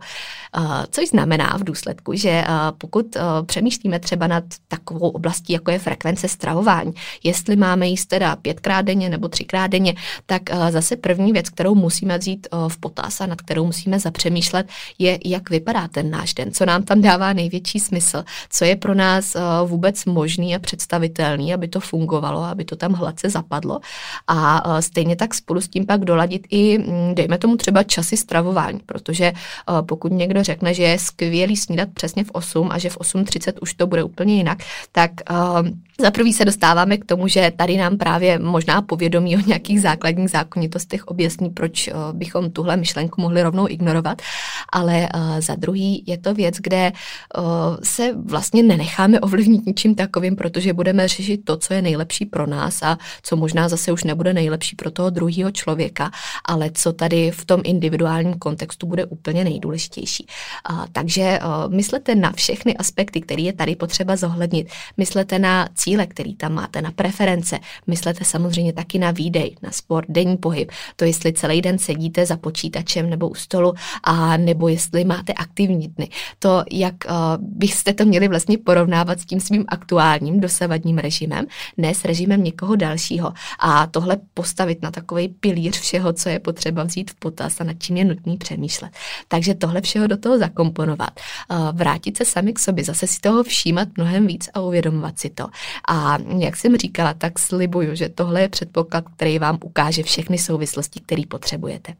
Což 0.91 1.09
znamená 1.09 1.57
v 1.59 1.65
důsledku, 1.65 2.15
že 2.15 2.45
pokud 2.79 3.17
přemýšlíme 3.47 3.99
třeba 3.99 4.27
nad 4.27 4.45
takovou 4.69 5.09
oblastí, 5.09 5.53
jako 5.53 5.71
je 5.71 5.79
frekvence 5.79 6.29
stravování, 6.29 6.93
jestli 7.25 7.57
máme 7.57 7.87
jíst 7.89 8.07
teda 8.07 8.37
pětkrát 8.37 8.85
denně 8.85 9.09
nebo 9.09 9.29
třikrát 9.29 9.67
denně, 9.67 9.84
denně, 9.85 9.95
tak 10.27 10.43
eh, 10.51 10.73
zase 10.73 10.97
první 10.97 11.33
věc, 11.33 11.51
kterou 11.51 11.75
musíme 11.75 12.19
vzít 12.19 12.47
eh, 12.53 12.57
v 12.69 12.77
potaz 12.77 13.21
a 13.21 13.27
nad 13.27 13.43
kterou 13.43 13.67
musíme 13.67 14.01
zapřemýšlet, 14.01 14.69
je, 14.99 15.19
jak 15.25 15.51
vypadá 15.51 15.89
ten 15.89 16.11
náš 16.11 16.35
den, 16.35 16.53
co 16.53 16.67
nám 16.67 16.83
tam 16.83 17.01
dává 17.01 17.33
největší 17.33 17.81
smysl, 17.81 18.25
co 18.51 18.65
je 18.65 18.77
pro 18.77 18.95
nás 18.95 19.37
eh, 19.37 19.41
vůbec 19.67 20.05
možný 20.05 20.57
a 20.57 20.59
představitelný, 20.59 21.55
aby 21.55 21.69
to 21.69 21.81
fungovalo, 21.81 22.43
aby 22.43 22.65
to 22.65 22.77
tam 22.77 22.93
hladce 22.93 23.31
zapadlo. 23.31 23.81
A 24.27 24.63
stejně 24.83 25.17
tak 25.17 25.35
spolu 25.35 25.61
s 25.61 25.69
tím 25.69 25.87
pak 25.87 26.05
doladit 26.05 26.47
i, 26.51 26.79
mm, 26.79 27.15
dejme 27.15 27.39
tomu 27.39 27.57
třeba 27.57 27.83
časy 27.83 28.17
stravování, 28.17 28.81
protože 28.87 29.33
pokud 29.87 30.13
někdo 30.13 30.43
řekne, 30.43 30.75
že 30.75 30.83
je 30.83 30.99
skvělý 30.99 31.57
snídat 31.57 31.89
přesně 31.95 32.25
v 32.25 32.31
8 32.33 32.69
a 32.73 32.79
že 32.79 32.91
v 32.91 32.99
8.30 32.99 33.53
už 33.63 33.75
to 33.75 33.87
bude 33.87 34.05
úplně 34.05 34.37
jinak, 34.37 34.59
tak 34.93 35.11
za 36.01 36.11
prvý 36.11 36.33
se 36.33 36.45
dostáváme 36.45 36.97
k 36.97 37.05
tomu, 37.05 37.29
že 37.29 37.53
tady 37.57 37.77
nám 37.77 37.97
právě 37.97 38.39
možná 38.39 38.83
povědomí 38.83 39.37
o 39.37 39.41
nějakých 39.47 39.81
základních 39.81 40.31
zákonitostech 40.31 41.07
objasní, 41.07 41.51
proč 41.51 41.89
eh, 41.89 41.93
bychom 42.13 42.51
tuhle 42.51 42.77
myšlenku 42.77 43.21
mohli 43.21 43.43
rovnou 43.43 43.69
ignorovat, 43.69 44.23
ale 44.73 45.09
eh, 45.15 45.43
za 45.43 45.55
druhý 45.55 46.05
je 46.07 46.19
to 46.19 46.35
věc, 46.35 46.55
kde 46.59 46.93
eh, 46.93 47.41
se 47.83 48.13
vlastně 48.25 48.63
nenecháme 48.63 49.21
ovlivnit 49.21 49.67
ničím 49.67 49.95
takovým, 49.95 50.37
protože 50.37 50.73
budeme 50.73 51.09
řešit 51.09 51.41
to, 51.45 51.57
co 51.57 51.75
je 51.75 51.83
nejlepší 51.83 52.27
pro 52.27 52.47
nás 52.47 52.83
a 52.83 52.99
co 53.23 53.37
možná 53.37 53.69
zase 53.69 53.93
už 53.93 54.05
nebude 54.05 54.35
nejlepší 54.35 54.77
pro 54.77 54.91
toho 54.91 55.11
druhého 55.11 55.51
člověka, 55.51 56.11
ale 56.45 56.71
co 56.75 56.93
tady 56.93 57.31
v 57.31 57.45
tom 57.45 57.61
individuálním 57.65 58.35
kontextu 58.35 58.87
bude 58.87 59.05
úplně 59.05 59.45
nejdůležitější. 59.45 60.27
Takže 60.93 61.39
myslete 61.69 62.15
na 62.15 62.33
všechny 62.33 62.77
aspekty, 62.77 63.21
které 63.21 63.43
je 63.43 63.53
tady 63.53 63.77
potřeba 63.77 64.17
zohlednit. 64.17 64.69
Myslete 64.97 65.39
na 65.39 65.69
cíle, 65.85 66.07
který 66.07 66.35
tam 66.35 66.53
máte, 66.53 66.83
na 66.83 66.91
preference. 66.91 67.59
Myslete 67.87 68.25
samozřejmě 68.25 68.73
taky 68.73 68.99
na 68.99 69.11
výdej, 69.11 69.57
na 69.63 69.71
sport, 69.71 70.07
denní 70.09 70.37
pohyb. 70.37 70.73
To, 70.97 71.05
jestli 71.05 71.33
celý 71.33 71.63
den 71.63 71.79
sedíte 71.79 72.27
za 72.27 72.37
počítačem 72.37 73.11
nebo 73.11 73.29
u 73.29 73.35
stolu, 73.35 73.75
a 74.05 74.37
nebo 74.37 74.69
jestli 74.69 75.05
máte 75.05 75.33
aktivní 75.33 75.89
dny. 75.89 76.09
To, 76.39 76.65
jak 76.73 76.95
uh, 77.05 77.13
byste 77.39 77.93
to 77.93 78.05
měli 78.05 78.29
vlastně 78.29 78.59
porovnávat 78.59 79.21
s 79.21 79.25
tím 79.25 79.41
svým 79.41 79.65
aktuálním 79.69 80.41
dosavadním 80.41 80.99
režimem, 80.99 81.47
ne 81.77 81.95
s 81.95 82.05
režimem 82.05 82.45
někoho 82.45 82.77
dalšího. 82.77 83.33
A 83.59 83.87
tohle 83.87 84.17
postavit 84.35 84.83
na 84.83 84.91
takový 84.91 85.29
pilíř 85.29 85.81
všeho, 85.81 86.13
co 86.13 86.29
je 86.29 86.39
potřeba 86.39 86.85
vzít 86.85 87.11
v 87.11 87.15
potaz 87.15 87.61
a 87.61 87.65
nad 87.65 87.77
čím 87.79 87.97
je 87.97 88.05
nutný 88.05 88.37
přemýšlet. 88.37 88.93
Takže 89.29 89.55
tohle 89.55 89.81
všeho 89.81 90.07
do 90.07 90.17
toho 90.17 90.39
zakomponovat. 90.39 91.21
Uh, 91.51 91.71
vrátit 91.73 92.17
se 92.17 92.25
sami 92.25 92.53
k 92.53 92.59
sobě, 92.59 92.85
zase 92.85 93.07
si 93.07 93.21
toho 93.21 93.43
všímat 93.43 93.89
mnohem 93.97 94.27
víc 94.27 94.49
a 94.55 94.61
uvědomovat 94.61 95.19
si 95.19 95.31
to. 95.31 95.47
A 95.89 96.19
jak 96.39 96.57
jsem 96.57 96.77
říkala, 96.77 97.15
tak 97.15 97.39
slibuju, 97.39 97.95
že 97.95 98.09
tohle 98.09 98.41
je 98.41 98.49
předpoklad, 98.49 99.05
který 99.17 99.39
vám 99.39 99.59
ukáže 99.65 100.03
všechny 100.03 100.39
souvislosti, 100.39 101.01
které 101.01 101.23
potřebujete 101.29 101.95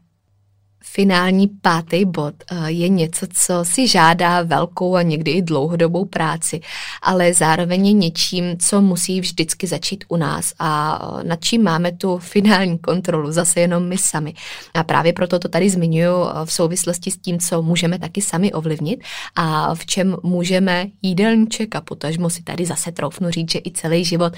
finální 0.85 1.47
pátý 1.47 2.05
bod 2.05 2.33
eh, 2.51 2.71
je 2.71 2.89
něco, 2.89 3.27
co 3.33 3.53
si 3.63 3.87
žádá 3.87 4.41
velkou 4.41 4.95
a 4.95 5.01
někdy 5.01 5.31
i 5.31 5.41
dlouhodobou 5.41 6.05
práci, 6.05 6.61
ale 7.01 7.33
zároveň 7.33 7.87
je 7.87 7.93
něčím, 7.93 8.57
co 8.57 8.81
musí 8.81 9.21
vždycky 9.21 9.67
začít 9.67 10.03
u 10.07 10.17
nás 10.17 10.53
a 10.59 10.99
eh, 11.19 11.23
nad 11.23 11.43
čím 11.43 11.63
máme 11.63 11.91
tu 11.91 12.17
finální 12.17 12.77
kontrolu, 12.77 13.31
zase 13.31 13.59
jenom 13.59 13.83
my 13.83 13.97
sami. 13.97 14.33
A 14.73 14.83
právě 14.83 15.13
proto 15.13 15.39
to 15.39 15.49
tady 15.49 15.69
zmiňuji 15.69 16.27
eh, 16.27 16.45
v 16.45 16.53
souvislosti 16.53 17.11
s 17.11 17.17
tím, 17.17 17.39
co 17.39 17.61
můžeme 17.61 17.99
taky 17.99 18.21
sami 18.21 18.53
ovlivnit 18.53 19.03
a 19.35 19.75
v 19.75 19.85
čem 19.85 20.15
můžeme 20.23 20.85
jídelníček 21.01 21.75
a 21.75 21.81
potažmo 21.81 22.29
si 22.29 22.43
tady 22.43 22.65
zase 22.65 22.91
troufnu 22.91 23.29
říct, 23.29 23.51
že 23.51 23.59
i 23.59 23.71
celý 23.71 24.05
život 24.05 24.33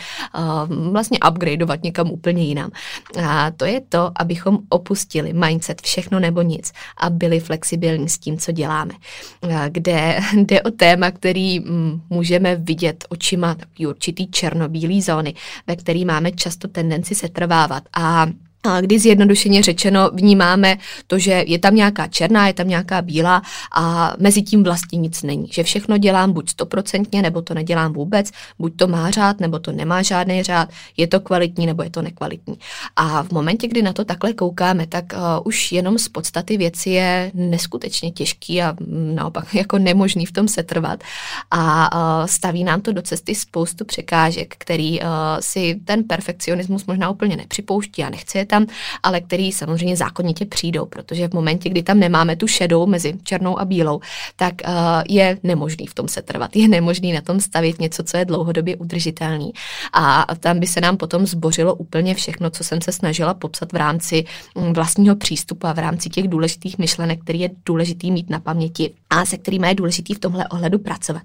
vlastně 0.92 1.20
upgradeovat 1.30 1.84
někam 1.84 2.12
úplně 2.12 2.44
jinam. 2.44 2.70
A 3.24 3.52
to 3.52 3.66
je 3.66 3.82
to, 3.90 4.12
abychom 4.16 4.60
opustili 4.70 5.34
mindset 5.34 5.82
všechno 5.82 6.20
nebo 6.20 6.37
nic 6.42 6.72
a 6.98 7.10
byli 7.10 7.40
flexibilní 7.40 8.10
s 8.10 8.18
tím, 8.18 8.38
co 8.38 8.52
děláme. 8.52 8.94
Kde 9.70 10.20
jde 10.34 10.62
o 10.62 10.72
téma, 10.72 11.12
který 11.12 11.60
mm, 11.60 12.02
můžeme 12.10 12.56
vidět 12.56 13.06
očima 13.10 13.56
takový 13.56 13.88
určitý 13.88 14.28
černobílý 14.28 15.02
zóny, 15.02 15.34
ve 15.68 15.76
který 15.76 16.06
máme 16.06 16.32
často 16.32 16.68
tendenci 16.68 17.16
se 17.16 17.30
trvávat 17.30 17.84
a 17.98 18.28
kdy 18.82 19.00
zjednodušeně 19.00 19.64
řečeno 19.64 20.10
vnímáme 20.14 20.78
to, 21.08 21.20
že 21.20 21.44
je 21.48 21.60
tam 21.60 21.76
nějaká 21.76 22.08
černá, 22.08 22.48
je 22.48 22.54
tam 22.54 22.68
nějaká 22.68 23.02
bílá 23.02 23.42
a 23.76 24.14
mezi 24.20 24.42
tím 24.42 24.64
vlastně 24.64 25.00
nic 25.00 25.24
není. 25.24 25.48
Že 25.52 25.64
všechno 25.64 25.98
dělám 25.98 26.32
buď 26.32 26.50
stoprocentně, 26.50 27.22
nebo 27.22 27.42
to 27.42 27.54
nedělám 27.54 27.94
vůbec, 27.94 28.32
buď 28.60 28.76
to 28.76 28.88
má 28.88 29.12
řád, 29.12 29.40
nebo 29.40 29.60
to 29.60 29.72
nemá 29.72 30.02
žádný 30.02 30.44
řád, 30.44 30.70
je 30.98 31.08
to 31.08 31.20
kvalitní, 31.20 31.66
nebo 31.66 31.84
je 31.84 31.90
to 31.90 32.02
nekvalitní. 32.02 32.58
A 32.96 33.24
v 33.24 33.32
momentě, 33.32 33.68
kdy 33.68 33.82
na 33.82 33.94
to 33.94 34.06
takhle 34.06 34.34
koukáme, 34.34 34.88
tak 34.88 35.06
uh, 35.14 35.20
už 35.46 35.72
jenom 35.72 35.98
z 35.98 36.10
podstaty 36.10 36.58
věci 36.58 36.90
je 36.90 37.32
neskutečně 37.34 38.12
těžký 38.12 38.62
a 38.62 38.76
naopak 39.14 39.54
jako 39.56 39.78
nemožný 39.78 40.26
v 40.26 40.32
tom 40.32 40.48
setrvat. 40.48 41.04
A 41.52 41.96
uh, 41.96 42.26
staví 42.26 42.64
nám 42.64 42.82
to 42.82 42.92
do 42.92 43.02
cesty 43.02 43.36
spoustu 43.36 43.86
překážek, 43.86 44.56
který 44.58 45.02
uh, 45.02 45.08
si 45.40 45.80
ten 45.86 46.04
perfekcionismus 46.04 46.86
možná 46.86 47.10
úplně 47.10 47.38
nepřipouští 47.38 48.04
a 48.04 48.10
nechce 48.10 48.38
je 48.38 48.46
tam, 48.46 48.57
ale 49.04 49.22
který 49.22 49.52
samozřejmě 49.52 49.98
zákonitě 49.98 50.46
přijdou, 50.46 50.86
protože 50.86 51.28
v 51.28 51.34
momentě, 51.34 51.70
kdy 51.70 51.84
tam 51.84 52.00
nemáme 52.00 52.36
tu 52.36 52.48
šedou 52.48 52.86
mezi 52.86 53.14
černou 53.24 53.60
a 53.60 53.66
bílou, 53.66 54.00
tak 54.36 54.54
uh, 54.68 54.74
je 55.10 55.38
nemožný 55.44 55.88
v 55.88 55.94
tom 55.94 56.08
se 56.08 56.22
trvat, 56.22 56.56
je 56.56 56.68
nemožný 56.68 57.14
na 57.14 57.22
tom 57.22 57.40
stavit 57.40 57.80
něco, 57.80 58.04
co 58.04 58.18
je 58.18 58.26
dlouhodobě 58.26 58.76
udržitelný. 58.76 59.54
A 59.94 60.28
tam 60.40 60.60
by 60.60 60.68
se 60.68 60.82
nám 60.82 60.98
potom 60.98 61.28
zbořilo 61.28 61.76
úplně 61.76 62.16
všechno, 62.16 62.50
co 62.50 62.64
jsem 62.64 62.82
se 62.82 62.92
snažila 62.92 63.34
popsat 63.34 63.74
v 63.74 63.76
rámci 63.76 64.26
mm, 64.56 64.74
vlastního 64.74 65.16
přístupu 65.16 65.68
a 65.68 65.74
v 65.74 65.80
rámci 65.80 66.10
těch 66.10 66.28
důležitých 66.28 66.78
myšlenek, 66.78 67.22
který 67.24 67.40
je 67.40 67.50
důležitý 67.66 68.12
mít 68.12 68.30
na 68.30 68.40
paměti 68.40 68.94
a 69.10 69.26
se 69.26 69.38
kterými 69.38 69.68
je 69.68 69.76
důležitý 69.76 70.14
v 70.14 70.20
tomhle 70.20 70.48
ohledu 70.48 70.80
pracovat. 70.80 71.24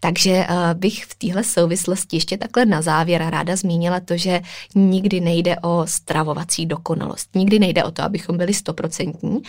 Takže 0.00 0.46
uh, 0.50 0.56
bych 0.74 1.04
v 1.04 1.14
téhle 1.14 1.44
souvislosti 1.44 2.16
ještě 2.16 2.38
takhle 2.38 2.66
na 2.66 2.82
závěr 2.82 3.22
ráda 3.28 3.56
zmínila 3.56 4.00
to, 4.00 4.16
že 4.16 4.40
nikdy 4.74 5.20
nejde 5.20 5.56
o 5.62 5.82
stravovací 5.84 6.55
dosahující 6.56 6.66
dokonalost. 6.66 7.34
Nikdy 7.34 7.58
nejde 7.58 7.84
o 7.84 7.90
to, 7.90 8.02
abychom 8.02 8.36
byli 8.36 8.54
stoprocentní, 8.54 9.42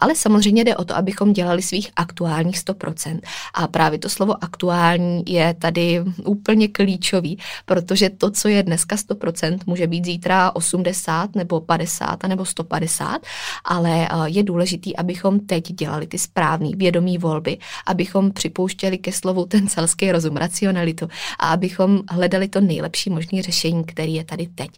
ale 0.00 0.14
samozřejmě 0.14 0.64
jde 0.64 0.76
o 0.76 0.84
to, 0.84 0.96
abychom 0.96 1.32
dělali 1.32 1.62
svých 1.62 1.90
aktuálních 1.96 2.56
100%. 2.56 3.20
A 3.54 3.66
právě 3.68 3.98
to 3.98 4.08
slovo 4.08 4.44
aktuální 4.44 5.22
je 5.26 5.54
tady 5.54 6.04
úplně 6.24 6.68
klíčový, 6.68 7.38
protože 7.66 8.10
to, 8.10 8.30
co 8.30 8.48
je 8.48 8.62
dneska 8.62 8.96
100%, 8.96 9.58
může 9.66 9.86
být 9.86 10.04
zítra 10.04 10.50
80 10.54 11.34
nebo 11.34 11.60
50 11.60 12.22
nebo 12.22 12.44
150, 12.44 13.20
ale 13.64 14.08
je 14.26 14.42
důležitý, 14.42 14.96
abychom 14.96 15.40
teď 15.40 15.72
dělali 15.72 16.06
ty 16.06 16.18
správné 16.18 16.68
vědomí 16.76 17.18
volby, 17.18 17.58
abychom 17.86 18.32
připouštěli 18.32 18.98
ke 18.98 19.12
slovu 19.12 19.46
ten 19.46 19.68
celský 19.68 20.12
rozum, 20.12 20.36
racionalitu 20.36 21.08
a 21.38 21.48
abychom 21.48 22.00
hledali 22.10 22.48
to 22.48 22.60
nejlepší 22.60 23.10
možné 23.10 23.42
řešení, 23.42 23.84
který 23.84 24.14
je 24.14 24.24
tady 24.24 24.46
teď. 24.46 24.70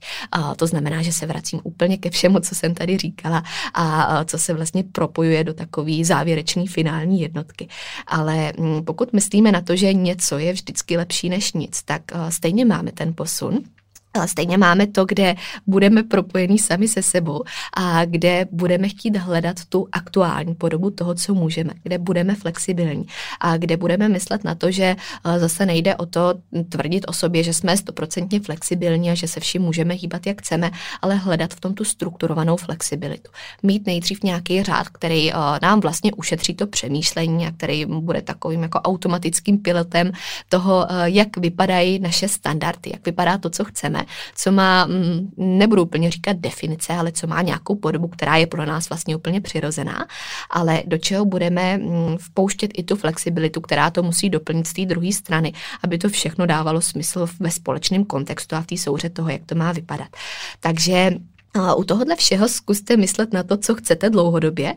To 0.57 0.67
znamená, 0.67 1.03
že 1.03 1.13
se 1.13 1.27
vracím 1.27 1.56
vracím 1.57 1.61
úplně 1.65 1.97
ke 1.97 2.11
všemu, 2.11 2.41
co 2.41 2.55
jsem 2.55 2.75
tady 2.75 2.97
říkala 2.97 3.43
a 3.75 4.25
co 4.25 4.39
se 4.39 4.55
vlastně 4.55 4.85
propojuje 4.93 5.45
do 5.45 5.55
takové 5.55 6.05
závěrečné 6.05 6.67
finální 6.67 7.21
jednotky. 7.21 7.69
Ale 8.07 8.53
mm, 8.59 8.85
pokud 8.85 9.13
myslíme 9.13 9.53
na 9.53 9.61
to, 9.61 9.77
že 9.77 9.93
něco 9.93 10.39
je 10.39 10.53
vždycky 10.53 10.97
lepší 10.97 11.29
než 11.29 11.53
nic, 11.53 11.83
tak 11.83 12.03
stejně 12.29 12.65
máme 12.65 12.93
ten 12.93 13.15
posun 13.15 13.59
ale 14.17 14.29
stejně 14.29 14.59
máme 14.59 14.87
to, 14.87 15.05
kde 15.05 15.35
budeme 15.67 16.03
propojení 16.03 16.59
sami 16.59 16.89
se 16.89 17.03
sebou 17.03 17.43
a 17.77 18.05
kde 18.05 18.47
budeme 18.53 18.89
chtít 18.89 19.17
hledat 19.17 19.57
tu 19.69 19.89
aktuální 19.93 20.55
podobu 20.55 20.91
toho, 20.91 21.15
co 21.15 21.35
můžeme, 21.35 21.73
kde 21.83 21.99
budeme 21.99 22.35
flexibilní 22.35 23.07
a 23.41 23.57
kde 23.57 23.77
budeme 23.77 24.09
myslet 24.09 24.45
na 24.45 24.55
to, 24.55 24.71
že 24.71 24.97
eh, 25.25 25.39
zase 25.39 25.67
nejde 25.67 25.97
o 25.97 26.07
to 26.07 26.35
tvrdit 26.69 27.05
o 27.09 27.13
sobě, 27.13 27.43
že 27.43 27.55
jsme 27.55 27.77
stoprocentně 27.77 28.41
flexibilní 28.41 29.11
a 29.11 29.15
že 29.15 29.29
se 29.29 29.41
vším 29.41 29.63
můžeme 29.63 29.95
hýbat, 29.95 30.27
jak 30.27 30.41
chceme, 30.41 30.71
ale 31.03 31.15
hledat 31.15 31.55
v 31.55 31.61
tom 31.61 31.75
tu 31.75 31.85
strukturovanou 31.85 32.57
flexibilitu. 32.57 33.31
Mít 33.63 33.87
nejdřív 33.87 34.23
nějaký 34.23 34.63
řád, 34.63 34.89
který 34.89 35.33
eh, 35.33 35.37
nám 35.63 35.81
vlastně 35.81 36.13
ušetří 36.13 36.55
to 36.55 36.67
přemýšlení 36.67 37.47
a 37.47 37.51
který 37.51 37.87
bude 37.87 38.23
takovým 38.23 38.63
jako 38.63 38.79
automatickým 38.81 39.59
pilotem 39.59 40.13
toho, 40.49 40.87
eh, 40.89 41.11
jak 41.11 41.37
vypadají 41.37 41.99
naše 41.99 42.29
standardy, 42.29 42.91
jak 42.93 43.07
vypadá 43.07 43.39
to, 43.39 43.51
co 43.51 43.65
chceme 43.65 44.06
co 44.35 44.53
má, 44.53 44.87
mm, 44.87 45.31
nebudu 45.37 45.83
úplně 45.83 46.11
říkat 46.11 46.37
definice, 46.37 46.93
ale 46.93 47.13
co 47.13 47.27
má 47.27 47.43
nějakou 47.43 47.75
podobu, 47.75 48.09
která 48.09 48.37
je 48.37 48.47
pro 48.47 48.67
nás 48.67 48.89
vlastně 48.89 49.17
úplně 49.17 49.41
přirozená, 49.41 50.07
ale 50.51 50.83
do 50.87 50.99
čeho 50.99 51.25
budeme 51.25 51.79
mm, 51.79 52.17
vpouštět 52.19 52.71
i 52.75 52.83
tu 52.83 52.97
flexibilitu, 52.97 53.61
která 53.61 53.91
to 53.91 54.03
musí 54.03 54.31
doplnit 54.31 54.67
z 54.67 54.73
té 54.73 54.87
druhé 54.87 55.13
strany, 55.13 55.53
aby 55.83 55.99
to 55.99 56.09
všechno 56.09 56.47
dávalo 56.47 56.81
smysl 56.81 57.27
ve 57.41 57.51
společném 57.51 58.05
kontextu 58.05 58.57
a 58.57 58.61
v 58.61 58.67
té 58.67 58.77
souře 58.77 59.11
toho, 59.11 59.29
jak 59.29 59.43
to 59.47 59.55
má 59.55 59.73
vypadat. 59.73 60.09
Takže 60.61 61.11
a 61.57 61.75
u 61.75 61.85
tohohle 61.85 62.17
všeho 62.17 62.49
zkuste 62.49 62.97
myslet 62.97 63.33
na 63.33 63.43
to, 63.43 63.57
co 63.57 63.75
chcete 63.75 64.11
dlouhodobě, 64.11 64.75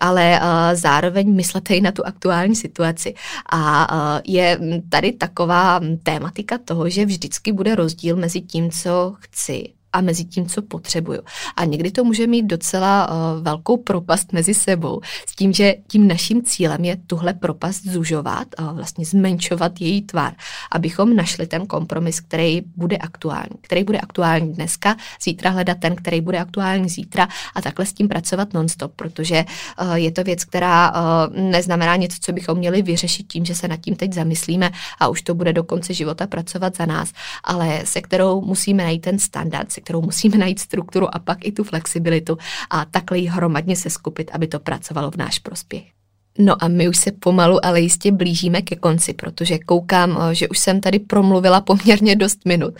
ale 0.00 0.40
zároveň 0.74 1.34
myslete 1.34 1.74
i 1.74 1.80
na 1.80 1.92
tu 1.92 2.06
aktuální 2.06 2.56
situaci. 2.56 3.14
A 3.52 4.20
je 4.26 4.58
tady 4.88 5.12
taková 5.12 5.80
tématika 6.02 6.58
toho, 6.58 6.88
že 6.88 7.06
vždycky 7.06 7.52
bude 7.52 7.74
rozdíl 7.74 8.16
mezi 8.16 8.40
tím, 8.40 8.70
co 8.70 9.14
chci 9.18 9.72
a 9.92 10.00
mezi 10.00 10.24
tím, 10.24 10.46
co 10.46 10.62
potřebuju. 10.62 11.20
A 11.56 11.64
někdy 11.64 11.90
to 11.90 12.04
může 12.04 12.26
mít 12.26 12.42
docela 12.42 13.08
uh, 13.08 13.42
velkou 13.42 13.76
propast 13.76 14.32
mezi 14.32 14.54
sebou, 14.54 15.00
s 15.26 15.34
tím, 15.34 15.52
že 15.52 15.74
tím 15.88 16.08
naším 16.08 16.42
cílem 16.42 16.84
je 16.84 16.96
tuhle 16.96 17.34
propast 17.34 17.86
zužovat, 17.86 18.46
uh, 18.58 18.76
vlastně 18.76 19.04
zmenšovat 19.04 19.80
její 19.80 20.02
tvar, 20.02 20.32
abychom 20.70 21.16
našli 21.16 21.46
ten 21.46 21.66
kompromis, 21.66 22.20
který 22.20 22.62
bude 22.76 22.96
aktuální. 22.96 23.56
Který 23.60 23.84
bude 23.84 23.98
aktuální 23.98 24.52
dneska, 24.52 24.96
zítra 25.22 25.50
hledat 25.50 25.78
ten, 25.80 25.96
který 25.96 26.20
bude 26.20 26.38
aktuální 26.38 26.88
zítra 26.88 27.28
a 27.54 27.62
takhle 27.62 27.86
s 27.86 27.92
tím 27.92 28.08
pracovat 28.08 28.54
nonstop, 28.54 28.92
protože 28.96 29.44
uh, 29.82 29.92
je 29.94 30.10
to 30.10 30.24
věc, 30.24 30.44
která 30.44 30.90
uh, 30.90 31.36
neznamená 31.36 31.96
něco, 31.96 32.16
co 32.20 32.32
bychom 32.32 32.58
měli 32.58 32.82
vyřešit 32.82 33.26
tím, 33.26 33.44
že 33.44 33.54
se 33.54 33.68
nad 33.68 33.76
tím 33.76 33.96
teď 33.96 34.12
zamyslíme 34.12 34.70
a 34.98 35.08
už 35.08 35.22
to 35.22 35.34
bude 35.34 35.52
do 35.52 35.64
konce 35.64 35.94
života 35.94 36.26
pracovat 36.26 36.76
za 36.76 36.86
nás, 36.86 37.12
ale 37.44 37.80
se 37.84 38.00
kterou 38.00 38.40
musíme 38.40 38.82
najít 38.82 39.00
ten 39.00 39.18
standard, 39.18 39.72
se 39.80 39.84
kterou 39.84 40.02
musíme 40.02 40.38
najít 40.38 40.58
strukturu 40.58 41.14
a 41.14 41.18
pak 41.18 41.38
i 41.44 41.52
tu 41.52 41.64
flexibilitu 41.64 42.38
a 42.70 42.84
takhle 42.84 43.18
ji 43.18 43.26
hromadně 43.26 43.76
se 43.76 43.90
skupit, 43.90 44.30
aby 44.32 44.46
to 44.46 44.60
pracovalo 44.60 45.10
v 45.10 45.16
náš 45.16 45.38
prospěch. 45.38 45.99
No 46.38 46.64
a 46.64 46.68
my 46.68 46.88
už 46.88 46.96
se 46.96 47.12
pomalu, 47.12 47.66
ale 47.66 47.80
jistě 47.80 48.12
blížíme 48.12 48.62
ke 48.62 48.76
konci, 48.76 49.12
protože 49.14 49.58
koukám, 49.58 50.18
eh, 50.20 50.34
že 50.34 50.48
už 50.48 50.58
jsem 50.58 50.80
tady 50.80 50.98
promluvila 50.98 51.60
poměrně 51.60 52.16
dost 52.16 52.38
minut. 52.44 52.74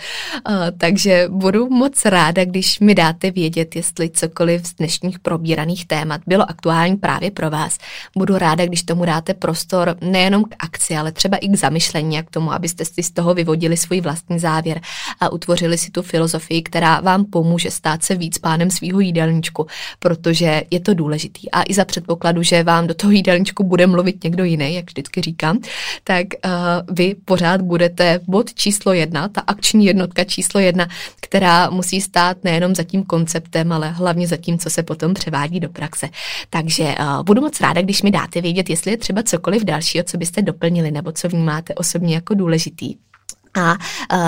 Eh, 0.49 0.73
takže 0.79 1.29
budu 1.29 1.69
moc 1.69 2.05
ráda, 2.05 2.45
když 2.45 2.81
mi 2.81 2.95
dáte 2.95 3.31
vědět, 3.31 3.77
jestli 3.77 4.11
cokoliv 4.11 4.67
z 4.67 4.75
dnešních 4.75 5.19
probíraných 5.19 5.87
témat 5.87 6.21
bylo 6.27 6.51
aktuální 6.51 6.97
právě 6.97 7.31
pro 7.31 7.51
vás. 7.51 7.79
Budu 8.17 8.39
ráda, 8.39 8.67
když 8.67 8.83
tomu 8.83 9.05
dáte 9.05 9.35
prostor 9.35 9.97
nejenom 10.01 10.45
k 10.45 10.55
akci, 10.59 10.97
ale 10.97 11.13
třeba 11.13 11.37
i 11.37 11.49
k 11.49 11.57
zamyšlení 11.57 12.19
a 12.19 12.23
k 12.23 12.31
tomu, 12.31 12.53
abyste 12.53 12.85
si 12.85 13.03
z 13.03 13.11
toho 13.11 13.35
vyvodili 13.35 13.77
svůj 13.77 14.01
vlastní 14.01 14.39
závěr 14.39 14.81
a 15.21 15.33
utvořili 15.33 15.79
si 15.79 15.91
tu 15.91 16.03
filozofii, 16.03 16.63
která 16.63 17.01
vám 17.01 17.25
pomůže 17.25 17.71
stát 17.71 18.03
se 18.05 18.15
víc 18.15 18.39
pánem 18.39 18.71
svého 18.71 19.01
jídelníčku, 19.01 19.67
protože 19.99 20.63
je 20.71 20.81
to 20.81 20.95
důležitý. 20.95 21.51
A 21.51 21.63
i 21.69 21.75
za 21.75 21.85
předpokladu, 21.85 22.43
že 22.43 22.63
vám 22.63 22.87
do 22.87 22.95
toho 22.95 23.11
jídelníčku 23.11 23.40
jídelníčku 23.41 23.65
bude 23.65 23.87
mluvit 23.87 24.25
někdo 24.25 24.45
jiný, 24.45 24.75
jak 24.75 24.85
vždycky 24.87 25.21
říkám, 25.21 25.59
tak 26.05 26.27
uh, 26.45 26.51
vy 26.97 27.15
pořád 27.25 27.61
budete 27.63 28.21
bod 28.29 28.55
číslo 28.55 28.93
jedna, 28.93 29.29
ta 29.29 29.41
akční 29.47 29.87
jednotka 29.87 30.25
číslo 30.25 30.61
jedna, 30.61 30.89
která 31.21 31.71
musí 31.71 32.01
stát 32.01 32.45
nejenom 32.45 32.75
za 32.75 32.83
tím 32.83 33.03
konceptem, 33.03 33.73
ale 33.73 33.91
hlavně 33.91 34.27
za 34.27 34.37
tím, 34.37 34.59
co 34.59 34.71
se 34.71 34.83
potom 34.83 35.15
převádí 35.15 35.61
do 35.61 35.69
praxe. 35.69 36.09
Takže 36.51 36.85
uh, 36.85 37.23
budu 37.23 37.41
moc 37.41 37.61
ráda, 37.61 37.83
když 37.83 38.03
mi 38.03 38.11
dáte 38.11 38.41
vědět, 38.41 38.71
jestli 38.71 38.91
je 38.91 38.97
třeba 38.97 39.23
cokoliv 39.23 39.65
dalšího, 39.65 40.05
co 40.05 40.19
byste 40.19 40.43
doplnili 40.43 40.91
nebo 40.91 41.13
co 41.13 41.29
vnímáte 41.29 41.75
osobně 41.75 42.15
jako 42.15 42.35
důležitý. 42.35 43.10
A 43.55 43.77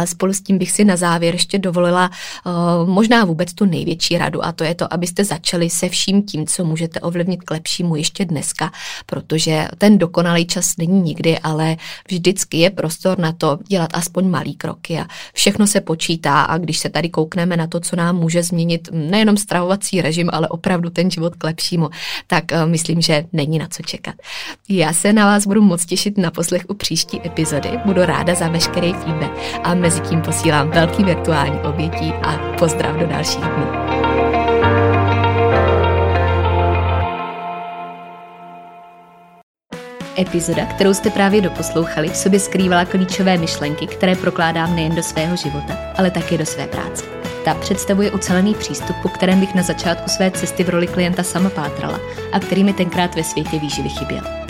spolu 0.06 0.32
s 0.32 0.40
tím 0.40 0.58
bych 0.58 0.70
si 0.70 0.84
na 0.84 0.96
závěr 0.96 1.34
ještě 1.34 1.58
dovolila 1.58 2.10
možná 2.86 3.24
vůbec 3.24 3.54
tu 3.54 3.64
největší 3.64 4.18
radu 4.18 4.44
a 4.44 4.52
to 4.52 4.64
je 4.64 4.74
to, 4.74 4.94
abyste 4.94 5.24
začali 5.24 5.70
se 5.70 5.88
vším 5.88 6.22
tím, 6.22 6.46
co 6.46 6.64
můžete 6.64 7.00
ovlivnit 7.00 7.42
k 7.42 7.50
lepšímu 7.50 7.96
ještě 7.96 8.24
dneska, 8.24 8.72
protože 9.06 9.68
ten 9.78 9.98
dokonalý 9.98 10.46
čas 10.46 10.76
není 10.76 11.00
nikdy, 11.00 11.38
ale 11.38 11.76
vždycky 12.08 12.56
je 12.58 12.70
prostor 12.70 13.18
na 13.18 13.32
to 13.32 13.58
dělat 13.68 13.90
aspoň 13.94 14.28
malý 14.28 14.54
kroky 14.54 14.98
a 14.98 15.06
všechno 15.34 15.66
se 15.66 15.80
počítá 15.80 16.42
a 16.42 16.58
když 16.58 16.78
se 16.78 16.88
tady 16.88 17.08
koukneme 17.08 17.56
na 17.56 17.66
to, 17.66 17.80
co 17.80 17.96
nám 17.96 18.16
může 18.16 18.42
změnit 18.42 18.88
nejenom 18.92 19.36
stravovací 19.36 20.02
režim, 20.02 20.30
ale 20.32 20.48
opravdu 20.48 20.90
ten 20.90 21.10
život 21.10 21.34
k 21.34 21.44
lepšímu, 21.44 21.90
tak 22.26 22.44
myslím, 22.64 23.00
že 23.00 23.24
není 23.32 23.58
na 23.58 23.68
co 23.68 23.82
čekat. 23.82 24.14
Já 24.68 24.92
se 24.92 25.12
na 25.12 25.24
vás 25.24 25.46
budu 25.46 25.62
moc 25.62 25.86
těšit 25.86 26.18
na 26.18 26.30
poslech 26.30 26.62
u 26.68 26.74
příští 26.74 27.20
epizody. 27.26 27.70
Budu 27.84 28.04
ráda 28.04 28.34
za 28.34 28.48
veškerý 28.48 28.94
a 29.64 29.74
mezi 29.74 30.00
tím 30.00 30.20
posílám 30.20 30.70
velký 30.70 31.04
virtuální 31.04 31.58
obětí 31.58 32.12
a 32.22 32.38
pozdrav 32.58 32.96
do 32.96 33.06
dalších 33.06 33.44
dnů. 33.44 33.66
Epizoda, 40.18 40.66
kterou 40.66 40.94
jste 40.94 41.10
právě 41.10 41.40
doposlouchali, 41.40 42.08
v 42.08 42.16
sobě 42.16 42.40
skrývala 42.40 42.84
klíčové 42.84 43.38
myšlenky, 43.38 43.86
které 43.86 44.16
prokládám 44.16 44.76
nejen 44.76 44.94
do 44.94 45.02
svého 45.02 45.36
života, 45.36 45.76
ale 45.98 46.10
také 46.10 46.38
do 46.38 46.46
své 46.46 46.66
práce. 46.66 47.04
Ta 47.44 47.54
představuje 47.54 48.10
ucelený 48.10 48.54
přístup, 48.54 48.96
po 49.02 49.08
kterém 49.08 49.40
bych 49.40 49.54
na 49.54 49.62
začátku 49.62 50.10
své 50.10 50.30
cesty 50.30 50.64
v 50.64 50.68
roli 50.68 50.86
klienta 50.86 51.22
sama 51.22 51.50
pátrala 51.50 52.00
a 52.32 52.40
který 52.40 52.64
mi 52.64 52.72
tenkrát 52.72 53.14
ve 53.14 53.24
světě 53.24 53.58
výživy 53.58 53.88
chyběl. 53.88 54.22